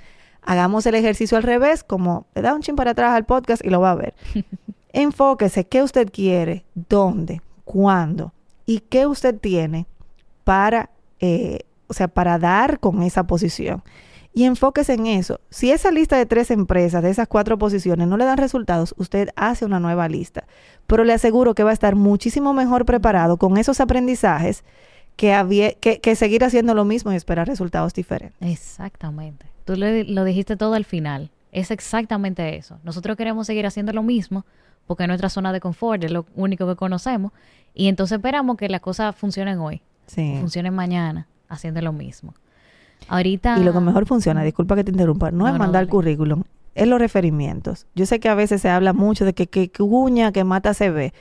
Hagamos 0.42 0.86
el 0.86 0.94
ejercicio 0.94 1.36
al 1.36 1.42
revés, 1.42 1.84
como 1.84 2.26
le 2.34 2.42
da 2.42 2.54
un 2.54 2.62
chin 2.62 2.76
para 2.76 2.92
atrás 2.92 3.14
al 3.14 3.24
podcast 3.24 3.64
y 3.64 3.70
lo 3.70 3.80
va 3.80 3.92
a 3.92 3.96
ver. 3.96 4.14
Enfóquese 4.92 5.66
qué 5.66 5.82
usted 5.82 6.10
quiere, 6.12 6.64
dónde, 6.74 7.40
cuándo 7.64 8.32
y 8.66 8.80
qué 8.80 9.06
usted 9.06 9.38
tiene 9.38 9.86
para, 10.44 10.90
eh, 11.20 11.60
o 11.86 11.94
sea, 11.94 12.08
para 12.08 12.38
dar 12.38 12.80
con 12.80 13.02
esa 13.02 13.26
posición. 13.26 13.82
y 14.34 14.44
enfóquese 14.44 14.94
en 14.94 15.06
eso. 15.06 15.40
Si 15.50 15.70
esa 15.70 15.90
lista 15.90 16.16
de 16.16 16.24
tres 16.24 16.50
empresas, 16.50 17.02
de 17.02 17.10
esas 17.10 17.28
cuatro 17.28 17.58
posiciones, 17.58 18.08
no 18.08 18.16
le 18.16 18.24
dan 18.24 18.38
resultados, 18.38 18.94
usted 18.96 19.28
hace 19.36 19.66
una 19.66 19.78
nueva 19.78 20.08
lista. 20.08 20.44
Pero 20.86 21.04
le 21.04 21.12
aseguro 21.12 21.54
que 21.54 21.64
va 21.64 21.70
a 21.70 21.74
estar 21.74 21.96
muchísimo 21.96 22.54
mejor 22.54 22.86
preparado 22.86 23.36
con 23.36 23.58
esos 23.58 23.80
aprendizajes 23.80 24.64
que, 25.16 26.00
que, 26.02 26.16
seguir 26.16 26.44
haciendo 26.44 26.74
lo 26.74 26.84
mismo 26.84 27.12
y 27.12 27.16
esperar 27.16 27.46
resultados 27.46 27.92
diferentes. 27.92 28.40
Exactamente. 28.40 29.51
Tú 29.64 29.74
lo 29.76 30.24
dijiste 30.24 30.56
todo 30.56 30.74
al 30.74 30.84
final. 30.84 31.30
Es 31.52 31.70
exactamente 31.70 32.56
eso. 32.56 32.78
Nosotros 32.82 33.16
queremos 33.16 33.46
seguir 33.46 33.66
haciendo 33.66 33.92
lo 33.92 34.02
mismo 34.02 34.44
porque 34.86 35.04
es 35.04 35.08
nuestra 35.08 35.28
zona 35.28 35.52
de 35.52 35.60
confort, 35.60 36.02
es 36.04 36.10
lo 36.10 36.26
único 36.34 36.66
que 36.66 36.76
conocemos. 36.76 37.32
Y 37.74 37.88
entonces 37.88 38.16
esperamos 38.16 38.56
que 38.56 38.68
las 38.68 38.80
cosas 38.80 39.14
funcionen 39.16 39.58
hoy, 39.58 39.80
sí. 40.06 40.36
funcionen 40.40 40.74
mañana, 40.74 41.28
haciendo 41.48 41.80
lo 41.80 41.92
mismo. 41.92 42.34
Ahorita... 43.08 43.58
Y 43.58 43.64
lo 43.64 43.72
que 43.72 43.80
mejor 43.80 44.06
funciona, 44.06 44.42
disculpa 44.42 44.76
que 44.76 44.84
te 44.84 44.90
interrumpa, 44.90 45.30
no, 45.30 45.48
es 45.48 45.54
mandar 45.58 45.82
el 45.82 45.88
currículum, 45.88 46.44
es 46.74 46.86
los 46.86 46.98
referimientos. 46.98 47.86
Yo 47.94 48.06
sé 48.06 48.20
que 48.20 48.28
a 48.28 48.34
veces 48.34 48.60
se 48.60 48.68
habla 48.68 48.92
mucho 48.92 49.24
de 49.24 49.32
que, 49.34 49.46
que, 49.46 49.70
cuña 49.70 50.32
que 50.32 50.44
mata 50.44 50.74
CV. 50.74 51.12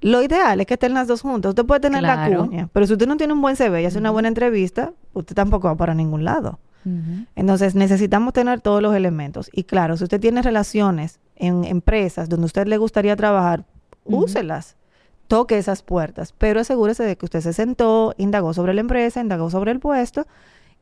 Lo 0.00 0.22
ideal 0.22 0.60
es 0.60 0.66
que 0.66 0.74
estén 0.74 0.94
las 0.94 1.06
dos 1.06 1.20
juntas. 1.20 1.50
Usted 1.50 1.66
puede 1.66 1.80
tener 1.80 2.02
la 2.02 2.26
cuña, 2.34 2.68
pero 2.72 2.86
si 2.86 2.94
usted 2.94 3.06
no 3.06 3.16
tiene 3.18 3.34
un 3.34 3.42
buen 3.42 3.54
CV 3.56 3.82
y 3.82 3.84
hace 3.84 3.98
una 3.98 4.10
buena 4.10 4.28
entrevista, 4.28 4.92
usted 5.12 5.34
tampoco 5.34 5.68
va 5.68 5.76
para 5.76 5.94
ningún 5.94 6.24
lado. 6.24 6.58
Entonces 7.36 7.74
necesitamos 7.74 8.32
tener 8.32 8.60
todos 8.60 8.82
los 8.82 8.94
elementos. 8.94 9.50
Y 9.52 9.64
claro, 9.64 9.96
si 9.96 10.04
usted 10.04 10.20
tiene 10.20 10.42
relaciones 10.42 11.20
en 11.36 11.64
empresas 11.64 12.28
donde 12.28 12.46
usted 12.46 12.66
le 12.66 12.78
gustaría 12.78 13.16
trabajar, 13.16 13.64
úselas. 14.04 14.76
Toque 15.28 15.58
esas 15.58 15.82
puertas, 15.82 16.34
pero 16.36 16.60
asegúrese 16.60 17.04
de 17.04 17.16
que 17.16 17.24
usted 17.24 17.40
se 17.40 17.52
sentó, 17.52 18.14
indagó 18.18 18.52
sobre 18.52 18.74
la 18.74 18.80
empresa, 18.80 19.20
indagó 19.20 19.48
sobre 19.48 19.70
el 19.70 19.78
puesto 19.78 20.26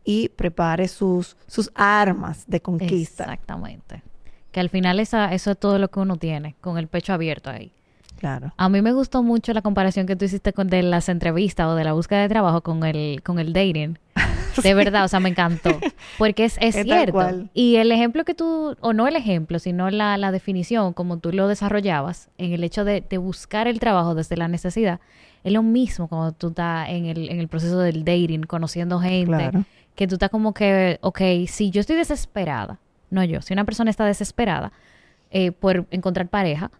y 0.05 0.30
prepare 0.30 0.88
sus, 0.88 1.36
sus 1.46 1.70
armas 1.74 2.44
de 2.46 2.62
conquista. 2.62 3.24
Exactamente. 3.24 4.03
Que 4.51 4.61
al 4.61 4.70
final 4.70 5.01
esa, 5.01 5.34
eso 5.34 5.51
es 5.51 5.59
todo 5.59 5.78
lo 5.78 5.90
que 5.90 6.01
uno 6.01 6.16
tiene, 6.16 6.57
con 6.62 6.78
el 6.78 6.88
pecho 6.88 7.12
abierto 7.12 7.51
ahí. 7.51 7.72
Claro. 8.18 8.52
A 8.56 8.68
mí 8.68 8.82
me 8.82 8.92
gustó 8.92 9.22
mucho 9.22 9.52
la 9.52 9.62
comparación 9.62 10.06
que 10.06 10.16
tú 10.16 10.24
hiciste 10.24 10.52
con 10.52 10.68
de 10.68 10.82
las 10.82 11.08
entrevistas 11.08 11.68
o 11.68 11.76
de 11.76 11.84
la 11.84 11.92
búsqueda 11.92 12.22
de 12.22 12.28
trabajo 12.28 12.62
con 12.62 12.84
el, 12.84 13.22
con 13.22 13.38
el 13.38 13.52
dating. 13.52 13.98
De 14.62 14.74
verdad, 14.74 15.04
o 15.04 15.08
sea, 15.08 15.20
me 15.20 15.28
encantó. 15.28 15.78
Porque 16.18 16.44
es, 16.44 16.58
es, 16.60 16.74
cierto. 16.74 17.48
Y 17.54 17.76
el 17.76 17.92
ejemplo 17.92 18.24
que 18.24 18.34
tú, 18.34 18.76
o 18.80 18.92
no 18.92 19.06
el 19.06 19.14
ejemplo, 19.14 19.60
sino 19.60 19.88
la, 19.90 20.16
la 20.16 20.32
definición, 20.32 20.94
como 20.94 21.18
tú 21.18 21.30
lo 21.30 21.46
desarrollabas, 21.46 22.28
en 22.38 22.52
el 22.52 22.64
hecho 22.64 22.84
de, 22.84 23.04
de, 23.08 23.18
buscar 23.18 23.68
el 23.68 23.78
trabajo 23.78 24.16
desde 24.16 24.36
la 24.36 24.48
necesidad, 24.48 24.98
es 25.44 25.52
lo 25.52 25.62
mismo 25.62 26.08
cuando 26.08 26.32
tú 26.32 26.48
estás 26.48 26.88
en 26.88 27.06
el, 27.06 27.28
en 27.28 27.38
el 27.38 27.46
proceso 27.46 27.78
del 27.78 28.04
dating, 28.04 28.42
conociendo 28.42 28.98
gente, 28.98 29.50
que 29.94 30.08
tú 30.08 30.16
estás 30.16 30.30
como 30.30 30.52
que, 30.52 30.98
ok, 31.02 31.20
si 31.46 31.70
yo 31.70 31.80
estoy 31.80 31.94
desesperada, 31.94 32.80
no 33.10 33.22
yo, 33.22 33.42
si 33.42 33.52
una 33.52 33.64
persona 33.64 33.90
está 33.90 34.04
desesperada 34.06 34.72
eh, 35.30 35.52
por 35.52 35.86
encontrar 35.92 36.26
pareja, 36.26 36.72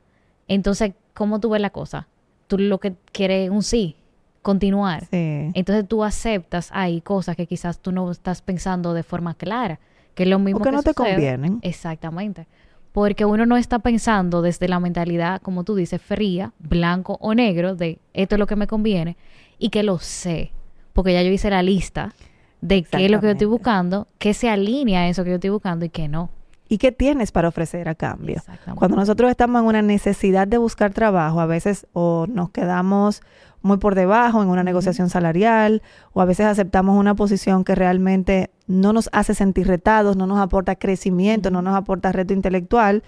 entonces 0.49 0.95
cómo 1.19 1.41
tú 1.41 1.51
ves 1.51 1.61
la 1.61 1.71
cosa. 1.71 2.07
Tú 2.47 2.59
lo 2.59 2.79
que 2.79 2.95
quieres 3.11 3.47
es 3.47 3.51
un 3.51 3.65
sí, 3.65 3.97
continuar. 4.41 5.09
Entonces 5.11 5.87
tú 5.89 6.05
aceptas 6.05 6.71
ahí 6.73 7.01
cosas 7.01 7.35
que 7.35 7.49
quizás 7.49 7.81
tú 7.81 7.91
no 7.91 8.09
estás 8.13 8.41
pensando 8.41 8.95
de 8.95 9.03
forma 9.03 9.35
clara, 9.35 9.81
que 10.15 10.23
es 10.23 10.29
lo 10.29 10.39
mismo 10.39 10.61
o 10.61 10.63
que, 10.63 10.71
no 10.71 10.85
te 10.85 10.95
convienen. 10.95 11.59
Exactamente. 11.63 12.47
Porque 12.93 13.25
uno 13.25 13.47
no 13.47 13.57
está 13.57 13.81
pensando 13.81 14.43
desde 14.43 14.69
la 14.69 14.79
mentalidad, 14.79 15.43
como 15.43 15.65
tú 15.65 15.75
dices, 15.75 16.01
fría, 16.01 16.53
blanco 16.61 17.19
o 17.21 17.35
negro, 17.35 17.75
de 17.75 17.99
esto 18.15 18.37
es 18.37 18.39
lo 18.39 18.47
que 18.47 18.55
me 18.55 18.69
conviene, 18.69 19.17
y 19.59 19.71
que 19.71 19.83
lo 19.83 19.99
sé, 19.99 20.53
porque 20.93 21.15
ya 21.15 21.23
yo 21.23 21.33
hice 21.33 21.51
la 21.51 21.65
lista 21.65 22.15
de 22.61 22.85
qué 22.85 23.07
es 23.07 23.11
lo 23.11 23.19
que 23.19 23.27
yo 23.27 23.33
estoy 23.33 23.49
buscando, 23.49 24.07
qué 24.19 24.35
se 24.35 24.49
alinea 24.49 25.01
a 25.01 25.09
eso 25.09 25.25
que 25.25 25.31
yo 25.31 25.37
estoy 25.37 25.51
buscando 25.51 25.85
y 25.85 25.89
qué 25.89 26.07
no 26.07 26.31
y 26.69 26.79
qué 26.79 26.93
tienes 26.93 27.33
para 27.33 27.49
ofrecer 27.49 27.89
a 27.89 27.95
cambio. 27.95 28.43
Cuando 28.75 28.97
nosotros 28.97 29.31
estamos 29.31 29.63
en 29.63 29.67
una 29.67 29.83
necesidad 29.83 30.47
de 30.47 30.59
buscar 30.59 30.93
trabajo, 30.93 31.41
a 31.41 31.47
veces 31.47 31.87
o 31.93 32.27
nos 32.29 32.51
quedamos 32.51 33.23
muy 33.63 33.79
por 33.79 33.95
debajo 33.95 34.43
en 34.43 34.49
una 34.49 34.63
negociación 34.63 35.11
salarial 35.11 35.83
o 36.13 36.21
a 36.21 36.25
veces 36.25 36.47
aceptamos 36.47 36.97
una 36.97 37.15
posición 37.15 37.65
que 37.65 37.75
realmente 37.75 38.51
no 38.67 38.93
nos 38.93 39.09
hace 39.13 39.35
sentir 39.35 39.67
retados, 39.67 40.17
no 40.17 40.27
nos 40.27 40.39
aporta 40.39 40.77
crecimiento, 40.77 41.51
no 41.51 41.63
nos 41.63 41.75
aporta 41.75 42.13
reto 42.13 42.35
intelectual. 42.35 43.03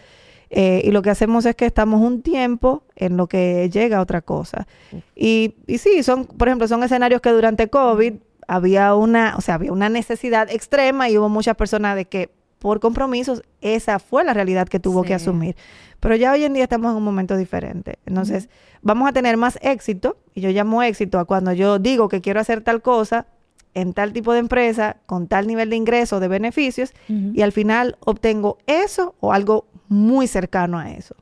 Eh, 0.53 0.83
y 0.85 0.91
lo 0.91 1.03
que 1.03 1.11
hacemos 1.11 1.47
es 1.47 1.55
que 1.55 1.67
estamos 1.67 2.01
un 2.01 2.23
tiempo 2.23 2.83
en 2.97 3.17
lo 3.17 3.29
que 3.29 3.71
llega 3.71 4.01
otra 4.01 4.21
cosa. 4.21 4.67
Y, 5.15 5.55
y 5.69 5.79
sí, 5.79 6.03
son, 6.03 6.25
por 6.27 6.49
ejemplo, 6.49 6.67
son 6.67 6.83
escenarios 6.83 7.21
que 7.21 7.31
durante 7.31 7.69
COVID 7.69 8.15
había 8.49 8.95
una, 8.97 9.35
o 9.37 9.43
sea, 9.43 9.55
había 9.55 9.71
una 9.71 9.89
necesidad 9.89 10.51
extrema 10.51 11.09
y 11.09 11.17
hubo 11.17 11.29
muchas 11.29 11.55
personas 11.55 11.95
de 11.95 12.07
que 12.07 12.31
por 12.61 12.79
compromisos, 12.79 13.43
esa 13.63 13.99
fue 13.99 14.23
la 14.23 14.35
realidad 14.35 14.69
que 14.69 14.79
tuvo 14.79 15.03
que 15.03 15.15
asumir. 15.15 15.57
Pero 15.99 16.15
ya 16.15 16.31
hoy 16.31 16.45
en 16.45 16.53
día 16.53 16.65
estamos 16.65 16.91
en 16.91 16.99
un 16.99 17.03
momento 17.03 17.37
diferente. 17.37 17.99
Entonces, 18.05 18.51
vamos 18.83 19.09
a 19.09 19.13
tener 19.13 19.39
más 19.39 19.59
éxito, 19.63 20.19
y 20.35 20.43
yo 20.43 20.51
llamo 20.51 20.83
éxito 20.83 21.19
a 21.19 21.25
cuando 21.25 21.53
yo 21.53 21.79
digo 21.79 22.09
que 22.09 22.21
quiero 22.21 22.39
hacer 22.39 22.61
tal 22.61 22.83
cosa 22.83 23.27
en 23.73 23.95
tal 23.95 24.13
tipo 24.13 24.33
de 24.35 24.41
empresa, 24.41 24.99
con 25.07 25.27
tal 25.27 25.47
nivel 25.47 25.71
de 25.71 25.77
ingreso, 25.77 26.21
de 26.21 26.29
beneficios, 26.29 26.93
y 27.09 27.41
al 27.41 27.53
final 27.53 27.97
obtengo 28.01 28.59
eso 28.67 29.15
o 29.21 29.33
algo 29.33 29.67
muy 29.89 30.27
cercano 30.27 30.79
a 30.79 30.91
eso. 30.91 31.17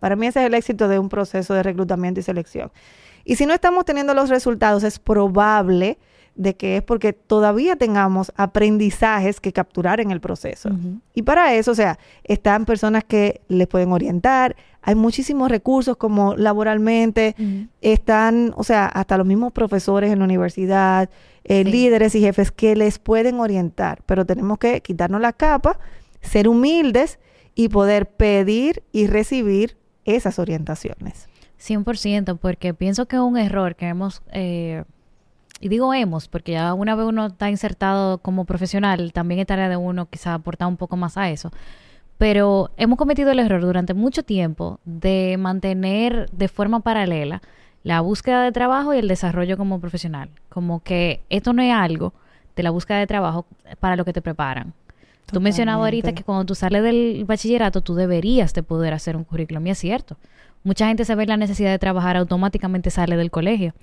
Para 0.00 0.16
mí 0.16 0.26
ese 0.26 0.40
es 0.40 0.46
el 0.46 0.54
éxito 0.54 0.88
de 0.88 0.98
un 0.98 1.08
proceso 1.08 1.54
de 1.54 1.62
reclutamiento 1.62 2.18
y 2.18 2.24
selección. 2.24 2.72
Y 3.24 3.36
si 3.36 3.46
no 3.46 3.54
estamos 3.54 3.84
teniendo 3.84 4.14
los 4.14 4.30
resultados, 4.30 4.82
es 4.82 4.98
probable 4.98 5.96
de 6.34 6.56
que 6.56 6.78
es 6.78 6.82
porque 6.82 7.12
todavía 7.12 7.76
tengamos 7.76 8.32
aprendizajes 8.36 9.40
que 9.40 9.52
capturar 9.52 10.00
en 10.00 10.10
el 10.10 10.20
proceso. 10.20 10.70
Y 11.14 11.22
para 11.22 11.54
eso, 11.54 11.72
o 11.72 11.74
sea, 11.74 11.98
están 12.24 12.64
personas 12.64 13.04
que 13.04 13.42
les 13.48 13.68
pueden 13.68 13.92
orientar, 13.92 14.56
hay 14.80 14.94
muchísimos 14.94 15.50
recursos 15.50 15.96
como 15.96 16.34
laboralmente, 16.34 17.36
están, 17.80 18.52
o 18.56 18.64
sea, 18.64 18.86
hasta 18.86 19.16
los 19.16 19.26
mismos 19.26 19.52
profesores 19.52 20.12
en 20.12 20.18
la 20.18 20.24
universidad, 20.24 21.08
eh, 21.44 21.64
líderes 21.64 22.14
y 22.14 22.20
jefes 22.20 22.50
que 22.50 22.76
les 22.76 22.98
pueden 22.98 23.38
orientar, 23.40 24.02
pero 24.06 24.24
tenemos 24.24 24.58
que 24.58 24.80
quitarnos 24.80 25.20
la 25.20 25.32
capa, 25.32 25.78
ser 26.20 26.48
humildes 26.48 27.18
y 27.54 27.68
poder 27.68 28.08
pedir 28.08 28.82
y 28.92 29.06
recibir 29.06 29.76
esas 30.04 30.38
orientaciones. 30.38 31.28
100%, 31.60 32.38
porque 32.38 32.74
pienso 32.74 33.06
que 33.06 33.16
es 33.16 33.22
un 33.22 33.36
error 33.36 33.76
que 33.76 33.86
hemos... 33.86 34.22
Eh, 34.32 34.84
y 35.62 35.68
digo 35.68 35.94
hemos, 35.94 36.26
porque 36.26 36.52
ya 36.52 36.74
una 36.74 36.96
vez 36.96 37.06
uno 37.06 37.26
está 37.26 37.48
insertado 37.48 38.18
como 38.18 38.44
profesional, 38.44 39.12
también 39.12 39.38
es 39.38 39.46
tarea 39.46 39.68
de 39.68 39.76
uno 39.76 40.06
quizá 40.06 40.34
aportar 40.34 40.66
un 40.66 40.76
poco 40.76 40.96
más 40.96 41.16
a 41.16 41.30
eso. 41.30 41.52
Pero 42.18 42.72
hemos 42.76 42.98
cometido 42.98 43.30
el 43.30 43.38
error 43.38 43.62
durante 43.62 43.94
mucho 43.94 44.24
tiempo 44.24 44.80
de 44.84 45.36
mantener 45.38 46.28
de 46.30 46.48
forma 46.48 46.80
paralela 46.80 47.42
la 47.84 48.00
búsqueda 48.00 48.42
de 48.42 48.50
trabajo 48.50 48.92
y 48.92 48.98
el 48.98 49.06
desarrollo 49.06 49.56
como 49.56 49.80
profesional. 49.80 50.30
Como 50.48 50.82
que 50.82 51.22
esto 51.30 51.52
no 51.52 51.62
es 51.62 51.72
algo 51.72 52.12
de 52.56 52.64
la 52.64 52.70
búsqueda 52.70 52.98
de 52.98 53.06
trabajo 53.06 53.46
para 53.78 53.94
lo 53.94 54.04
que 54.04 54.12
te 54.12 54.20
preparan. 54.20 54.74
Tú 55.26 55.40
mencionabas 55.40 55.84
ahorita 55.84 56.12
que 56.12 56.24
cuando 56.24 56.44
tú 56.44 56.56
sales 56.56 56.82
del 56.82 57.24
bachillerato 57.24 57.82
tú 57.82 57.94
deberías 57.94 58.52
de 58.52 58.64
poder 58.64 58.94
hacer 58.94 59.16
un 59.16 59.22
currículum 59.22 59.64
y 59.68 59.70
es 59.70 59.78
cierto. 59.78 60.16
Mucha 60.64 60.86
gente 60.86 61.04
se 61.04 61.14
ve 61.14 61.26
la 61.26 61.36
necesidad 61.36 61.70
de 61.70 61.78
trabajar, 61.78 62.16
automáticamente 62.16 62.90
sale 62.90 63.16
del 63.16 63.30
colegio. 63.30 63.74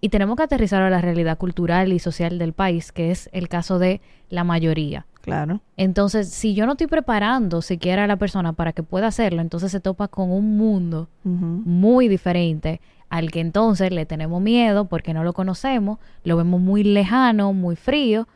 Y 0.00 0.08
tenemos 0.08 0.36
que 0.36 0.42
aterrizar 0.42 0.82
a 0.82 0.90
la 0.90 1.00
realidad 1.00 1.38
cultural 1.38 1.92
y 1.92 1.98
social 1.98 2.38
del 2.38 2.52
país, 2.52 2.90
que 2.90 3.10
es 3.10 3.28
el 3.32 3.48
caso 3.48 3.78
de 3.78 4.00
la 4.28 4.42
mayoría. 4.42 5.06
Claro. 5.20 5.60
Entonces, 5.76 6.28
si 6.28 6.54
yo 6.54 6.66
no 6.66 6.72
estoy 6.72 6.86
preparando 6.86 7.62
siquiera 7.62 8.04
a 8.04 8.06
la 8.06 8.16
persona 8.16 8.52
para 8.52 8.72
que 8.72 8.82
pueda 8.82 9.08
hacerlo, 9.08 9.40
entonces 9.40 9.72
se 9.72 9.80
topa 9.80 10.08
con 10.08 10.30
un 10.30 10.56
mundo 10.56 11.08
muy 11.24 12.08
diferente 12.08 12.80
al 13.08 13.30
que 13.30 13.40
entonces 13.40 13.92
le 13.92 14.04
tenemos 14.04 14.42
miedo 14.42 14.86
porque 14.86 15.14
no 15.14 15.22
lo 15.22 15.32
conocemos, 15.32 15.98
lo 16.24 16.36
vemos 16.36 16.60
muy 16.60 16.82
lejano, 16.82 17.52
muy 17.52 17.76
frío, 17.76 18.26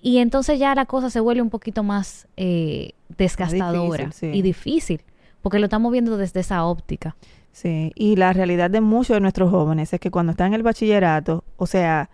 y 0.00 0.18
entonces 0.18 0.58
ya 0.58 0.74
la 0.74 0.86
cosa 0.86 1.10
se 1.10 1.20
vuelve 1.20 1.42
un 1.42 1.50
poquito 1.50 1.82
más 1.82 2.26
eh, 2.36 2.92
desgastadora 3.16 4.10
y 4.22 4.42
difícil 4.42 5.02
porque 5.42 5.58
lo 5.58 5.66
estamos 5.66 5.92
viendo 5.92 6.16
desde 6.16 6.40
esa 6.40 6.64
óptica. 6.64 7.16
Sí, 7.52 7.92
y 7.94 8.16
la 8.16 8.32
realidad 8.32 8.70
de 8.70 8.80
muchos 8.80 9.16
de 9.16 9.20
nuestros 9.20 9.50
jóvenes 9.50 9.92
es 9.92 10.00
que 10.00 10.10
cuando 10.10 10.30
están 10.32 10.48
en 10.48 10.54
el 10.54 10.62
bachillerato, 10.62 11.44
o 11.56 11.66
sea, 11.66 12.10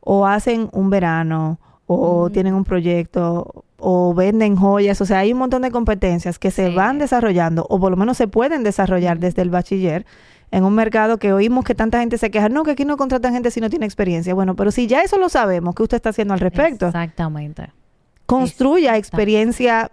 o 0.00 0.26
hacen 0.26 0.68
un 0.72 0.90
verano, 0.90 1.58
o 1.86 2.30
tienen 2.30 2.54
un 2.54 2.64
proyecto, 2.64 3.64
o 3.78 4.14
venden 4.14 4.56
joyas, 4.56 5.00
o 5.00 5.06
sea, 5.06 5.20
hay 5.20 5.32
un 5.32 5.38
montón 5.38 5.62
de 5.62 5.70
competencias 5.70 6.38
que 6.38 6.50
se 6.50 6.70
van 6.70 6.98
desarrollando, 6.98 7.66
o 7.68 7.80
por 7.80 7.90
lo 7.90 7.96
menos 7.96 8.16
se 8.16 8.28
pueden 8.28 8.62
desarrollar 8.62 9.18
desde 9.18 9.42
el 9.42 9.50
bachiller, 9.50 10.04
en 10.50 10.64
un 10.64 10.74
mercado 10.74 11.18
que 11.18 11.32
oímos 11.32 11.64
que 11.64 11.74
tanta 11.74 12.00
gente 12.00 12.18
se 12.18 12.30
queja, 12.30 12.48
no, 12.48 12.62
que 12.62 12.72
aquí 12.72 12.84
no 12.84 12.96
contratan 12.96 13.34
gente 13.34 13.50
si 13.50 13.60
no 13.60 13.68
tiene 13.70 13.86
experiencia. 13.86 14.34
Bueno, 14.34 14.56
pero 14.56 14.70
si 14.70 14.86
ya 14.86 15.02
eso 15.02 15.18
lo 15.18 15.28
sabemos, 15.28 15.74
¿qué 15.74 15.82
usted 15.82 15.96
está 15.96 16.10
haciendo 16.10 16.34
al 16.34 16.40
respecto? 16.40 16.86
Exactamente. 16.86 17.70
Construya 18.26 18.96
experiencia 18.96 19.90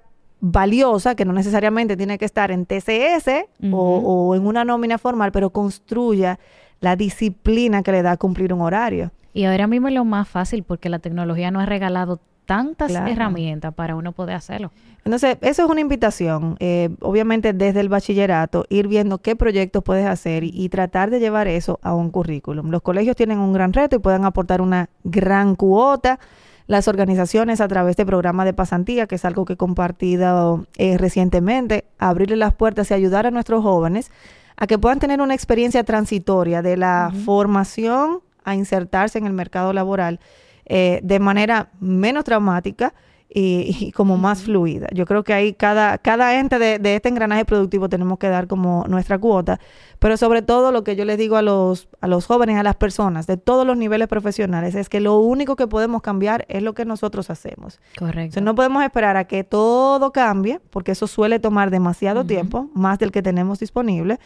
valiosa, 0.51 1.15
que 1.15 1.25
no 1.25 1.33
necesariamente 1.33 1.97
tiene 1.97 2.17
que 2.17 2.25
estar 2.25 2.51
en 2.51 2.65
TCS 2.65 3.45
o, 3.71 4.35
en 4.35 4.45
una 4.45 4.63
nómina 4.63 4.97
formal, 4.97 5.31
pero 5.31 5.49
construya 5.49 6.39
la 6.81 6.95
disciplina 6.95 7.81
que 7.81 7.91
le 7.91 8.01
da 8.03 8.15
cumplir 8.17 8.53
un 8.53 8.61
horario. 8.61 9.11
Y 9.33 9.45
ahora 9.45 9.65
mismo 9.67 9.87
es 9.87 9.93
lo 9.93 10.05
más 10.05 10.27
fácil 10.27 10.63
porque 10.63 10.89
la 10.89 10.99
tecnología 10.99 11.49
nos 11.51 11.63
ha 11.63 11.65
regalado 11.65 12.19
tantas 12.45 12.91
Claro. 12.91 13.11
herramientas 13.11 13.73
para 13.73 13.95
uno 13.95 14.11
poder 14.11 14.35
hacerlo. 14.35 14.71
Entonces, 15.03 15.37
eso 15.41 15.63
es 15.65 15.69
una 15.69 15.81
invitación, 15.81 16.57
eh, 16.59 16.89
obviamente 17.01 17.53
desde 17.53 17.79
el 17.79 17.89
bachillerato, 17.89 18.65
ir 18.69 18.87
viendo 18.87 19.17
qué 19.17 19.35
proyectos 19.35 19.83
puedes 19.83 20.05
hacer 20.05 20.43
y, 20.43 20.51
y 20.53 20.69
tratar 20.69 21.09
de 21.09 21.19
llevar 21.19 21.47
eso 21.47 21.79
a 21.81 21.95
un 21.95 22.11
currículum. 22.11 22.69
Los 22.69 22.83
colegios 22.83 23.15
tienen 23.15 23.39
un 23.39 23.51
gran 23.51 23.73
reto 23.73 23.95
y 23.95 23.99
pueden 23.99 24.25
aportar 24.25 24.61
una 24.61 24.89
gran 25.03 25.55
cuota. 25.55 26.19
Las 26.67 26.87
organizaciones 26.87 27.61
a 27.61 27.67
través 27.67 27.95
de 27.95 28.05
programas 28.05 28.45
de 28.45 28.53
pasantía, 28.53 29.05
que 29.05 29.15
es 29.15 29.25
algo 29.25 29.45
que 29.45 29.53
he 29.53 29.57
compartido 29.57 30.65
eh, 30.77 30.97
recientemente, 30.97 31.85
abrirle 31.99 32.37
las 32.37 32.53
puertas 32.53 32.89
y 32.89 32.93
ayudar 32.95 33.27
a 33.27 33.31
nuestros 33.31 33.61
jóvenes 33.61 34.11
a 34.57 34.65
que 34.65 34.79
puedan 34.79 34.99
tener 34.99 35.21
una 35.21 35.35
experiencia 35.35 35.83
transitoria 35.83 36.61
de 36.61 36.77
la 36.77 37.11
formación 37.25 38.21
a 38.43 38.55
insertarse 38.55 39.17
en 39.17 39.27
el 39.27 39.33
mercado 39.33 39.73
laboral 39.73 40.19
eh, 40.65 40.99
de 41.03 41.19
manera 41.19 41.69
menos 41.79 42.23
traumática 42.23 42.93
y, 43.29 43.75
y 43.79 43.91
como 43.91 44.17
más 44.17 44.43
fluida. 44.43 44.87
Yo 44.93 45.05
creo 45.05 45.23
que 45.23 45.33
ahí 45.33 45.53
cada, 45.53 45.97
cada 45.97 46.39
ente 46.39 46.59
de, 46.59 46.79
de 46.79 46.95
este 46.95 47.09
engranaje 47.09 47.45
productivo 47.45 47.89
tenemos 47.89 48.17
que 48.17 48.29
dar 48.29 48.47
como 48.47 48.85
nuestra 48.87 49.17
cuota, 49.17 49.59
pero 49.99 50.17
sobre 50.17 50.41
todo 50.41 50.71
lo 50.71 50.83
que 50.83 50.95
yo 50.95 51.05
les 51.05 51.17
digo 51.17 51.35
a 51.35 51.41
los, 51.41 51.87
a 52.01 52.07
los 52.07 52.25
jóvenes, 52.25 52.57
a 52.57 52.63
las 52.63 52.75
personas 52.75 53.27
de 53.27 53.37
todos 53.37 53.65
los 53.65 53.77
niveles 53.77 54.07
profesionales, 54.07 54.75
es 54.75 54.89
que 54.89 54.99
lo 54.99 55.17
único 55.17 55.55
que 55.55 55.67
podemos 55.67 56.01
cambiar 56.01 56.45
es 56.47 56.63
lo 56.63 56.73
que 56.73 56.85
nosotros 56.85 57.29
hacemos. 57.29 57.79
Correcto. 57.97 58.21
Entonces, 58.21 58.43
no 58.43 58.55
podemos 58.55 58.83
esperar 58.83 59.17
a 59.17 59.25
que 59.25 59.43
todo 59.43 60.11
cambie, 60.11 60.59
porque 60.69 60.91
eso 60.91 61.07
suele 61.07 61.39
tomar 61.39 61.71
demasiado 61.71 62.25
tiempo, 62.25 62.69
más 62.73 62.99
del 62.99 63.11
que 63.11 63.21
tenemos 63.21 63.59
disponible. 63.59 64.19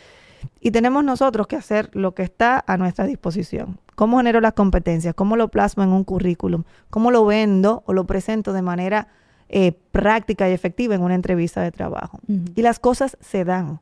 Y 0.59 0.71
tenemos 0.71 1.03
nosotros 1.03 1.47
que 1.47 1.55
hacer 1.55 1.89
lo 1.93 2.13
que 2.13 2.23
está 2.23 2.63
a 2.65 2.77
nuestra 2.77 3.05
disposición. 3.05 3.79
¿Cómo 3.95 4.17
genero 4.17 4.41
las 4.41 4.53
competencias? 4.53 5.13
¿Cómo 5.13 5.35
lo 5.35 5.49
plasmo 5.49 5.83
en 5.83 5.89
un 5.89 6.03
currículum? 6.03 6.63
¿Cómo 6.89 7.11
lo 7.11 7.25
vendo 7.25 7.83
o 7.85 7.93
lo 7.93 8.05
presento 8.05 8.53
de 8.53 8.61
manera 8.61 9.07
eh, 9.49 9.73
práctica 9.91 10.49
y 10.49 10.53
efectiva 10.53 10.95
en 10.95 11.01
una 11.01 11.15
entrevista 11.15 11.61
de 11.61 11.71
trabajo? 11.71 12.19
Y 12.55 12.61
las 12.61 12.79
cosas 12.79 13.17
se 13.19 13.43
dan. 13.43 13.79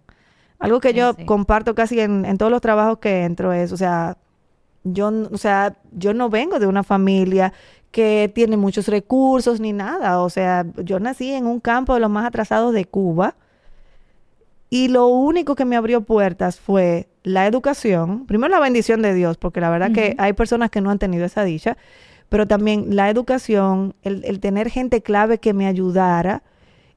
Algo 0.60 0.80
que 0.80 0.94
yo 0.94 1.16
comparto 1.26 1.76
casi 1.76 2.00
en, 2.00 2.26
en 2.26 2.38
todos 2.38 2.52
los 2.52 2.62
trabajos 2.62 2.98
que 2.98 3.26
entro 3.26 3.54
es, 3.54 3.72
o 3.72 3.78
sea, 3.78 4.18
yo, 4.84 5.12
o 5.32 5.38
sea, 5.38 5.78
yo 5.92 6.14
no 6.14 6.30
vengo 6.30 6.60
de 6.60 6.68
una 6.68 6.84
familia 6.84 7.54
que 7.92 8.32
tiene 8.34 8.58
muchos 8.58 8.88
recursos 8.88 9.60
ni 9.60 9.74
nada. 9.74 10.22
O 10.22 10.30
sea, 10.30 10.66
yo 10.78 11.00
nací 11.00 11.32
en 11.32 11.46
un 11.46 11.60
campo 11.60 11.94
de 11.94 12.00
los 12.00 12.10
más 12.10 12.26
atrasados 12.26 12.74
de 12.74 12.86
Cuba. 12.86 13.36
Y 14.70 14.90
lo 14.90 15.08
único 15.08 15.56
que 15.56 15.66
me 15.66 15.76
abrió 15.76 16.02
puertas 16.02 16.60
fue 16.60 17.08
la 17.24 17.48
educación, 17.48 18.26
primero 18.26 18.50
la 18.50 18.60
bendición 18.60 19.02
de 19.02 19.14
Dios, 19.14 19.38
porque 19.38 19.62
la 19.62 19.70
verdad 19.70 19.92
que 19.92 20.16
hay 20.18 20.34
personas 20.34 20.70
que 20.70 20.82
no 20.82 20.90
han 20.90 21.00
tenido 21.00 21.26
esa 21.26 21.44
dicha, 21.44 21.78
pero 22.30 22.48
también 22.48 22.96
la 22.96 23.10
educación, 23.10 23.96
el, 24.02 24.24
el 24.26 24.40
tener 24.40 24.70
gente 24.70 25.02
clave 25.02 25.38
que 25.38 25.54
me 25.54 25.68
ayudara 25.68 26.44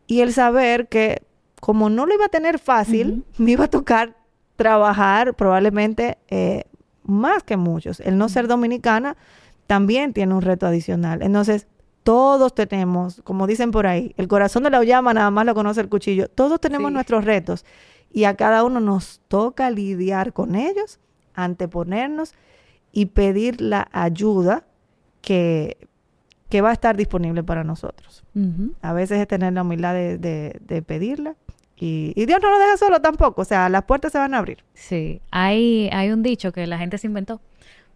y 0.06 0.20
el 0.20 0.32
saber 0.32 0.88
que 0.88 1.22
como 1.60 1.90
no 1.90 2.06
lo 2.06 2.14
iba 2.14 2.24
a 2.24 2.30
tener 2.30 2.58
fácil, 2.58 3.24
me 3.38 3.52
iba 3.52 3.66
a 3.66 3.70
tocar 3.70 4.16
trabajar 4.56 5.34
probablemente 5.34 6.18
eh, 6.28 6.64
más 7.04 7.42
que 7.42 7.56
muchos. 7.56 8.00
El 8.00 8.18
no 8.18 8.28
ser 8.28 8.48
dominicana 8.48 9.16
también 9.66 10.12
tiene 10.12 10.34
un 10.34 10.42
reto 10.42 10.66
adicional. 10.66 11.22
Entonces, 11.22 11.68
todos 12.14 12.54
tenemos, 12.54 13.20
como 13.22 13.46
dicen 13.46 13.70
por 13.70 13.86
ahí, 13.86 14.14
el 14.16 14.26
corazón 14.26 14.64
de 14.64 14.70
la 14.70 14.82
llama 14.82 15.14
nada 15.14 15.30
más 15.30 15.46
lo 15.46 15.54
conoce 15.54 15.80
el 15.80 15.88
cuchillo. 15.88 16.28
Todos 16.28 16.60
tenemos 16.60 16.88
Sí. 16.88 16.94
nuestros 16.94 17.24
retos 17.24 17.64
y 18.12 18.24
a 18.24 18.34
cada 18.34 18.64
uno 18.64 18.80
nos 18.80 19.20
toca 19.28 19.70
lidiar 19.70 20.32
con 20.32 20.56
ellos, 20.56 20.98
anteponernos 21.34 22.34
y 22.92 23.06
pedir 23.06 23.60
la 23.60 23.88
ayuda 23.92 24.64
que, 25.22 25.76
que 26.48 26.60
va 26.62 26.70
a 26.70 26.72
estar 26.72 26.96
disponible 26.96 27.44
para 27.44 27.62
nosotros. 27.62 28.24
A 28.82 28.92
veces 28.92 29.18
es 29.20 29.28
tener 29.28 29.52
la 29.52 29.62
humildad 29.62 29.94
de, 29.94 30.18
de- 30.18 30.58
de 30.66 30.82
pedirla 30.82 31.36
y, 31.76 32.12
y 32.16 32.26
Dios 32.26 32.40
no 32.42 32.50
lo 32.50 32.58
deja 32.58 32.76
solo 32.76 33.00
tampoco, 33.00 33.42
o 33.42 33.44
sea, 33.44 33.68
las 33.68 33.84
puertas 33.84 34.10
se 34.12 34.18
van 34.18 34.34
a 34.34 34.38
abrir. 34.38 34.64
Sí, 34.74 35.20
hay, 35.30 35.88
hay 35.92 36.10
un 36.10 36.22
dicho 36.22 36.50
que 36.52 36.66
la 36.66 36.76
gente 36.78 36.98
se 36.98 37.06
inventó, 37.06 37.40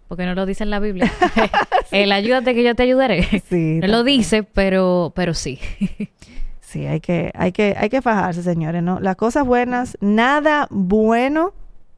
porque 0.08 0.26
no 0.26 0.34
lo 0.34 0.46
dice 0.46 0.64
en 0.64 0.70
la 0.70 0.80
Biblia. 0.80 1.10
El 1.90 2.12
ayúdate 2.12 2.54
que 2.54 2.62
yo 2.62 2.74
te 2.74 2.82
ayudaré. 2.84 3.42
Sí, 3.48 3.78
no 3.80 3.86
lo 3.88 4.04
dice, 4.04 4.42
pero, 4.42 5.12
pero 5.14 5.34
sí. 5.34 5.58
Sí, 6.60 6.86
hay 6.86 7.00
que, 7.00 7.30
hay 7.34 7.52
que, 7.52 7.74
hay 7.78 7.88
que 7.88 8.02
fajarse, 8.02 8.42
señores, 8.42 8.82
¿no? 8.82 8.98
Las 9.00 9.16
cosas 9.16 9.46
buenas, 9.46 9.96
nada 10.00 10.66
bueno 10.70 11.52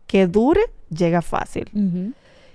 que 0.06 0.26
dure 0.26 0.60
llega 0.90 1.22
fácil. 1.22 2.14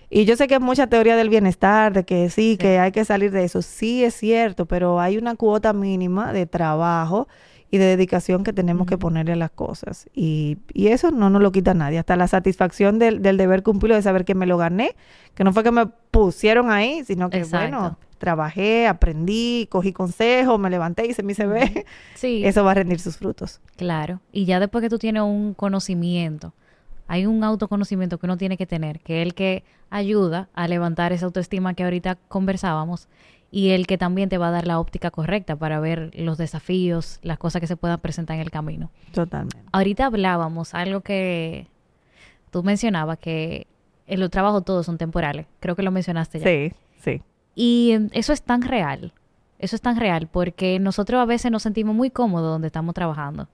Y 0.09 0.25
yo 0.25 0.35
sé 0.35 0.47
que 0.47 0.55
es 0.55 0.61
mucha 0.61 0.87
teoría 0.87 1.15
del 1.15 1.29
bienestar, 1.29 1.93
de 1.93 2.03
que 2.03 2.29
sí, 2.29 2.51
Sí. 2.51 2.57
que 2.57 2.79
hay 2.79 2.91
que 2.91 3.05
salir 3.05 3.31
de 3.31 3.43
eso. 3.45 3.61
Sí, 3.61 4.03
es 4.03 4.13
cierto, 4.13 4.65
pero 4.65 4.99
hay 4.99 5.17
una 5.17 5.35
cuota 5.35 5.73
mínima 5.73 6.31
de 6.33 6.45
trabajo 6.45 7.27
y 7.71 7.77
de 7.77 7.85
dedicación 7.85 8.43
que 8.43 8.51
tenemos 8.51 8.85
que 8.85 8.97
ponerle 8.97 9.31
a 9.31 9.35
las 9.37 9.49
cosas. 9.51 10.09
Y, 10.13 10.57
y 10.73 10.87
eso 10.87 11.09
no 11.09 11.29
nos 11.29 11.41
lo 11.41 11.51
quita 11.53 11.73
nadie. 11.73 11.97
Hasta 11.99 12.17
la 12.17 12.27
satisfacción 12.27 12.99
del, 12.99 13.21
del 13.21 13.37
deber 13.37 13.63
cumplido, 13.63 13.95
de 13.95 14.01
saber 14.01 14.25
que 14.25 14.35
me 14.35 14.45
lo 14.45 14.57
gané, 14.57 14.95
que 15.35 15.43
no 15.45 15.53
fue 15.53 15.63
que 15.63 15.71
me 15.71 15.85
pusieron 15.85 16.69
ahí, 16.69 17.03
sino 17.05 17.29
que, 17.29 17.37
Exacto. 17.37 17.77
bueno, 17.77 17.97
trabajé, 18.17 18.87
aprendí, 18.87 19.67
cogí 19.71 19.93
consejos, 19.93 20.59
me 20.59 20.69
levanté, 20.69 21.07
hice 21.07 21.23
mi 21.23 21.33
CV. 21.33 21.85
Sí, 22.13 22.41
Eso 22.45 22.63
va 22.65 22.71
a 22.71 22.75
rendir 22.75 22.99
sus 22.99 23.17
frutos. 23.17 23.61
claro. 23.77 24.19
Y 24.33 24.45
ya 24.45 24.59
después 24.59 24.81
que 24.81 24.89
tú 24.89 24.99
tienes 24.99 25.23
un 25.23 25.53
conocimiento, 25.53 26.53
hay 27.07 27.25
un 27.25 27.43
autoconocimiento 27.43 28.19
que 28.19 28.25
uno 28.25 28.37
tiene 28.37 28.57
que 28.57 28.65
tener, 28.67 28.99
que 28.99 29.21
es 29.21 29.25
el 29.27 29.33
que 29.33 29.63
ayuda 29.89 30.49
a 30.53 30.67
levantar 30.67 31.13
esa 31.13 31.25
autoestima 31.25 31.73
que 31.73 31.83
ahorita 31.83 32.15
conversábamos 32.27 33.07
y 33.51 33.71
el 33.71 33.85
que 33.85 33.97
también 33.97 34.29
te 34.29 34.37
va 34.37 34.47
a 34.47 34.51
dar 34.51 34.65
la 34.65 34.79
óptica 34.79 35.11
correcta 35.11 35.57
para 35.57 35.81
ver 35.81 36.11
los 36.15 36.37
desafíos, 36.37 37.19
las 37.21 37.37
cosas 37.37 37.59
que 37.59 37.67
se 37.67 37.75
puedan 37.75 37.99
presentar 37.99 38.35
en 38.37 38.41
el 38.41 38.49
camino. 38.49 38.89
Totalmente. 39.13 39.57
Ahorita 39.73 40.05
hablábamos 40.05 40.73
algo 40.73 41.01
que 41.01 41.67
tú 42.49 42.63
mencionabas 42.63 43.19
que 43.19 43.67
en 44.07 44.21
los 44.21 44.29
trabajos 44.29 44.63
todos 44.63 44.85
son 44.85 44.97
temporales. 44.97 45.47
Creo 45.59 45.75
que 45.75 45.83
lo 45.83 45.91
mencionaste 45.91 46.39
ya. 46.39 46.45
Sí, 46.45 46.73
sí. 46.99 47.21
Y 47.53 47.97
eso 48.13 48.31
es 48.31 48.41
tan 48.41 48.61
real. 48.61 49.13
Eso 49.59 49.75
es 49.75 49.81
tan 49.81 49.97
real 49.97 50.27
porque 50.31 50.79
nosotros 50.79 51.19
a 51.19 51.25
veces 51.25 51.51
nos 51.51 51.63
sentimos 51.63 51.93
muy 51.93 52.09
cómodos 52.09 52.49
donde 52.49 52.67
estamos 52.67 52.95
trabajando. 52.95 53.49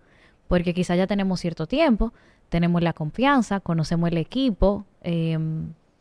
Porque 0.48 0.74
quizá 0.76 0.96
ya 0.96 1.08
tenemos 1.08 1.40
cierto 1.40 1.66
tiempo, 1.66 2.14
tenemos 2.50 2.82
la 2.84 2.94
confianza, 2.94 3.60
conocemos 3.60 4.12
el 4.12 4.18
equipo. 4.18 4.86
eh, 5.02 5.38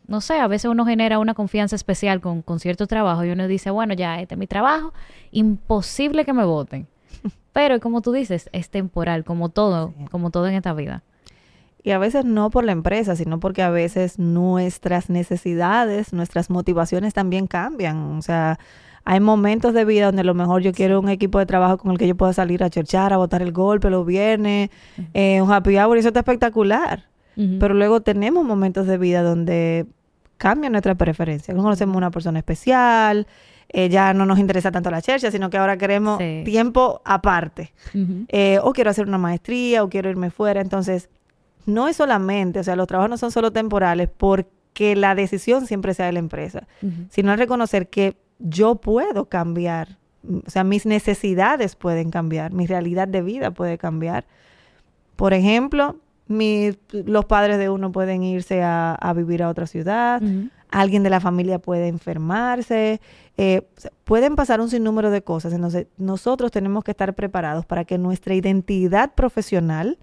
no 0.09 0.21
sé, 0.21 0.35
a 0.39 0.47
veces 0.47 0.71
uno 0.71 0.85
genera 0.87 1.19
una 1.19 1.35
confianza 1.35 1.77
especial 1.77 2.21
con, 2.21 2.43
con 2.43 2.61
cierto 2.61 2.87
trabajo 2.87 3.25
y 3.25 3.31
uno 3.31 3.47
dice, 3.49 3.71
bueno, 3.71 3.95
ya 3.95 4.21
este 4.21 4.35
es 4.35 4.39
mi 4.39 4.47
trabajo, 4.47 4.93
imposible 5.33 6.25
que 6.25 6.33
me 6.33 6.45
voten. 6.45 6.87
Pero 7.53 7.81
como 7.81 8.01
tú 8.03 8.13
dices, 8.13 8.49
es 8.53 8.69
temporal, 8.71 9.25
como 9.25 9.49
todo, 9.49 9.95
Sí. 9.99 10.05
como 10.11 10.31
todo 10.31 10.47
en 10.49 10.55
esta 10.55 10.73
vida. 10.73 11.03
Y 11.83 11.93
a 11.93 11.99
veces 11.99 12.25
no 12.25 12.51
por 12.51 12.65
la 12.65 12.73
empresa, 12.73 13.15
sino 13.15 13.39
porque 13.39 13.63
a 13.63 13.71
veces 13.71 14.19
nuestras 14.19 15.09
necesidades, 15.09 16.13
nuestras 16.13 16.51
motivaciones 16.51 17.15
también 17.15 17.47
cambian. 17.47 18.17
O 18.19 18.23
sea, 18.23 18.59
hay 19.05 19.21
momentos 19.21 19.73
de 19.73 19.85
vida 19.85 20.07
donde 20.07 20.23
a 20.23 20.25
lo 20.25 20.35
mejor 20.35 20.63
yo 20.63 20.73
quiero 20.73 20.99
un 20.99 21.09
equipo 21.09 21.39
de 21.39 21.47
trabajo 21.47 21.79
con 21.79 21.93
el 21.93 21.99
que 21.99 22.09
yo 22.09 22.17
pueda 22.17 22.33
salir 22.33 22.65
a 22.65 22.71
cherchar, 22.71 23.13
a 23.13 23.19
botar 23.19 23.41
el 23.41 23.53
golpe 23.53 23.89
los 23.89 24.05
viernes, 24.05 24.71
eh, 25.15 25.41
un 25.41 25.53
happy 25.53 25.79
hour, 25.79 25.97
y 25.97 26.01
eso 26.01 26.09
está 26.09 26.21
espectacular. 26.21 27.05
Pero 27.61 27.75
luego 27.75 28.01
tenemos 28.01 28.45
momentos 28.47 28.87
de 28.87 28.97
vida 28.97 29.23
donde 29.23 29.85
cambia 30.39 30.70
nuestra 30.70 30.95
preferencia. 30.95 31.55
No 31.55 31.62
conocemos 31.62 31.97
una 31.97 32.11
persona 32.11 32.39
especial, 32.39 33.26
eh, 33.68 33.89
ya 33.89 34.14
no 34.14 34.26
nos 34.26 34.39
interesa 34.39 34.70
tanto 34.70 34.91
la 34.91 35.03
chercha, 35.03 35.30
sino 35.30 35.51
que 35.51 35.59
ahora 35.59 35.76
queremos 35.76 36.18
Sí. 36.18 36.43
tiempo 36.45 37.01
aparte 37.05 37.72
eh, 38.28 38.59
o 38.62 38.72
quiero 38.72 38.91
hacer 38.91 39.07
una 39.09 39.18
maestría 39.18 39.82
o 39.82 39.89
quiero 39.89 40.09
irme 40.11 40.30
fuera. 40.30 40.61
Entonces, 40.61 41.09
no 41.66 41.89
es 41.89 41.97
solamente, 41.97 42.61
o 42.61 42.64
sea, 42.64 42.76
los 42.76 42.87
trabajos 42.87 43.11
no 43.11 43.18
son 43.18 43.32
solo 43.32 43.51
temporales 43.53 44.09
porque 44.16 44.95
la 44.95 45.14
decisión 45.16 45.66
siempre 45.66 45.95
sea 45.95 46.07
de 46.07 46.12
la 46.12 46.20
empresa, 46.20 46.68
sino 47.11 47.32
al 47.32 47.39
reconocer 47.39 47.89
que 47.89 48.16
yo 48.39 48.76
puedo 48.76 49.24
cambiar, 49.28 49.97
o 50.47 50.51
sea, 50.51 50.62
mis 50.62 50.87
necesidades 50.87 51.74
pueden 51.74 52.11
cambiar, 52.11 52.53
mi 52.53 52.66
realidad 52.66 53.09
de 53.09 53.22
vida 53.22 53.51
puede 53.51 53.78
cambiar. 53.78 54.26
Por 55.16 55.32
ejemplo, 55.32 55.97
mis- 56.29 56.77
los 56.93 57.24
padres 57.24 57.59
de 57.59 57.68
uno 57.70 57.93
pueden 57.93 58.22
irse 58.22 58.62
a, 58.62 58.95
a 58.95 59.12
vivir 59.12 59.43
a 59.43 59.49
otra 59.49 59.66
ciudad, 59.66 60.20
alguien 60.70 61.03
de 61.03 61.11
la 61.11 61.20
familia 61.20 61.59
puede 61.61 61.89
enfermarse, 61.89 63.01
eh, 63.37 63.62
pueden 64.05 64.35
pasar 64.37 64.61
un 64.61 64.68
sinnúmero 64.68 65.11
de 65.11 65.22
cosas. 65.22 65.53
Entonces, 65.53 65.87
nosotros 65.97 66.51
tenemos 66.51 66.83
que 66.85 66.91
estar 66.91 67.14
preparados 67.14 67.64
para 67.66 67.85
que 67.85 67.99
nuestra 67.99 68.35
identidad 68.35 69.12
profesional 69.14 69.99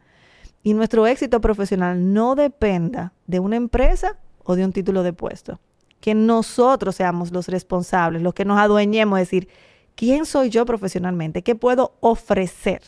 y 0.64 0.74
nuestro 0.74 1.06
éxito 1.08 1.42
profesional 1.42 2.14
no 2.14 2.36
dependa 2.36 3.12
de 3.28 3.40
una 3.40 3.58
empresa 3.58 4.18
o 4.44 4.56
de 4.56 4.64
un 4.64 4.72
título 4.72 5.04
de 5.04 5.12
puesto. 5.14 5.60
Que 6.00 6.16
nosotros 6.16 6.96
seamos 6.96 7.32
los 7.32 7.48
responsables, 7.50 8.22
los 8.22 8.34
que 8.34 8.46
nos 8.46 8.58
adueñemos, 8.60 9.18
de 9.18 9.22
decir, 9.24 9.48
¿quién 9.96 10.26
soy 10.26 10.50
yo 10.50 10.66
profesionalmente? 10.66 11.42
¿Qué 11.44 11.56
puedo 11.56 11.96
ofrecer? 12.00 12.82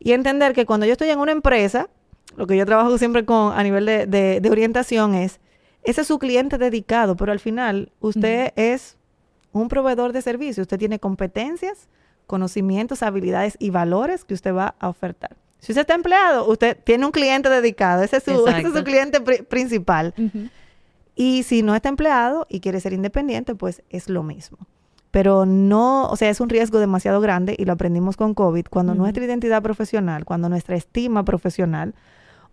Y 0.00 0.12
entender 0.12 0.52
que 0.52 0.66
cuando 0.66 0.86
yo 0.86 0.92
estoy 0.92 1.10
en 1.10 1.18
una 1.18 1.32
empresa, 1.32 1.88
lo 2.36 2.46
que 2.46 2.56
yo 2.56 2.64
trabajo 2.66 2.96
siempre 2.98 3.24
con 3.24 3.52
a 3.52 3.62
nivel 3.62 3.86
de, 3.86 4.06
de- 4.06 4.40
de 4.40 4.50
orientación 4.50 5.14
es, 5.14 5.40
ese 5.82 6.02
es 6.02 6.06
su 6.06 6.18
cliente 6.18 6.58
dedicado, 6.58 7.16
pero 7.16 7.32
al 7.32 7.40
final 7.40 7.90
usted 8.00 8.52
es 8.56 8.96
un 9.52 9.68
proveedor 9.68 10.12
de 10.12 10.22
servicio. 10.22 10.62
Usted 10.62 10.78
tiene 10.78 10.98
competencias, 10.98 11.88
conocimientos, 12.26 13.02
habilidades 13.02 13.56
y 13.58 13.70
valores 13.70 14.24
que 14.24 14.34
usted 14.34 14.54
va 14.54 14.74
a 14.78 14.88
ofertar. 14.88 15.36
Si 15.58 15.72
usted 15.72 15.80
está 15.82 15.94
empleado, 15.94 16.46
usted 16.48 16.76
tiene 16.84 17.04
un 17.06 17.12
cliente 17.12 17.48
dedicado, 17.50 18.02
ese 18.02 18.18
es 18.18 18.22
su, 18.24 18.30
ese 18.58 18.68
es 18.68 18.74
su 18.74 18.84
cliente 18.84 19.20
pri- 19.20 19.42
principal. 19.42 20.14
Y 21.16 21.42
si 21.42 21.62
no 21.62 21.74
está 21.74 21.88
empleado 21.88 22.46
y 22.48 22.60
quiere 22.60 22.80
ser 22.80 22.92
independiente, 22.92 23.54
pues 23.54 23.82
es 23.90 24.08
lo 24.08 24.22
mismo. 24.22 24.58
Pero 25.10 25.44
no, 25.44 26.06
o 26.06 26.16
sea, 26.16 26.30
es 26.30 26.40
un 26.40 26.48
riesgo 26.48 26.78
demasiado 26.78 27.20
grande 27.20 27.56
y 27.58 27.64
lo 27.64 27.72
aprendimos 27.72 28.16
con 28.16 28.32
COVID, 28.32 28.66
cuando 28.70 28.94
nuestra 28.94 29.24
identidad 29.24 29.60
profesional, 29.60 30.24
cuando 30.24 30.48
nuestra 30.48 30.76
estima 30.76 31.24
profesional 31.24 31.94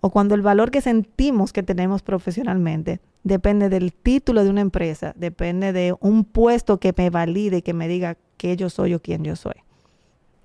o 0.02 0.10
cuando 0.10 0.36
el 0.36 0.42
valor 0.42 0.72
que 0.72 0.82
sentimos 0.82 1.54
que 1.54 1.64
tenemos 1.64 2.02
profesionalmente 2.02 3.00
depende 3.24 3.70
del 3.70 3.94
título 3.94 4.44
de 4.44 4.50
una 4.50 4.62
empresa, 4.62 5.14
depende 5.18 5.74
de 5.74 5.96
un 6.00 6.24
puesto 6.24 6.80
que 6.80 6.94
me 6.96 7.10
valide 7.10 7.58
y 7.58 7.62
que 7.62 7.74
me 7.74 7.88
diga 7.88 8.18
que 8.38 8.56
yo 8.56 8.70
soy 8.70 8.94
o 8.94 9.02
quién 9.02 9.24
yo 9.24 9.36
soy. 9.36 9.56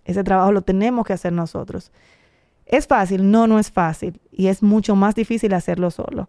Ese 0.05 0.25
trabajo 0.25 0.53
lo 0.53 0.63
tenemos 0.63 1.07
que 1.07 1.13
hacer 1.13 1.33
nosotros. 1.33 1.93
¿Es 2.67 2.87
fácil? 2.87 3.31
No, 3.31 3.47
no 3.47 3.59
es 3.59 3.71
fácil. 3.71 4.21
Y 4.31 4.47
es 4.47 4.63
mucho 4.63 4.97
más 4.97 5.15
difícil 5.15 5.55
hacerlo 5.55 5.91
solo. 5.91 6.29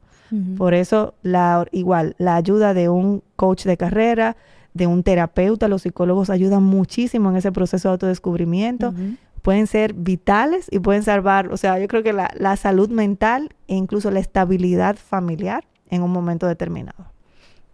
Por 0.58 0.74
eso, 0.74 1.14
la, 1.22 1.68
igual, 1.72 2.16
la 2.18 2.36
ayuda 2.36 2.74
de 2.74 2.90
un 2.90 3.22
coach 3.36 3.66
de 3.66 3.78
carrera, 3.78 4.36
de 4.74 4.88
un 4.88 5.04
terapeuta, 5.04 5.68
los 5.68 5.84
psicólogos 5.84 6.32
ayudan 6.32 6.64
muchísimo 6.64 7.30
en 7.30 7.36
ese 7.36 7.52
proceso 7.52 7.88
de 7.88 7.92
autodescubrimiento. 7.92 8.90
Ujú. 8.90 9.16
Pueden 9.44 9.68
ser 9.68 9.94
vitales 9.94 10.68
y 10.72 10.80
pueden 10.80 11.04
salvar, 11.04 11.52
o 11.52 11.58
sea, 11.58 11.78
yo 11.78 11.88
creo 11.88 12.02
que 12.02 12.14
la, 12.14 12.32
la 12.36 12.56
salud 12.56 12.90
mental 12.90 13.50
e 13.68 13.76
incluso 13.76 14.10
la 14.10 14.20
estabilidad 14.20 14.96
familiar 14.96 15.66
en 15.90 16.02
un 16.02 16.12
momento 16.12 16.48
determinado. 16.48 17.06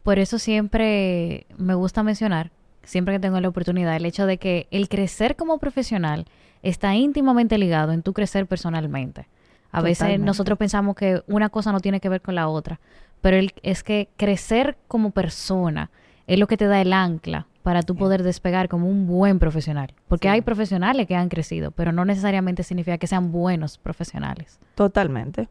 Por 0.04 0.20
eso 0.20 0.38
siempre 0.40 1.46
me 1.58 1.76
gusta 1.76 2.04
mencionar, 2.04 2.52
siempre 2.84 3.14
que 3.14 3.20
tengo 3.20 3.40
la 3.40 3.48
oportunidad, 3.50 3.96
el 3.96 4.06
hecho 4.06 4.26
de 4.26 4.38
que 4.38 4.68
el 4.72 4.90
crecer 4.90 5.36
como 5.36 5.60
profesional 5.60 6.26
está 6.64 6.96
íntimamente 6.96 7.58
ligado 7.58 7.92
en 7.94 8.02
tu 8.02 8.14
crecer 8.14 8.48
personalmente. 8.48 9.28
A 9.72 9.82
veces 9.84 10.08
nosotros 10.26 10.58
pensamos 10.58 10.96
que 10.96 11.22
una 11.28 11.50
cosa 11.50 11.72
no 11.72 11.80
tiene 11.80 12.00
que 12.00 12.10
ver 12.10 12.22
con 12.22 12.34
la 12.36 12.48
otra, 12.48 12.80
pero 13.22 13.38
el- 13.38 13.54
es 13.62 13.84
que 13.84 14.10
crecer 14.18 14.76
como 14.88 15.12
persona 15.12 15.92
es 16.26 16.40
lo 16.40 16.48
que 16.48 16.58
te 16.58 16.66
da 16.66 16.82
el 16.82 16.94
ancla 16.94 17.46
para 17.64 17.82
tú 17.84 17.96
poder 17.96 18.24
despegar 18.24 18.70
como 18.70 18.88
un 18.88 19.06
buen 19.08 19.38
profesional. 19.40 19.94
Porque 20.08 20.28
Sí. 20.28 20.34
hay 20.34 20.42
profesionales 20.42 21.08
que 21.08 21.16
han 21.16 21.30
crecido, 21.30 21.72
pero 21.72 21.92
no 21.92 22.06
necesariamente 22.06 22.64
significa 22.64 22.98
que 22.98 23.08
sean 23.08 23.32
buenos 23.32 23.78
profesionales. 23.78 24.60
Totalmente. 24.76 25.50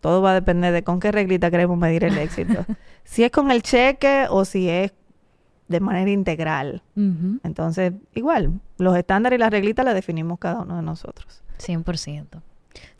Todo 0.00 0.20
va 0.22 0.32
a 0.32 0.34
depender 0.34 0.72
de 0.72 0.84
con 0.84 1.00
qué 1.00 1.10
reglita 1.10 1.50
queremos 1.50 1.78
medir 1.78 2.04
el 2.04 2.16
éxito. 2.18 2.64
si 3.04 3.24
es 3.24 3.30
con 3.30 3.50
el 3.50 3.62
cheque 3.62 4.26
o 4.30 4.44
si 4.44 4.68
es 4.68 4.92
de 5.68 5.80
manera 5.80 6.10
integral. 6.10 6.82
Entonces, 7.42 7.92
igual, 8.14 8.60
los 8.78 8.96
estándares 8.96 9.36
y 9.38 9.40
las 9.40 9.50
reglitas 9.50 9.84
las 9.84 9.94
definimos 9.94 10.38
cada 10.38 10.60
uno 10.60 10.76
de 10.76 10.82
nosotros. 10.82 11.42
100%. 11.58 12.40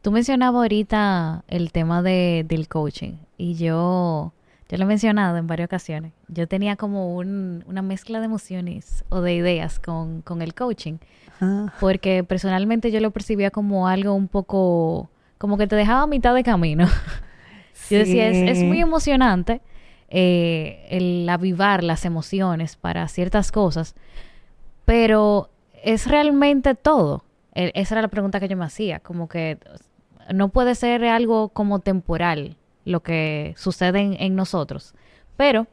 Tú 0.02 0.10
mencionabas 0.10 0.60
ahorita 0.62 1.44
el 1.48 1.70
tema 1.70 2.02
de, 2.02 2.44
del 2.48 2.66
coaching 2.68 3.12
y 3.36 3.54
yo, 3.54 4.32
yo 4.68 4.76
lo 4.78 4.84
he 4.84 4.86
mencionado 4.86 5.36
en 5.36 5.46
varias 5.46 5.66
ocasiones. 5.66 6.12
Yo 6.28 6.46
tenía 6.48 6.76
como 6.76 7.14
un- 7.16 7.62
una 7.66 7.82
mezcla 7.82 8.18
de 8.20 8.26
emociones 8.26 9.04
o 9.08 9.20
de 9.20 9.34
ideas 9.34 9.78
con, 9.78 10.22
con 10.22 10.42
el 10.42 10.54
coaching 10.54 10.98
Ah, 11.40 11.72
porque 11.80 12.24
personalmente 12.24 12.90
yo 12.90 12.98
lo 13.00 13.10
percibía 13.10 13.50
como 13.50 13.88
algo 13.88 14.14
un 14.14 14.26
poco, 14.28 15.10
como 15.38 15.58
que 15.58 15.66
te 15.66 15.76
dejaba 15.76 16.02
a 16.02 16.06
mitad 16.06 16.34
de 16.34 16.42
camino. 16.42 16.86
Yo 17.90 17.98
decía, 17.98 18.28
es, 18.28 18.42
es 18.48 18.64
muy 18.64 18.80
emocionante 18.80 19.60
eh, 20.08 20.86
el 20.90 21.28
avivar 21.28 21.84
las 21.84 22.04
emociones 22.06 22.74
para 22.76 23.06
ciertas 23.08 23.52
cosas, 23.52 23.94
pero 24.84 25.50
es 25.82 26.06
realmente 26.06 26.74
todo. 26.74 27.24
E- 27.54 27.72
esa 27.74 27.94
era 27.94 28.02
la 28.02 28.08
pregunta 28.08 28.40
que 28.40 28.48
yo 28.48 28.56
me 28.56 28.64
hacía, 28.64 29.00
como 29.00 29.28
que 29.28 29.58
no 30.32 30.48
puede 30.48 30.74
ser 30.74 31.04
algo 31.04 31.50
como 31.50 31.80
temporal 31.80 32.56
lo 32.86 33.00
que 33.02 33.52
sucede 33.58 34.00
en, 34.00 34.16
en 34.18 34.34
nosotros. 34.34 34.94
Pero 35.36 35.66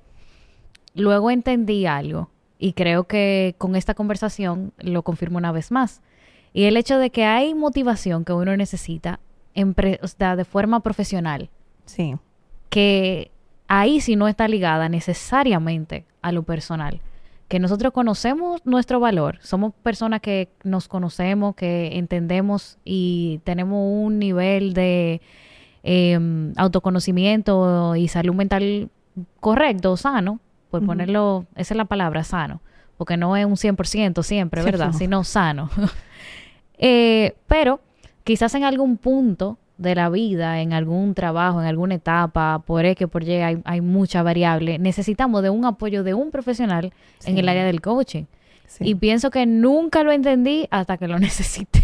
luego 0.94 1.32
entendí 1.32 1.86
algo 1.86 2.30
y 2.60 2.74
creo 2.74 3.06
que 3.06 3.56
con 3.58 3.78
esta 3.78 3.94
conversación 3.94 4.74
lo 4.80 5.04
confirmo 5.04 5.38
una 5.38 5.54
vez 5.54 5.72
más. 5.72 6.02
Y 6.52 6.66
el 6.66 6.76
hecho 6.76 7.00
de 7.00 7.10
que 7.10 7.24
hay 7.24 7.54
motivación 7.54 8.26
que 8.26 8.34
uno 8.34 8.58
necesita 8.58 9.20
en 9.54 9.74
pre- 9.74 10.00
o 10.04 10.08
sea, 10.08 10.36
de 10.36 10.44
forma 10.44 10.82
profesional 10.82 11.50
Sí, 11.86 12.16
que 12.70 13.32
ahí 13.68 14.02
sí 14.02 14.16
no 14.16 14.28
está 14.28 14.48
ligada 14.48 14.90
necesariamente 14.90 16.06
a 16.22 16.32
lo 16.32 16.44
personal. 16.44 17.02
Que 17.50 17.60
nosotros 17.60 17.94
conocemos 17.94 18.62
nuestro 18.66 19.00
valor, 19.00 19.38
somos 19.42 19.74
personas 19.84 20.22
que 20.22 20.50
nos 20.64 20.88
conocemos, 20.88 21.56
que 21.56 21.98
entendemos 21.98 22.78
y 22.86 23.42
tenemos 23.44 23.80
un 23.80 24.18
nivel 24.18 24.74
de 24.74 25.22
em, 25.84 26.54
autoconocimiento 26.56 27.96
y 27.96 28.08
salud 28.08 28.34
mental 28.34 28.90
correcto, 29.40 29.98
sano, 29.98 30.40
por 30.72 30.86
ponerlo, 30.86 31.46
esa 31.56 31.74
es 31.76 31.78
la 31.78 31.86
palabra, 31.86 32.24
sano, 32.24 32.62
porque 32.98 33.16
no 33.16 33.38
es 33.38 33.46
un 33.46 33.58
100% 33.58 34.24
siempre, 34.24 34.64
¿verdad? 34.64 34.88
no. 34.88 34.94
Sino 34.94 35.24
sano. 35.24 35.70
Eh, 36.86 37.36
pero 37.48 37.80
quizás 38.26 38.56
en 38.56 38.66
algún 38.66 38.98
punto 38.98 39.58
de 39.78 39.96
la 39.96 40.10
vida, 40.10 40.60
en 40.60 40.74
algún 40.74 41.14
trabajo, 41.14 41.62
en 41.62 41.68
alguna 41.68 41.96
etapa, 41.96 42.64
por 42.66 42.84
X, 42.84 43.08
por 43.08 43.24
Y, 43.24 43.36
hay, 43.36 43.62
hay 43.64 43.80
muchas 43.80 44.24
variables, 44.24 44.80
necesitamos 44.80 45.44
de 45.44 45.50
un 45.50 45.64
apoyo 45.64 46.04
de 46.04 46.14
un 46.14 46.32
profesional 46.32 46.92
en 47.26 47.38
el 47.38 47.48
área 47.48 47.64
del 47.64 47.80
coaching. 47.80 48.26
Sí. 48.68 48.84
Y 48.90 48.96
pienso 48.96 49.32
que 49.32 49.46
nunca 49.46 50.04
lo 50.04 50.12
entendí 50.12 50.68
hasta 50.72 50.98
que 50.98 51.08
lo 51.08 51.20
necesité. 51.20 51.84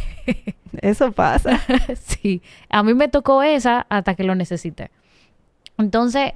Eso 0.81 1.11
pasa. 1.11 1.59
sí, 1.95 2.41
a 2.69 2.83
mí 2.83 2.93
me 2.93 3.07
tocó 3.07 3.43
esa 3.43 3.85
hasta 3.89 4.15
que 4.15 4.23
lo 4.23 4.35
necesité. 4.35 4.91
Entonces, 5.77 6.33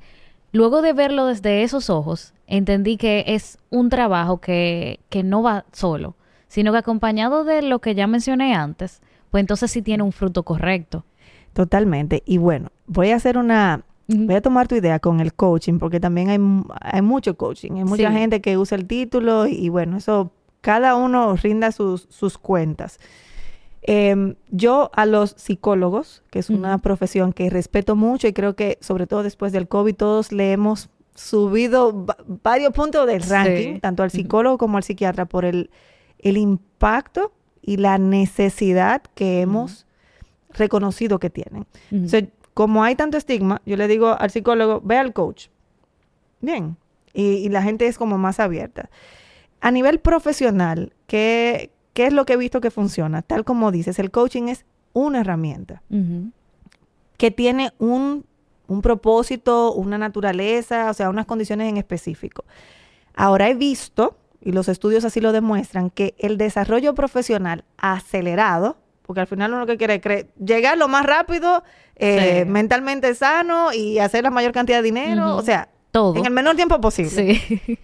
luego 0.52 0.82
de 0.82 0.94
verlo 0.94 1.26
desde 1.26 1.64
esos 1.64 1.90
ojos, 1.90 2.34
entendí 2.48 2.98
que 2.98 3.26
es 3.28 3.58
un 3.70 3.90
trabajo 3.90 4.40
que, 4.40 5.00
que 5.10 5.24
no 5.24 5.44
va 5.44 5.66
solo, 5.72 6.16
sino 6.48 6.72
que 6.72 6.78
acompañado 6.80 7.44
de 7.44 7.62
lo 7.62 7.80
que 7.80 7.96
ya 7.96 8.08
mencioné 8.08 8.56
antes, 8.56 9.02
pues 9.32 9.42
entonces 9.42 9.72
sí 9.72 9.82
tiene 9.82 10.04
un 10.04 10.12
fruto 10.12 10.44
correcto. 10.44 11.06
Totalmente. 11.54 12.24
Y 12.26 12.38
bueno, 12.38 12.72
voy 12.88 13.12
a 13.12 13.16
hacer 13.16 13.38
una. 13.38 13.84
Voy 14.08 14.36
a 14.36 14.42
tomar 14.42 14.68
tu 14.68 14.76
idea 14.76 15.00
con 15.00 15.20
el 15.20 15.34
coaching, 15.34 15.80
porque 15.80 16.00
también 16.00 16.30
hay, 16.30 16.40
hay 16.82 17.02
mucho 17.02 17.36
coaching, 17.38 17.72
hay 17.78 17.84
mucha 17.86 18.10
Sí. 18.12 18.18
gente 18.18 18.42
que 18.42 18.58
usa 18.58 18.78
el 18.78 18.86
título 18.86 19.48
y, 19.48 19.70
bueno, 19.70 19.98
eso 19.98 20.32
cada 20.62 20.96
uno 20.96 21.36
rinda 21.36 21.72
sus, 21.72 22.08
sus 22.10 22.38
cuentas. 22.38 23.00
Em, 23.86 24.36
yo 24.50 24.92
a 24.94 25.06
los 25.06 25.32
psicólogos, 25.38 26.24
que 26.32 26.40
es 26.40 26.50
una 26.50 26.78
profesión 26.78 27.34
que 27.34 27.50
respeto 27.50 27.98
mucho 27.98 28.28
y 28.28 28.34
creo 28.34 28.56
que 28.56 28.78
sobre 28.80 29.08
todo 29.08 29.24
después 29.24 29.52
del 29.52 29.68
COVID 29.68 29.96
todos 29.96 30.32
le 30.32 30.54
hemos 30.54 30.90
subido 31.16 32.06
va- 32.06 32.16
varios 32.44 32.72
puntos 32.74 33.06
del 33.08 33.22
Sí. 33.24 33.30
ranking, 33.30 33.80
tanto 33.82 34.04
al 34.04 34.10
psicólogo 34.12 34.58
como 34.58 34.78
al 34.78 34.84
psiquiatra, 34.84 35.26
por 35.26 35.44
el, 35.44 35.70
el 36.20 36.38
impacto 36.38 37.34
y 37.62 37.76
la 37.78 37.98
necesidad 37.98 39.02
que 39.16 39.42
hemos 39.42 39.86
reconocido 40.54 41.20
que 41.20 41.30
tienen. 41.30 41.66
Sea, 42.08 42.26
como 42.54 42.84
hay 42.84 42.96
tanto 42.96 43.18
estigma, 43.18 43.62
yo 43.66 43.78
le 43.78 43.88
digo 43.88 44.16
al 44.18 44.30
psicólogo, 44.30 44.82
ve 44.84 44.98
al 44.98 45.14
coach. 45.14 45.48
Bien. 46.42 46.78
Y, 47.14 47.36
y 47.36 47.50
la 47.50 47.62
gente 47.64 47.88
es 47.88 47.98
como 47.98 48.18
más 48.18 48.40
abierta. 48.40 48.90
A 49.62 49.72
nivel 49.72 50.00
profesional, 50.00 50.94
¿qué, 51.08 51.72
¿qué 51.94 52.08
es 52.08 52.14
lo 52.14 52.26
que 52.26 52.34
he 52.34 52.38
visto 52.38 52.60
que 52.60 52.72
funciona? 52.72 53.22
Tal 53.22 53.46
como 53.46 53.72
dices, 53.72 53.98
el 54.00 54.12
coaching 54.12 54.50
es 54.50 54.66
una 54.94 55.22
herramienta 55.22 55.82
que 57.18 57.32
tiene 57.32 57.72
un, 57.80 58.26
un 58.68 58.82
propósito, 58.82 59.74
una 59.74 59.98
naturaleza, 59.98 60.90
o 60.90 60.94
sea, 60.94 61.10
unas 61.10 61.26
condiciones 61.26 61.70
en 61.70 61.78
específico. 61.78 62.44
Ahora 63.16 63.48
he 63.50 63.54
visto, 63.54 64.18
y 64.42 64.52
los 64.52 64.68
estudios 64.68 65.06
así 65.06 65.22
lo 65.22 65.32
demuestran, 65.32 65.90
que 65.90 66.16
el 66.18 66.38
desarrollo 66.38 66.94
profesional 66.94 67.64
acelerado, 67.78 68.78
porque 69.06 69.22
al 69.22 69.28
final 69.28 69.54
uno 69.54 69.66
que 69.66 69.78
quiere 69.78 70.02
es 70.04 70.26
llegar 70.44 70.78
lo 70.78 70.88
más 70.88 71.06
rápido, 71.06 71.64
eh, 71.96 72.44
Sí. 72.44 72.50
mentalmente 72.50 73.14
sano 73.16 73.72
y 73.74 74.00
hacer 74.00 74.24
la 74.24 74.32
mayor 74.32 74.52
cantidad 74.52 74.78
de 74.80 74.84
dinero, 74.84 75.36
o 75.36 75.42
sea, 75.42 75.70
Todo. 75.92 76.16
en 76.18 76.26
el 76.26 76.32
menor 76.32 76.56
tiempo 76.56 76.80
posible. 76.82 77.10
Sí. 77.12 77.80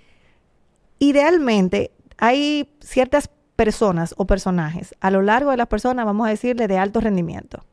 Idealmente, 1.00 1.92
hay 2.18 2.70
ciertas 2.82 3.30
personas 3.56 4.14
o 4.18 4.26
personajes 4.26 4.96
a 5.00 5.12
lo 5.12 5.22
largo 5.22 5.52
de 5.52 5.58
las 5.58 5.68
personas, 5.68 6.06
vamos 6.06 6.28
a 6.28 6.30
decirle, 6.30 6.68
de 6.68 6.78
alto 6.78 7.00
rendimiento. 7.00 7.64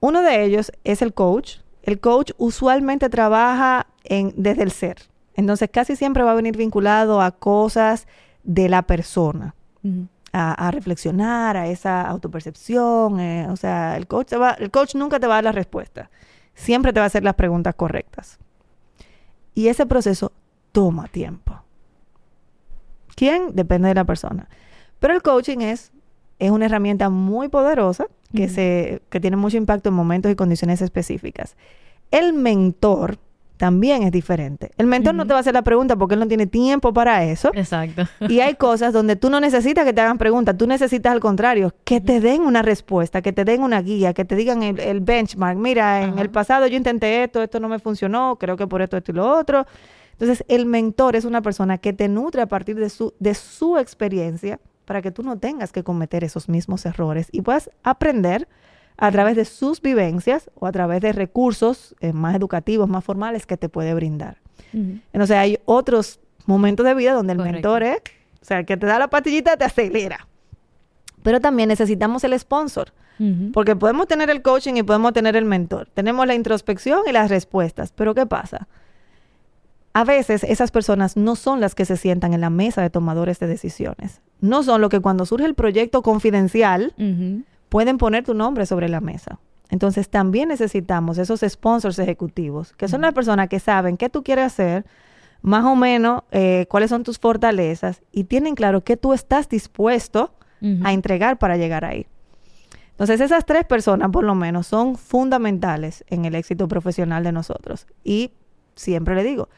Uno 0.00 0.22
de 0.22 0.44
ellos 0.44 0.72
es 0.84 1.02
el 1.02 1.12
coach. 1.12 1.56
El 1.82 2.00
coach 2.00 2.32
usualmente 2.38 3.08
trabaja 3.08 3.86
en, 4.04 4.32
desde 4.36 4.62
el 4.62 4.70
ser. 4.70 4.96
Entonces, 5.34 5.68
casi 5.72 5.96
siempre 5.96 6.22
va 6.22 6.32
a 6.32 6.34
venir 6.34 6.56
vinculado 6.56 7.20
a 7.20 7.30
cosas 7.32 8.06
de 8.44 8.68
la 8.68 8.82
persona, 8.82 9.54
Ujú. 9.82 10.06
A, 10.32 10.52
a 10.66 10.70
reflexionar, 10.70 11.56
a 11.56 11.66
esa 11.68 12.02
autopercepción. 12.02 13.20
eh, 13.20 13.46
o 13.50 13.56
sea, 13.56 13.96
el 13.96 14.06
coach, 14.06 14.28
te 14.28 14.36
va- 14.36 14.52
el 14.58 14.70
coach 14.70 14.94
nunca 14.94 15.18
te 15.20 15.26
va 15.26 15.34
a 15.34 15.36
dar 15.38 15.44
la 15.44 15.52
respuesta. 15.52 16.10
Siempre 16.54 16.92
te 16.92 17.00
va 17.00 17.04
a 17.04 17.06
hacer 17.08 17.22
las 17.24 17.34
preguntas 17.34 17.74
correctas. 17.74 18.38
Y 19.54 19.68
ese 19.68 19.86
proceso 19.86 20.32
toma 20.72 21.08
tiempo. 21.08 21.62
¿Quién? 23.14 23.54
Depende 23.54 23.88
de 23.88 23.94
la 23.94 24.04
persona. 24.04 24.48
Pero 25.00 25.14
el 25.14 25.22
coaching 25.22 25.58
es, 25.58 25.92
es 26.38 26.50
una 26.50 26.66
herramienta 26.66 27.10
muy 27.10 27.48
poderosa 27.48 28.06
que, 28.34 28.48
se, 28.48 29.02
que 29.10 29.20
tiene 29.20 29.36
mucho 29.36 29.56
impacto 29.56 29.88
en 29.88 29.94
momentos 29.94 30.30
y 30.30 30.36
condiciones 30.36 30.82
específicas. 30.82 31.56
El 32.10 32.32
mentor 32.32 33.18
también 33.58 34.04
es 34.04 34.12
diferente. 34.12 34.70
El 34.78 34.86
mentor 34.86 35.14
no 35.14 35.26
te 35.26 35.34
va 35.34 35.38
a 35.38 35.40
hacer 35.40 35.52
la 35.52 35.62
pregunta 35.62 35.96
porque 35.96 36.14
él 36.14 36.20
no 36.20 36.28
tiene 36.28 36.46
tiempo 36.46 36.92
para 36.94 37.24
eso. 37.24 37.50
Exacto. 37.54 38.04
Y 38.28 38.40
hay 38.40 38.54
cosas 38.56 38.92
donde 38.92 39.16
tú 39.16 39.28
no 39.28 39.40
necesitas 39.40 39.84
que 39.84 39.92
te 39.92 40.00
hagan 40.00 40.16
preguntas, 40.16 40.56
tú 40.56 40.66
necesitas 40.66 41.12
al 41.12 41.20
contrario, 41.20 41.74
que 41.84 42.00
te 42.00 42.20
den 42.20 42.42
una 42.42 42.62
respuesta, 42.62 43.20
que 43.20 43.32
te 43.32 43.44
den 43.44 43.62
una 43.62 43.82
guía, 43.82 44.14
que 44.14 44.24
te 44.24 44.36
digan 44.36 44.62
el, 44.62 44.80
el 44.80 45.00
benchmark. 45.00 45.58
Mira, 45.58 46.02
en 46.02 46.18
el 46.18 46.30
pasado 46.30 46.66
yo 46.66 46.76
intenté 46.76 47.24
esto, 47.24 47.42
esto 47.42 47.60
no 47.60 47.68
me 47.68 47.78
funcionó, 47.78 48.36
creo 48.36 48.56
que 48.56 48.66
por 48.66 48.80
esto, 48.80 48.96
esto 48.96 49.12
y 49.12 49.14
lo 49.16 49.30
otro. 49.30 49.66
Entonces, 50.12 50.44
el 50.48 50.66
mentor 50.66 51.16
es 51.16 51.24
una 51.24 51.42
persona 51.42 51.78
que 51.78 51.92
te 51.92 52.08
nutre 52.08 52.42
a 52.42 52.46
partir 52.46 52.76
de 52.76 52.90
su, 52.90 53.14
de 53.18 53.34
su 53.34 53.76
experiencia 53.76 54.60
para 54.84 55.02
que 55.02 55.10
tú 55.10 55.22
no 55.22 55.38
tengas 55.38 55.70
que 55.70 55.84
cometer 55.84 56.24
esos 56.24 56.48
mismos 56.48 56.86
errores 56.86 57.28
y 57.30 57.42
puedas 57.42 57.70
aprender 57.82 58.48
a 58.98 59.12
través 59.12 59.36
de 59.36 59.44
sus 59.44 59.80
vivencias 59.80 60.50
o 60.56 60.66
a 60.66 60.72
través 60.72 61.00
de 61.00 61.12
recursos 61.12 61.94
eh, 62.00 62.12
más 62.12 62.34
educativos, 62.34 62.88
más 62.88 63.04
formales 63.04 63.46
que 63.46 63.56
te 63.56 63.68
puede 63.68 63.94
brindar. 63.94 64.38
Entonces 64.72 65.36
hay 65.36 65.58
otros 65.64 66.20
momentos 66.44 66.84
de 66.84 66.94
vida 66.94 67.14
donde 67.14 67.32
el 67.32 67.38
Correcto. 67.38 67.54
mentor 67.54 67.82
es, 67.84 67.98
o 68.42 68.44
sea, 68.44 68.58
el 68.58 68.66
que 68.66 68.76
te 68.76 68.86
da 68.86 68.98
la 68.98 69.08
pastillita 69.08 69.56
te 69.56 69.64
acelera. 69.64 70.26
Pero 71.22 71.40
también 71.40 71.68
necesitamos 71.68 72.24
el 72.24 72.38
sponsor, 72.38 72.92
porque 73.52 73.74
podemos 73.76 74.06
tener 74.06 74.30
el 74.30 74.42
coaching 74.42 74.74
y 74.74 74.82
podemos 74.82 75.12
tener 75.12 75.36
el 75.36 75.44
mentor. 75.44 75.88
Tenemos 75.94 76.26
la 76.26 76.34
introspección 76.34 77.02
y 77.08 77.12
las 77.12 77.30
respuestas, 77.30 77.92
pero 77.92 78.14
¿qué 78.14 78.26
pasa? 78.26 78.68
A 79.92 80.04
veces 80.04 80.44
esas 80.44 80.70
personas 80.70 81.16
no 81.16 81.34
son 81.34 81.60
las 81.60 81.74
que 81.74 81.84
se 81.84 81.96
sientan 81.96 82.34
en 82.34 82.40
la 82.40 82.50
mesa 82.50 82.82
de 82.82 82.90
tomadores 82.90 83.38
de 83.40 83.46
decisiones. 83.46 84.20
No 84.40 84.62
son 84.62 84.80
lo 84.80 84.88
que 84.88 85.00
cuando 85.00 85.24
surge 85.26 85.46
el 85.46 85.54
proyecto 85.54 86.02
confidencial. 86.02 86.94
Pueden 87.68 87.98
poner 87.98 88.24
tu 88.24 88.34
nombre 88.34 88.66
sobre 88.66 88.88
la 88.88 89.00
mesa. 89.00 89.38
Entonces 89.70 90.08
también 90.08 90.48
necesitamos 90.48 91.18
esos 91.18 91.40
sponsors 91.46 91.98
ejecutivos, 91.98 92.72
que 92.72 92.88
son 92.88 93.02
las 93.02 93.12
personas 93.12 93.48
que 93.48 93.60
saben 93.60 93.96
qué 93.96 94.08
tú 94.08 94.22
quieres 94.22 94.46
hacer, 94.46 94.86
más 95.42 95.64
o 95.64 95.76
menos 95.76 96.22
eh, 96.30 96.66
cuáles 96.68 96.90
son 96.90 97.04
tus 97.04 97.18
fortalezas 97.18 98.02
y 98.10 98.24
tienen 98.24 98.54
claro 98.54 98.82
qué 98.82 98.96
tú 98.96 99.12
estás 99.12 99.48
dispuesto 99.48 100.34
a 100.82 100.92
entregar 100.92 101.38
para 101.38 101.56
llegar 101.56 101.84
ahí. 101.84 102.08
Entonces 102.90 103.20
esas 103.20 103.46
tres 103.46 103.64
personas 103.64 104.10
por 104.10 104.24
lo 104.24 104.34
menos 104.34 104.66
son 104.66 104.96
fundamentales 104.96 106.04
en 106.08 106.24
el 106.24 106.34
éxito 106.34 106.66
profesional 106.66 107.22
de 107.22 107.30
nosotros. 107.30 107.86
Y 108.02 108.32
siempre 108.74 109.14
le 109.14 109.22
digo, 109.22 109.48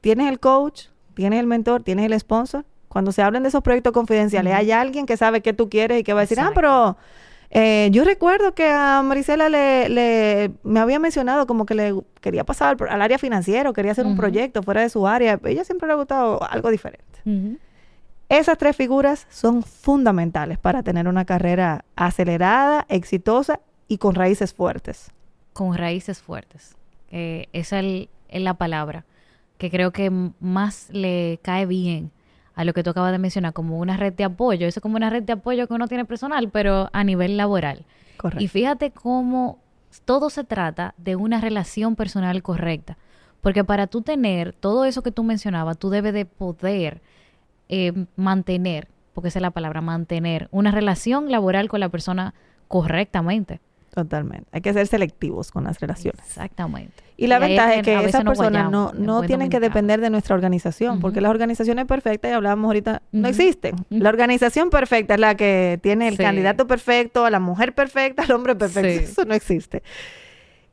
tienes 0.00 0.28
el 0.30 0.40
coach, 0.40 0.86
tienes 1.12 1.40
el 1.40 1.46
mentor, 1.46 1.82
tienes 1.82 2.06
el 2.06 2.18
sponsor. 2.18 2.64
Cuando 2.88 3.12
se 3.12 3.20
hablen 3.20 3.42
de 3.42 3.50
esos 3.50 3.60
proyectos 3.60 3.92
confidenciales, 3.92 4.54
hay 4.54 4.72
alguien 4.72 5.04
que 5.04 5.18
sabe 5.18 5.42
qué 5.42 5.52
tú 5.52 5.68
quieres 5.68 6.00
y 6.00 6.04
que 6.04 6.14
va 6.14 6.20
a 6.20 6.22
decir, 6.22 6.40
ah, 6.40 6.52
pero 6.54 6.96
eh, 7.50 7.88
yo 7.92 8.04
recuerdo 8.04 8.54
que 8.54 8.68
a 8.68 9.02
Marisela 9.02 9.48
le, 9.48 9.88
le- 9.88 10.50
me 10.64 10.80
había 10.80 10.98
mencionado 10.98 11.46
como 11.46 11.64
que 11.66 11.74
le 11.74 11.94
quería 12.20 12.44
pasar 12.44 12.76
al, 12.80 12.88
al 12.88 13.02
área 13.02 13.18
financiera, 13.18 13.70
o 13.70 13.72
quería 13.72 13.92
hacer 13.92 14.04
un 14.06 14.16
proyecto 14.16 14.62
fuera 14.62 14.80
de 14.82 14.88
su 14.90 15.06
área. 15.06 15.38
Ella 15.44 15.64
siempre 15.64 15.86
le 15.86 15.92
ha 15.94 15.96
gustado 15.96 16.42
algo 16.42 16.70
diferente. 16.70 17.04
Esas 18.28 18.58
tres 18.58 18.76
figuras 18.76 19.26
son 19.30 19.62
fundamentales 19.62 20.58
para 20.58 20.82
tener 20.82 21.06
una 21.06 21.24
carrera 21.24 21.84
acelerada, 21.94 22.84
exitosa 22.88 23.60
y 23.88 23.98
con 23.98 24.14
raíces 24.14 24.52
fuertes. 24.52 25.10
con 25.52 25.74
raíces 25.74 26.20
fuertes. 26.20 26.76
Eh, 27.10 27.46
esa 27.54 27.78
es 27.78 27.84
el- 27.84 28.08
es 28.28 28.42
la 28.42 28.54
palabra 28.54 29.04
que 29.58 29.70
creo 29.70 29.90
que 29.90 30.10
más 30.40 30.88
le 30.90 31.38
cae 31.42 31.64
bien 31.64 32.10
a 32.56 32.64
lo 32.64 32.72
que 32.72 32.82
tú 32.82 32.90
acabas 32.90 33.12
de 33.12 33.18
mencionar, 33.18 33.52
como 33.52 33.78
una 33.78 33.96
red 33.96 34.14
de 34.14 34.24
apoyo. 34.24 34.66
Eso 34.66 34.80
es 34.80 34.82
como 34.82 34.96
una 34.96 35.10
red 35.10 35.22
de 35.22 35.34
apoyo 35.34 35.68
que 35.68 35.74
uno 35.74 35.86
tiene 35.86 36.06
personal, 36.06 36.48
pero 36.50 36.88
a 36.92 37.04
nivel 37.04 37.36
laboral. 37.36 37.84
Correcto. 38.16 38.42
Y 38.42 38.48
fíjate 38.48 38.90
cómo 38.90 39.58
todo 40.06 40.30
se 40.30 40.42
trata 40.42 40.94
de 40.96 41.16
una 41.16 41.40
relación 41.40 41.96
personal 41.96 42.42
correcta. 42.42 42.96
Porque 43.42 43.62
para 43.62 43.86
tú 43.86 44.00
tener 44.00 44.54
todo 44.54 44.86
eso 44.86 45.02
que 45.02 45.12
tú 45.12 45.22
mencionabas, 45.22 45.78
tú 45.78 45.90
debes 45.90 46.14
de 46.14 46.24
poder 46.24 47.02
eh, 47.68 48.06
mantener, 48.16 48.88
porque 49.12 49.28
esa 49.28 49.38
es 49.38 49.42
la 49.42 49.50
palabra, 49.50 49.82
mantener 49.82 50.48
una 50.50 50.70
relación 50.70 51.30
laboral 51.30 51.68
con 51.68 51.80
la 51.80 51.90
persona 51.90 52.34
correctamente. 52.68 53.60
Totalmente. 53.96 54.46
Hay 54.52 54.60
que 54.60 54.74
ser 54.74 54.86
selectivos 54.86 55.50
con 55.50 55.64
las 55.64 55.80
relaciones. 55.80 56.20
Exactamente. 56.26 57.02
Y 57.16 57.28
la 57.28 57.38
ventaja 57.38 57.76
es 57.76 57.82
que 57.82 57.94
esas 58.04 58.24
personas 58.24 58.70
no, 58.70 58.92
no 58.92 59.22
tienen 59.22 59.48
que 59.48 59.58
depender 59.58 60.02
de 60.02 60.10
nuestra 60.10 60.34
organización, 60.34 61.00
porque 61.00 61.22
las 61.22 61.30
organizaciones 61.30 61.86
perfectas, 61.86 62.30
y 62.30 62.34
hablábamos 62.34 62.66
ahorita, 62.68 63.00
no 63.12 63.26
existen. 63.26 63.74
La 63.88 64.10
organización 64.10 64.68
perfecta 64.68 65.14
es 65.14 65.20
la 65.20 65.34
que 65.34 65.80
tiene 65.82 66.08
el 66.08 66.18
Sí. 66.18 66.22
candidato 66.22 66.66
perfecto, 66.66 67.24
a 67.24 67.30
la 67.30 67.40
mujer 67.40 67.74
perfecta, 67.74 68.24
al 68.24 68.32
hombre 68.32 68.54
perfecto. 68.54 68.98
Sí. 68.98 69.04
Eso 69.12 69.24
no 69.24 69.32
existe. 69.32 69.82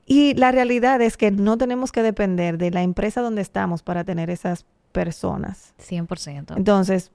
Y 0.06 0.34
la 0.34 0.52
realidad 0.52 1.02
es 1.02 1.16
que 1.16 1.32
no 1.32 1.58
tenemos 1.58 1.94
que 1.94 2.04
depender 2.04 2.58
de 2.58 2.72
la 2.72 2.82
empresa 2.84 3.22
donde 3.22 3.42
estamos 3.42 3.84
para 3.84 4.04
tener 4.04 4.30
esas 4.30 4.66
personas. 4.92 5.74
100%. 5.80 6.58
Entonces, 6.58 7.14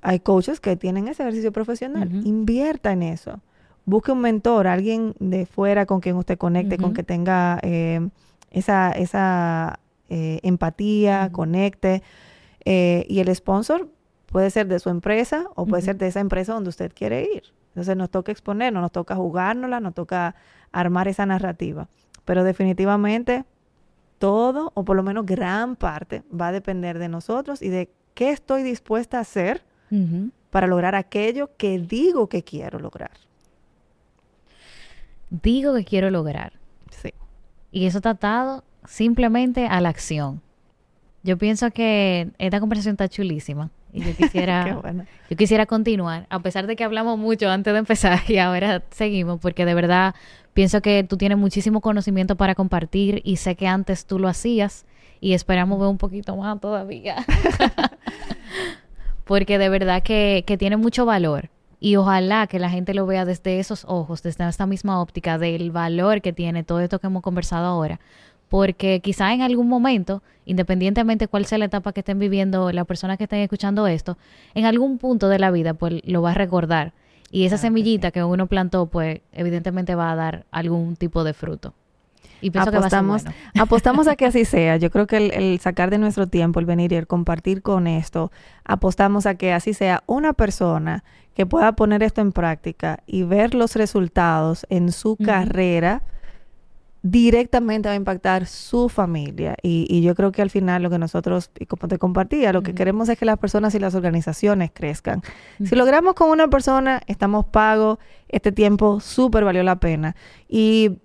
hay 0.00 0.20
coaches 0.20 0.60
que 0.60 0.76
tienen 0.76 1.08
ese 1.08 1.24
ejercicio 1.24 1.52
profesional. 1.52 2.10
Invierta 2.24 2.92
en 2.92 3.02
eso. 3.02 3.40
Busque 3.84 4.12
un 4.12 4.20
mentor, 4.20 4.66
alguien 4.66 5.14
de 5.18 5.46
fuera 5.46 5.86
con 5.86 6.00
quien 6.00 6.16
usted 6.16 6.38
conecte, 6.38 6.78
con 6.78 6.94
que 6.94 7.02
tenga 7.02 7.58
eh, 7.62 8.08
esa, 8.50 8.92
esa 8.92 9.80
eh, 10.08 10.40
empatía, 10.42 11.30
conecte. 11.32 12.02
Eh, 12.64 13.04
y 13.08 13.18
el 13.18 13.34
sponsor 13.34 13.88
puede 14.26 14.50
ser 14.50 14.68
de 14.68 14.78
su 14.78 14.88
empresa 14.88 15.46
o 15.56 15.66
puede 15.66 15.82
ser 15.82 15.96
de 15.96 16.06
esa 16.06 16.20
empresa 16.20 16.54
donde 16.54 16.70
usted 16.70 16.92
quiere 16.94 17.22
ir. 17.22 17.42
Entonces 17.68 17.96
nos 17.96 18.10
toca 18.10 18.30
exponernos, 18.30 18.82
nos 18.82 18.92
toca 18.92 19.16
jugárnosla, 19.16 19.80
nos 19.80 19.94
toca 19.94 20.36
armar 20.70 21.08
esa 21.08 21.26
narrativa. 21.26 21.88
Pero 22.24 22.44
definitivamente 22.44 23.44
todo, 24.18 24.70
o 24.74 24.84
por 24.84 24.96
lo 24.96 25.02
menos 25.02 25.26
gran 25.26 25.74
parte, 25.74 26.22
va 26.32 26.48
a 26.48 26.52
depender 26.52 26.98
de 27.00 27.08
nosotros 27.08 27.62
y 27.62 27.68
de 27.68 27.90
qué 28.14 28.30
estoy 28.30 28.62
dispuesta 28.62 29.18
a 29.18 29.22
hacer 29.22 29.64
para 30.50 30.66
lograr 30.66 30.94
aquello 30.94 31.50
que 31.56 31.78
digo 31.78 32.28
que 32.28 32.44
quiero 32.44 32.78
lograr. 32.78 33.10
Digo 35.32 35.74
que 35.74 35.84
quiero 35.84 36.10
lograr. 36.10 36.52
Sí. 36.90 37.14
Y 37.70 37.86
eso 37.86 37.98
está 37.98 38.10
atado 38.10 38.64
simplemente 38.84 39.66
a 39.66 39.80
la 39.80 39.88
acción. 39.88 40.42
Yo 41.22 41.38
pienso 41.38 41.70
que 41.70 42.28
esta 42.36 42.60
conversación 42.60 42.94
está 42.94 43.08
chulísima. 43.08 43.70
Y 43.94 44.02
yo 44.02 44.14
quisiera, 44.16 44.76
bueno. 44.82 45.06
yo 45.30 45.36
quisiera 45.36 45.64
continuar, 45.64 46.26
a 46.28 46.40
pesar 46.40 46.66
de 46.66 46.76
que 46.76 46.84
hablamos 46.84 47.18
mucho 47.18 47.48
antes 47.48 47.72
de 47.72 47.78
empezar 47.78 48.20
y 48.28 48.36
ahora 48.36 48.82
seguimos, 48.90 49.40
porque 49.40 49.64
de 49.64 49.74
verdad 49.74 50.14
pienso 50.52 50.82
que 50.82 51.02
tú 51.02 51.16
tienes 51.16 51.38
muchísimo 51.38 51.80
conocimiento 51.80 52.36
para 52.36 52.54
compartir 52.54 53.22
y 53.24 53.36
sé 53.36 53.54
que 53.54 53.66
antes 53.66 54.04
tú 54.04 54.18
lo 54.18 54.28
hacías 54.28 54.84
y 55.20 55.32
esperamos 55.32 55.80
ver 55.80 55.88
un 55.88 55.98
poquito 55.98 56.36
más 56.36 56.60
todavía. 56.60 57.24
porque 59.24 59.56
de 59.56 59.70
verdad 59.70 60.02
que, 60.02 60.44
que 60.46 60.58
tiene 60.58 60.76
mucho 60.76 61.06
valor. 61.06 61.48
Y 61.84 61.96
ojalá 61.96 62.46
que 62.46 62.60
la 62.60 62.70
gente 62.70 62.94
lo 62.94 63.06
vea 63.06 63.24
desde 63.24 63.58
esos 63.58 63.84
ojos, 63.88 64.22
desde 64.22 64.48
esta 64.48 64.66
misma 64.66 65.00
óptica 65.00 65.36
del 65.36 65.72
valor 65.72 66.20
que 66.20 66.32
tiene 66.32 66.62
todo 66.62 66.78
esto 66.78 67.00
que 67.00 67.08
hemos 67.08 67.24
conversado 67.24 67.66
ahora. 67.66 67.98
Porque 68.48 69.00
quizá 69.00 69.32
en 69.34 69.42
algún 69.42 69.68
momento, 69.68 70.22
independientemente 70.44 71.26
cuál 71.26 71.44
sea 71.44 71.58
la 71.58 71.64
etapa 71.64 71.92
que 71.92 71.98
estén 71.98 72.20
viviendo 72.20 72.70
las 72.70 72.86
personas 72.86 73.18
que 73.18 73.24
estén 73.24 73.40
escuchando 73.40 73.88
esto, 73.88 74.16
en 74.54 74.64
algún 74.64 74.98
punto 74.98 75.28
de 75.28 75.40
la 75.40 75.50
vida, 75.50 75.74
pues 75.74 75.94
lo 76.04 76.22
va 76.22 76.30
a 76.30 76.34
recordar. 76.34 76.92
Y 77.32 77.46
esa 77.46 77.56
Claro 77.56 77.62
que 77.62 77.66
semillita 77.66 78.10
que 78.12 78.22
uno 78.22 78.46
plantó, 78.46 78.86
pues 78.86 79.20
evidentemente 79.32 79.96
va 79.96 80.12
a 80.12 80.14
dar 80.14 80.46
algún 80.52 80.94
tipo 80.94 81.24
de 81.24 81.34
fruto. 81.34 81.74
Y 82.42 82.50
pienso 82.50 82.70
que 82.70 82.78
va 82.78 82.86
a 82.86 82.90
ser 82.90 82.98
Apostamos, 82.98 83.24
bueno. 83.24 83.38
apostamos 83.62 84.08
a 84.08 84.16
que 84.16 84.26
así 84.26 84.44
sea. 84.44 84.76
Yo 84.76 84.90
creo 84.90 85.06
que 85.06 85.16
el, 85.16 85.32
el 85.32 85.60
sacar 85.60 85.90
de 85.90 85.96
nuestro 85.96 86.26
tiempo, 86.26 86.60
el 86.60 86.66
venir 86.66 86.92
y 86.92 86.96
el 86.96 87.06
compartir 87.06 87.62
con 87.62 87.86
esto, 87.86 88.30
apostamos 88.64 89.24
a 89.24 89.36
que 89.36 89.52
así 89.54 89.72
sea 89.72 90.02
una 90.06 90.34
persona 90.34 91.04
que 91.34 91.46
pueda 91.46 91.72
poner 91.72 92.02
esto 92.02 92.20
en 92.20 92.32
práctica 92.32 93.00
y 93.06 93.22
ver 93.22 93.54
los 93.54 93.76
resultados 93.76 94.66
en 94.68 94.92
su 94.92 95.16
carrera 95.16 96.02
directamente 97.02 97.88
va 97.88 97.94
a 97.94 97.96
impactar 97.96 98.46
su 98.46 98.88
familia. 98.88 99.56
Y, 99.62 99.86
y 99.90 100.02
yo 100.02 100.14
creo 100.14 100.30
que 100.30 100.40
al 100.40 100.50
final 100.50 100.82
lo 100.82 100.90
que 100.90 100.98
nosotros, 100.98 101.50
y 101.58 101.66
como 101.66 101.88
te 101.88 101.98
compartía, 101.98 102.52
lo 102.52 102.62
que 102.62 102.74
queremos 102.74 103.08
es 103.08 103.18
que 103.18 103.24
las 103.24 103.38
personas 103.38 103.74
y 103.74 103.80
las 103.80 103.94
organizaciones 103.94 104.70
crezcan. 104.72 105.22
Si 105.64 105.74
logramos 105.74 106.14
con 106.14 106.30
una 106.30 106.48
persona, 106.48 107.02
estamos 107.06 107.44
pagos, 107.46 107.98
este 108.28 108.52
tiempo 108.52 109.00
súper 109.00 109.44
valió 109.44 109.64
la 109.64 109.76
pena. 109.76 110.14
Y 110.48 110.98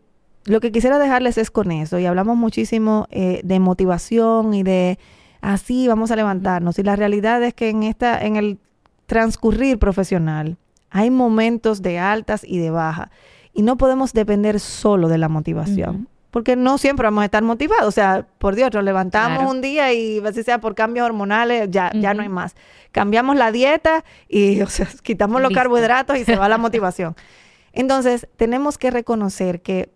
lo 0.47 0.59
que 0.59 0.71
quisiera 0.71 0.97
dejarles 0.99 1.37
es 1.37 1.51
con 1.51 1.71
eso, 1.71 1.99
y 1.99 2.05
hablamos 2.05 2.37
muchísimo 2.37 3.07
eh, 3.11 3.41
de 3.43 3.59
motivación 3.59 4.53
y 4.53 4.63
de 4.63 4.97
así 5.41 5.87
vamos 5.87 6.09
a 6.11 6.15
levantarnos. 6.15 6.79
Y 6.79 6.83
la 6.83 6.95
realidad 6.95 7.43
es 7.43 7.53
que 7.53 7.69
en 7.69 7.83
esta, 7.83 8.19
en 8.25 8.35
el 8.35 8.57
transcurrir 9.05 9.79
profesional, 9.79 10.57
hay 10.89 11.09
momentos 11.11 11.81
de 11.81 11.99
altas 11.99 12.43
y 12.43 12.59
de 12.59 12.69
bajas. 12.71 13.09
Y 13.53 13.61
no 13.61 13.77
podemos 13.77 14.13
depender 14.13 14.59
solo 14.59 15.07
de 15.07 15.17
la 15.17 15.29
motivación. 15.29 16.07
Porque 16.31 16.55
no 16.55 16.77
siempre 16.77 17.05
vamos 17.05 17.21
a 17.23 17.25
estar 17.25 17.41
motivados. 17.43 17.87
O 17.87 17.91
sea, 17.91 18.27
por 18.37 18.55
Dios, 18.55 18.69
nos 18.73 18.83
levantamos 18.83 19.39
Claro. 19.39 19.51
un 19.51 19.61
día 19.61 19.91
y 19.93 20.19
así 20.25 20.43
sea 20.43 20.59
por 20.59 20.75
cambios 20.75 21.05
hormonales, 21.05 21.69
ya, 21.71 21.91
ya 21.93 22.13
no 22.13 22.21
hay 22.21 22.29
más. 22.29 22.55
Cambiamos 22.91 23.35
la 23.35 23.51
dieta 23.51 24.03
y, 24.27 24.61
o 24.61 24.67
sea, 24.67 24.87
quitamos 25.01 25.41
los 25.41 25.49
Listo. 25.49 25.61
carbohidratos 25.61 26.17
y 26.17 26.25
se 26.25 26.35
va 26.35 26.47
la 26.49 26.57
motivación. 26.59 27.15
Entonces, 27.73 28.27
tenemos 28.35 28.77
que 28.77 28.91
reconocer 28.91 29.61
que 29.61 29.89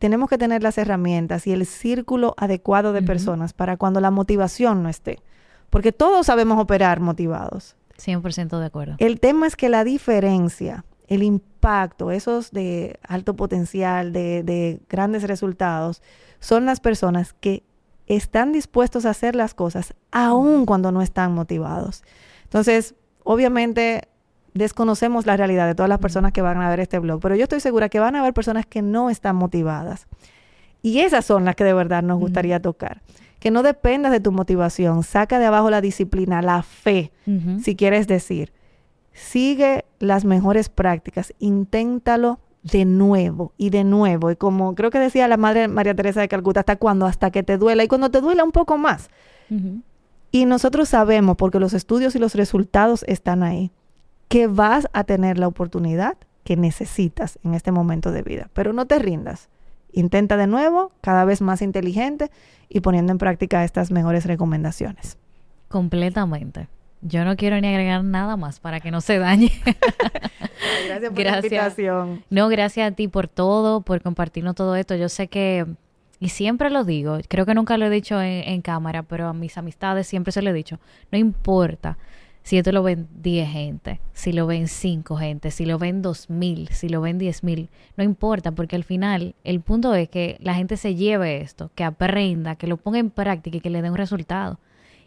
tenemos 0.00 0.30
que 0.30 0.38
tener 0.38 0.62
las 0.62 0.78
herramientas 0.78 1.46
y 1.46 1.52
el 1.52 1.66
círculo 1.66 2.34
adecuado 2.38 2.94
de 2.94 3.02
personas 3.02 3.52
para 3.52 3.76
cuando 3.76 4.00
la 4.00 4.10
motivación 4.10 4.82
no 4.82 4.88
esté. 4.88 5.18
Porque 5.68 5.92
todos 5.92 6.26
sabemos 6.26 6.58
operar 6.58 7.00
motivados. 7.00 7.76
100% 7.98 8.58
de 8.58 8.64
acuerdo. 8.64 8.94
El 8.96 9.20
tema 9.20 9.46
es 9.46 9.56
que 9.56 9.68
la 9.68 9.84
diferencia, 9.84 10.86
el 11.06 11.22
impacto, 11.22 12.12
esos 12.12 12.50
de 12.50 12.98
alto 13.06 13.36
potencial, 13.36 14.14
de, 14.14 14.42
de 14.42 14.80
grandes 14.88 15.24
resultados, 15.24 16.02
son 16.38 16.64
las 16.64 16.80
personas 16.80 17.34
que 17.34 17.62
están 18.06 18.52
dispuestos 18.52 19.04
a 19.04 19.10
hacer 19.10 19.36
las 19.36 19.52
cosas 19.52 19.94
aun 20.12 20.64
cuando 20.64 20.92
no 20.92 21.02
están 21.02 21.34
motivados. 21.34 22.04
Entonces, 22.44 22.94
obviamente, 23.22 24.08
desconocemos 24.54 25.26
la 25.26 25.36
realidad 25.36 25.66
de 25.66 25.74
todas 25.74 25.88
las 25.88 25.98
personas 25.98 26.32
que 26.32 26.42
van 26.42 26.60
a 26.60 26.68
ver 26.68 26.80
este 26.80 26.98
blog, 26.98 27.20
pero 27.20 27.36
yo 27.36 27.44
estoy 27.44 27.60
segura 27.60 27.88
que 27.88 28.00
van 28.00 28.16
a 28.16 28.20
haber 28.20 28.34
personas 28.34 28.66
que 28.66 28.82
no 28.82 29.10
están 29.10 29.36
motivadas. 29.36 30.06
Y 30.82 31.00
esas 31.00 31.24
son 31.24 31.44
las 31.44 31.56
que 31.56 31.64
de 31.64 31.74
verdad 31.74 32.02
nos 32.02 32.18
gustaría 32.18 32.60
tocar. 32.60 33.02
Que 33.38 33.50
no 33.50 33.62
dependas 33.62 34.12
de 34.12 34.20
tu 34.20 34.32
motivación, 34.32 35.02
saca 35.02 35.38
de 35.38 35.46
abajo 35.46 35.70
la 35.70 35.80
disciplina, 35.80 36.42
la 36.42 36.62
fe, 36.62 37.12
si 37.62 37.76
quieres 37.76 38.06
decir, 38.06 38.52
sigue 39.12 39.84
las 39.98 40.24
mejores 40.24 40.68
prácticas, 40.68 41.34
inténtalo 41.38 42.40
de 42.62 42.84
nuevo 42.84 43.52
y 43.56 43.70
de 43.70 43.84
nuevo. 43.84 44.30
Y 44.30 44.36
como 44.36 44.74
creo 44.74 44.90
que 44.90 44.98
decía 44.98 45.28
la 45.28 45.36
madre 45.36 45.68
María 45.68 45.94
Teresa 45.94 46.20
de 46.20 46.28
Calcuta, 46.28 46.60
¿hasta 46.60 46.76
cuándo? 46.76 47.06
Hasta 47.06 47.30
que 47.30 47.42
te 47.42 47.56
duela. 47.56 47.82
Y 47.82 47.88
cuando 47.88 48.10
te 48.10 48.20
duela 48.20 48.44
un 48.44 48.52
poco 48.52 48.76
más. 48.76 49.08
Y 50.30 50.44
nosotros 50.44 50.88
sabemos, 50.88 51.36
porque 51.36 51.58
los 51.58 51.72
estudios 51.72 52.14
y 52.14 52.18
los 52.18 52.34
resultados 52.34 53.04
están 53.08 53.42
ahí, 53.42 53.72
que 54.30 54.46
vas 54.46 54.86
a 54.92 55.02
tener 55.02 55.38
la 55.38 55.48
oportunidad 55.48 56.16
que 56.44 56.56
necesitas 56.56 57.40
en 57.42 57.54
este 57.54 57.72
momento 57.72 58.12
de 58.12 58.22
vida. 58.22 58.48
Pero 58.54 58.72
no 58.72 58.86
te 58.86 59.00
rindas. 59.00 59.48
Intenta 59.92 60.36
de 60.36 60.46
nuevo, 60.46 60.92
cada 61.00 61.24
vez 61.24 61.42
más 61.42 61.62
inteligente 61.62 62.30
y 62.68 62.78
poniendo 62.78 63.10
en 63.10 63.18
práctica 63.18 63.64
estas 63.64 63.90
mejores 63.90 64.26
recomendaciones. 64.26 65.18
Completamente. 65.66 66.68
Yo 67.02 67.24
no 67.24 67.34
quiero 67.34 67.60
ni 67.60 67.66
agregar 67.66 68.04
nada 68.04 68.36
más 68.36 68.60
para 68.60 68.78
que 68.78 68.92
no 68.92 69.00
se 69.00 69.18
dañe. 69.18 69.50
Gracias 70.86 71.12
por 71.12 71.24
la 71.24 71.36
invitación. 71.36 72.24
No, 72.30 72.48
gracias 72.48 72.92
a 72.92 72.94
ti 72.94 73.08
por 73.08 73.26
todo, 73.26 73.80
por 73.80 74.00
compartirnos 74.00 74.54
todo 74.54 74.76
esto. 74.76 74.94
Yo 74.94 75.08
sé 75.08 75.26
que, 75.26 75.66
y 76.20 76.28
siempre 76.28 76.70
lo 76.70 76.84
digo, 76.84 77.18
creo 77.26 77.46
que 77.46 77.54
nunca 77.54 77.76
lo 77.78 77.86
he 77.86 77.90
dicho 77.90 78.22
en, 78.22 78.48
en 78.48 78.62
cámara, 78.62 79.02
pero 79.02 79.26
a 79.26 79.32
mis 79.32 79.58
amistades 79.58 80.06
siempre 80.06 80.30
se 80.30 80.42
lo 80.42 80.50
he 80.50 80.52
dicho, 80.52 80.78
no 81.10 81.18
importa 81.18 81.96
si 82.42 82.58
esto 82.58 82.72
lo 82.72 82.82
ven 82.82 83.08
10 83.22 83.48
gente, 83.48 84.00
si 84.12 84.32
lo 84.32 84.46
ven 84.46 84.68
5 84.68 85.16
gente, 85.16 85.50
si 85.50 85.66
lo 85.66 85.78
ven 85.78 86.02
2000, 86.02 86.68
si 86.68 86.88
lo 86.88 87.00
ven 87.00 87.18
10.000, 87.18 87.68
no 87.96 88.04
importa, 88.04 88.52
porque 88.52 88.76
al 88.76 88.84
final 88.84 89.34
el 89.44 89.60
punto 89.60 89.94
es 89.94 90.08
que 90.08 90.36
la 90.40 90.54
gente 90.54 90.76
se 90.76 90.94
lleve 90.94 91.40
esto, 91.40 91.70
que 91.74 91.84
aprenda, 91.84 92.56
que 92.56 92.66
lo 92.66 92.76
ponga 92.76 92.98
en 92.98 93.10
práctica 93.10 93.58
y 93.58 93.60
que 93.60 93.70
le 93.70 93.82
dé 93.82 93.90
un 93.90 93.96
resultado. 93.96 94.58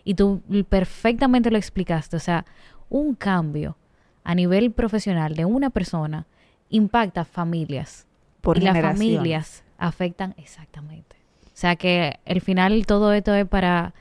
Y 0.04 0.16
tú 0.16 0.42
perfectamente 0.70 1.50
lo 1.50 1.58
explicaste, 1.58 2.18
o 2.18 2.20
sea, 2.20 2.46
un 2.90 3.16
cambio 3.16 3.78
a 4.24 4.36
nivel 4.36 4.72
profesional 4.72 5.36
de 5.36 5.46
una 5.46 5.70
persona 5.70 6.28
impacta 6.70 7.26
familias 7.26 8.08
Por 8.42 8.58
y 8.58 8.62
las 8.62 8.80
familias 8.80 9.64
afectan 9.78 10.34
exactamente. 10.38 11.16
O 11.46 11.56
sea 11.56 11.76
que 11.76 12.20
al 12.26 12.42
final 12.42 12.86
todo 12.86 13.14
esto 13.14 13.34
es 13.34 13.48
para 13.48 13.94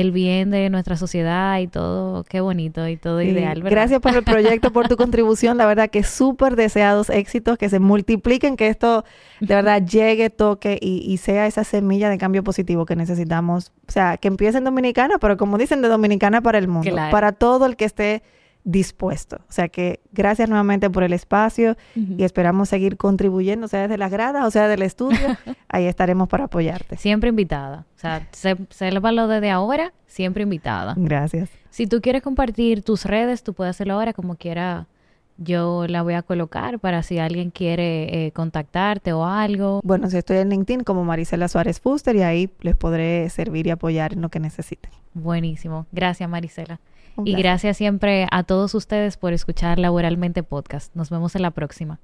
el 0.00 0.12
bien 0.12 0.50
de 0.50 0.70
nuestra 0.70 0.96
sociedad 0.96 1.58
y 1.58 1.66
todo, 1.66 2.22
qué 2.24 2.40
bonito 2.40 2.86
y 2.88 2.96
todo 2.96 3.20
Sí, 3.20 3.28
ideal, 3.28 3.62
¿verdad? 3.62 3.70
Gracias 3.70 4.00
por 4.00 4.14
el 4.14 4.22
proyecto, 4.22 4.72
por 4.72 4.86
tu 4.88 4.96
contribución. 5.04 5.56
La 5.56 5.66
verdad 5.66 5.90
que 5.90 6.02
súper 6.02 6.54
deseados 6.56 7.10
éxitos, 7.10 7.58
que 7.58 7.68
se 7.68 7.78
multipliquen, 7.80 8.56
que 8.56 8.68
esto 8.68 9.04
de 9.40 9.54
verdad 9.54 9.82
llegue, 9.84 10.30
toque 10.30 10.78
y, 10.80 10.98
y 11.10 11.16
sea 11.16 11.46
esa 11.46 11.64
semilla 11.64 12.10
de 12.10 12.18
cambio 12.18 12.44
positivo 12.44 12.86
que 12.86 12.96
necesitamos. 12.96 13.72
O 13.88 13.92
sea, 13.92 14.16
que 14.18 14.28
empiece 14.28 14.58
en 14.58 14.64
Dominicana, 14.64 15.18
pero 15.18 15.36
como 15.36 15.58
dicen, 15.58 15.82
de 15.82 15.88
Dominicana 15.88 16.40
para 16.42 16.58
el 16.58 16.68
mundo, 16.68 16.90
Claro. 16.90 17.10
para 17.10 17.32
todo 17.32 17.66
el 17.66 17.76
que 17.76 17.84
esté 17.84 18.22
dispuesto. 18.64 19.36
O 19.48 19.52
sea 19.52 19.68
que 19.68 20.00
gracias 20.12 20.48
nuevamente 20.48 20.90
por 20.90 21.02
el 21.02 21.12
espacio 21.12 21.76
y 21.94 22.22
esperamos 22.22 22.68
seguir 22.68 22.96
contribuyendo, 22.96 23.68
sea 23.68 23.82
desde 23.82 23.98
las 23.98 24.10
gradas 24.10 24.44
o 24.46 24.50
sea 24.50 24.68
del 24.68 24.82
estudio. 24.82 25.18
Ahí 25.68 25.86
estaremos 25.86 26.28
para 26.28 26.44
apoyarte. 26.44 26.96
Siempre 26.96 27.30
invitada. 27.30 27.86
O 27.96 27.98
sea, 27.98 28.28
sé, 28.32 28.56
sélvalo 28.70 29.26
desde 29.26 29.50
ahora, 29.50 29.92
siempre 30.06 30.42
invitada. 30.42 30.94
Gracias. 30.96 31.50
Si 31.70 31.86
tú 31.86 32.00
quieres 32.00 32.22
compartir 32.22 32.82
tus 32.82 33.04
redes, 33.04 33.42
tú 33.42 33.54
puedes 33.54 33.70
hacerlo 33.70 33.94
ahora 33.94 34.12
como 34.12 34.36
quiera. 34.36 34.86
Yo 35.40 35.86
la 35.86 36.02
voy 36.02 36.14
a 36.14 36.22
colocar 36.22 36.80
para 36.80 37.04
si 37.04 37.20
alguien 37.20 37.50
quiere 37.50 38.26
eh, 38.26 38.32
contactarte 38.32 39.12
o 39.12 39.24
algo. 39.24 39.80
Bueno, 39.84 40.10
si 40.10 40.16
estoy 40.16 40.38
en 40.38 40.48
LinkedIn 40.48 40.82
como 40.82 41.04
Marisela 41.04 41.46
Suárez 41.46 41.80
Fuster 41.80 42.16
y 42.16 42.22
ahí 42.22 42.50
les 42.60 42.74
podré 42.74 43.30
servir 43.30 43.68
y 43.68 43.70
apoyar 43.70 44.14
en 44.14 44.20
lo 44.20 44.30
que 44.30 44.40
necesiten. 44.40 44.90
Buenísimo. 45.14 45.86
Gracias, 45.92 46.28
Marisela. 46.28 46.80
Y 47.24 47.34
gracias 47.34 47.76
siempre 47.76 48.26
a 48.30 48.42
todos 48.42 48.74
ustedes 48.74 49.16
por 49.16 49.32
escuchar 49.32 49.78
Laboralmente 49.78 50.42
Podcast. 50.42 50.94
Nos 50.94 51.10
vemos 51.10 51.34
en 51.34 51.42
la 51.42 51.50
próxima. 51.50 52.00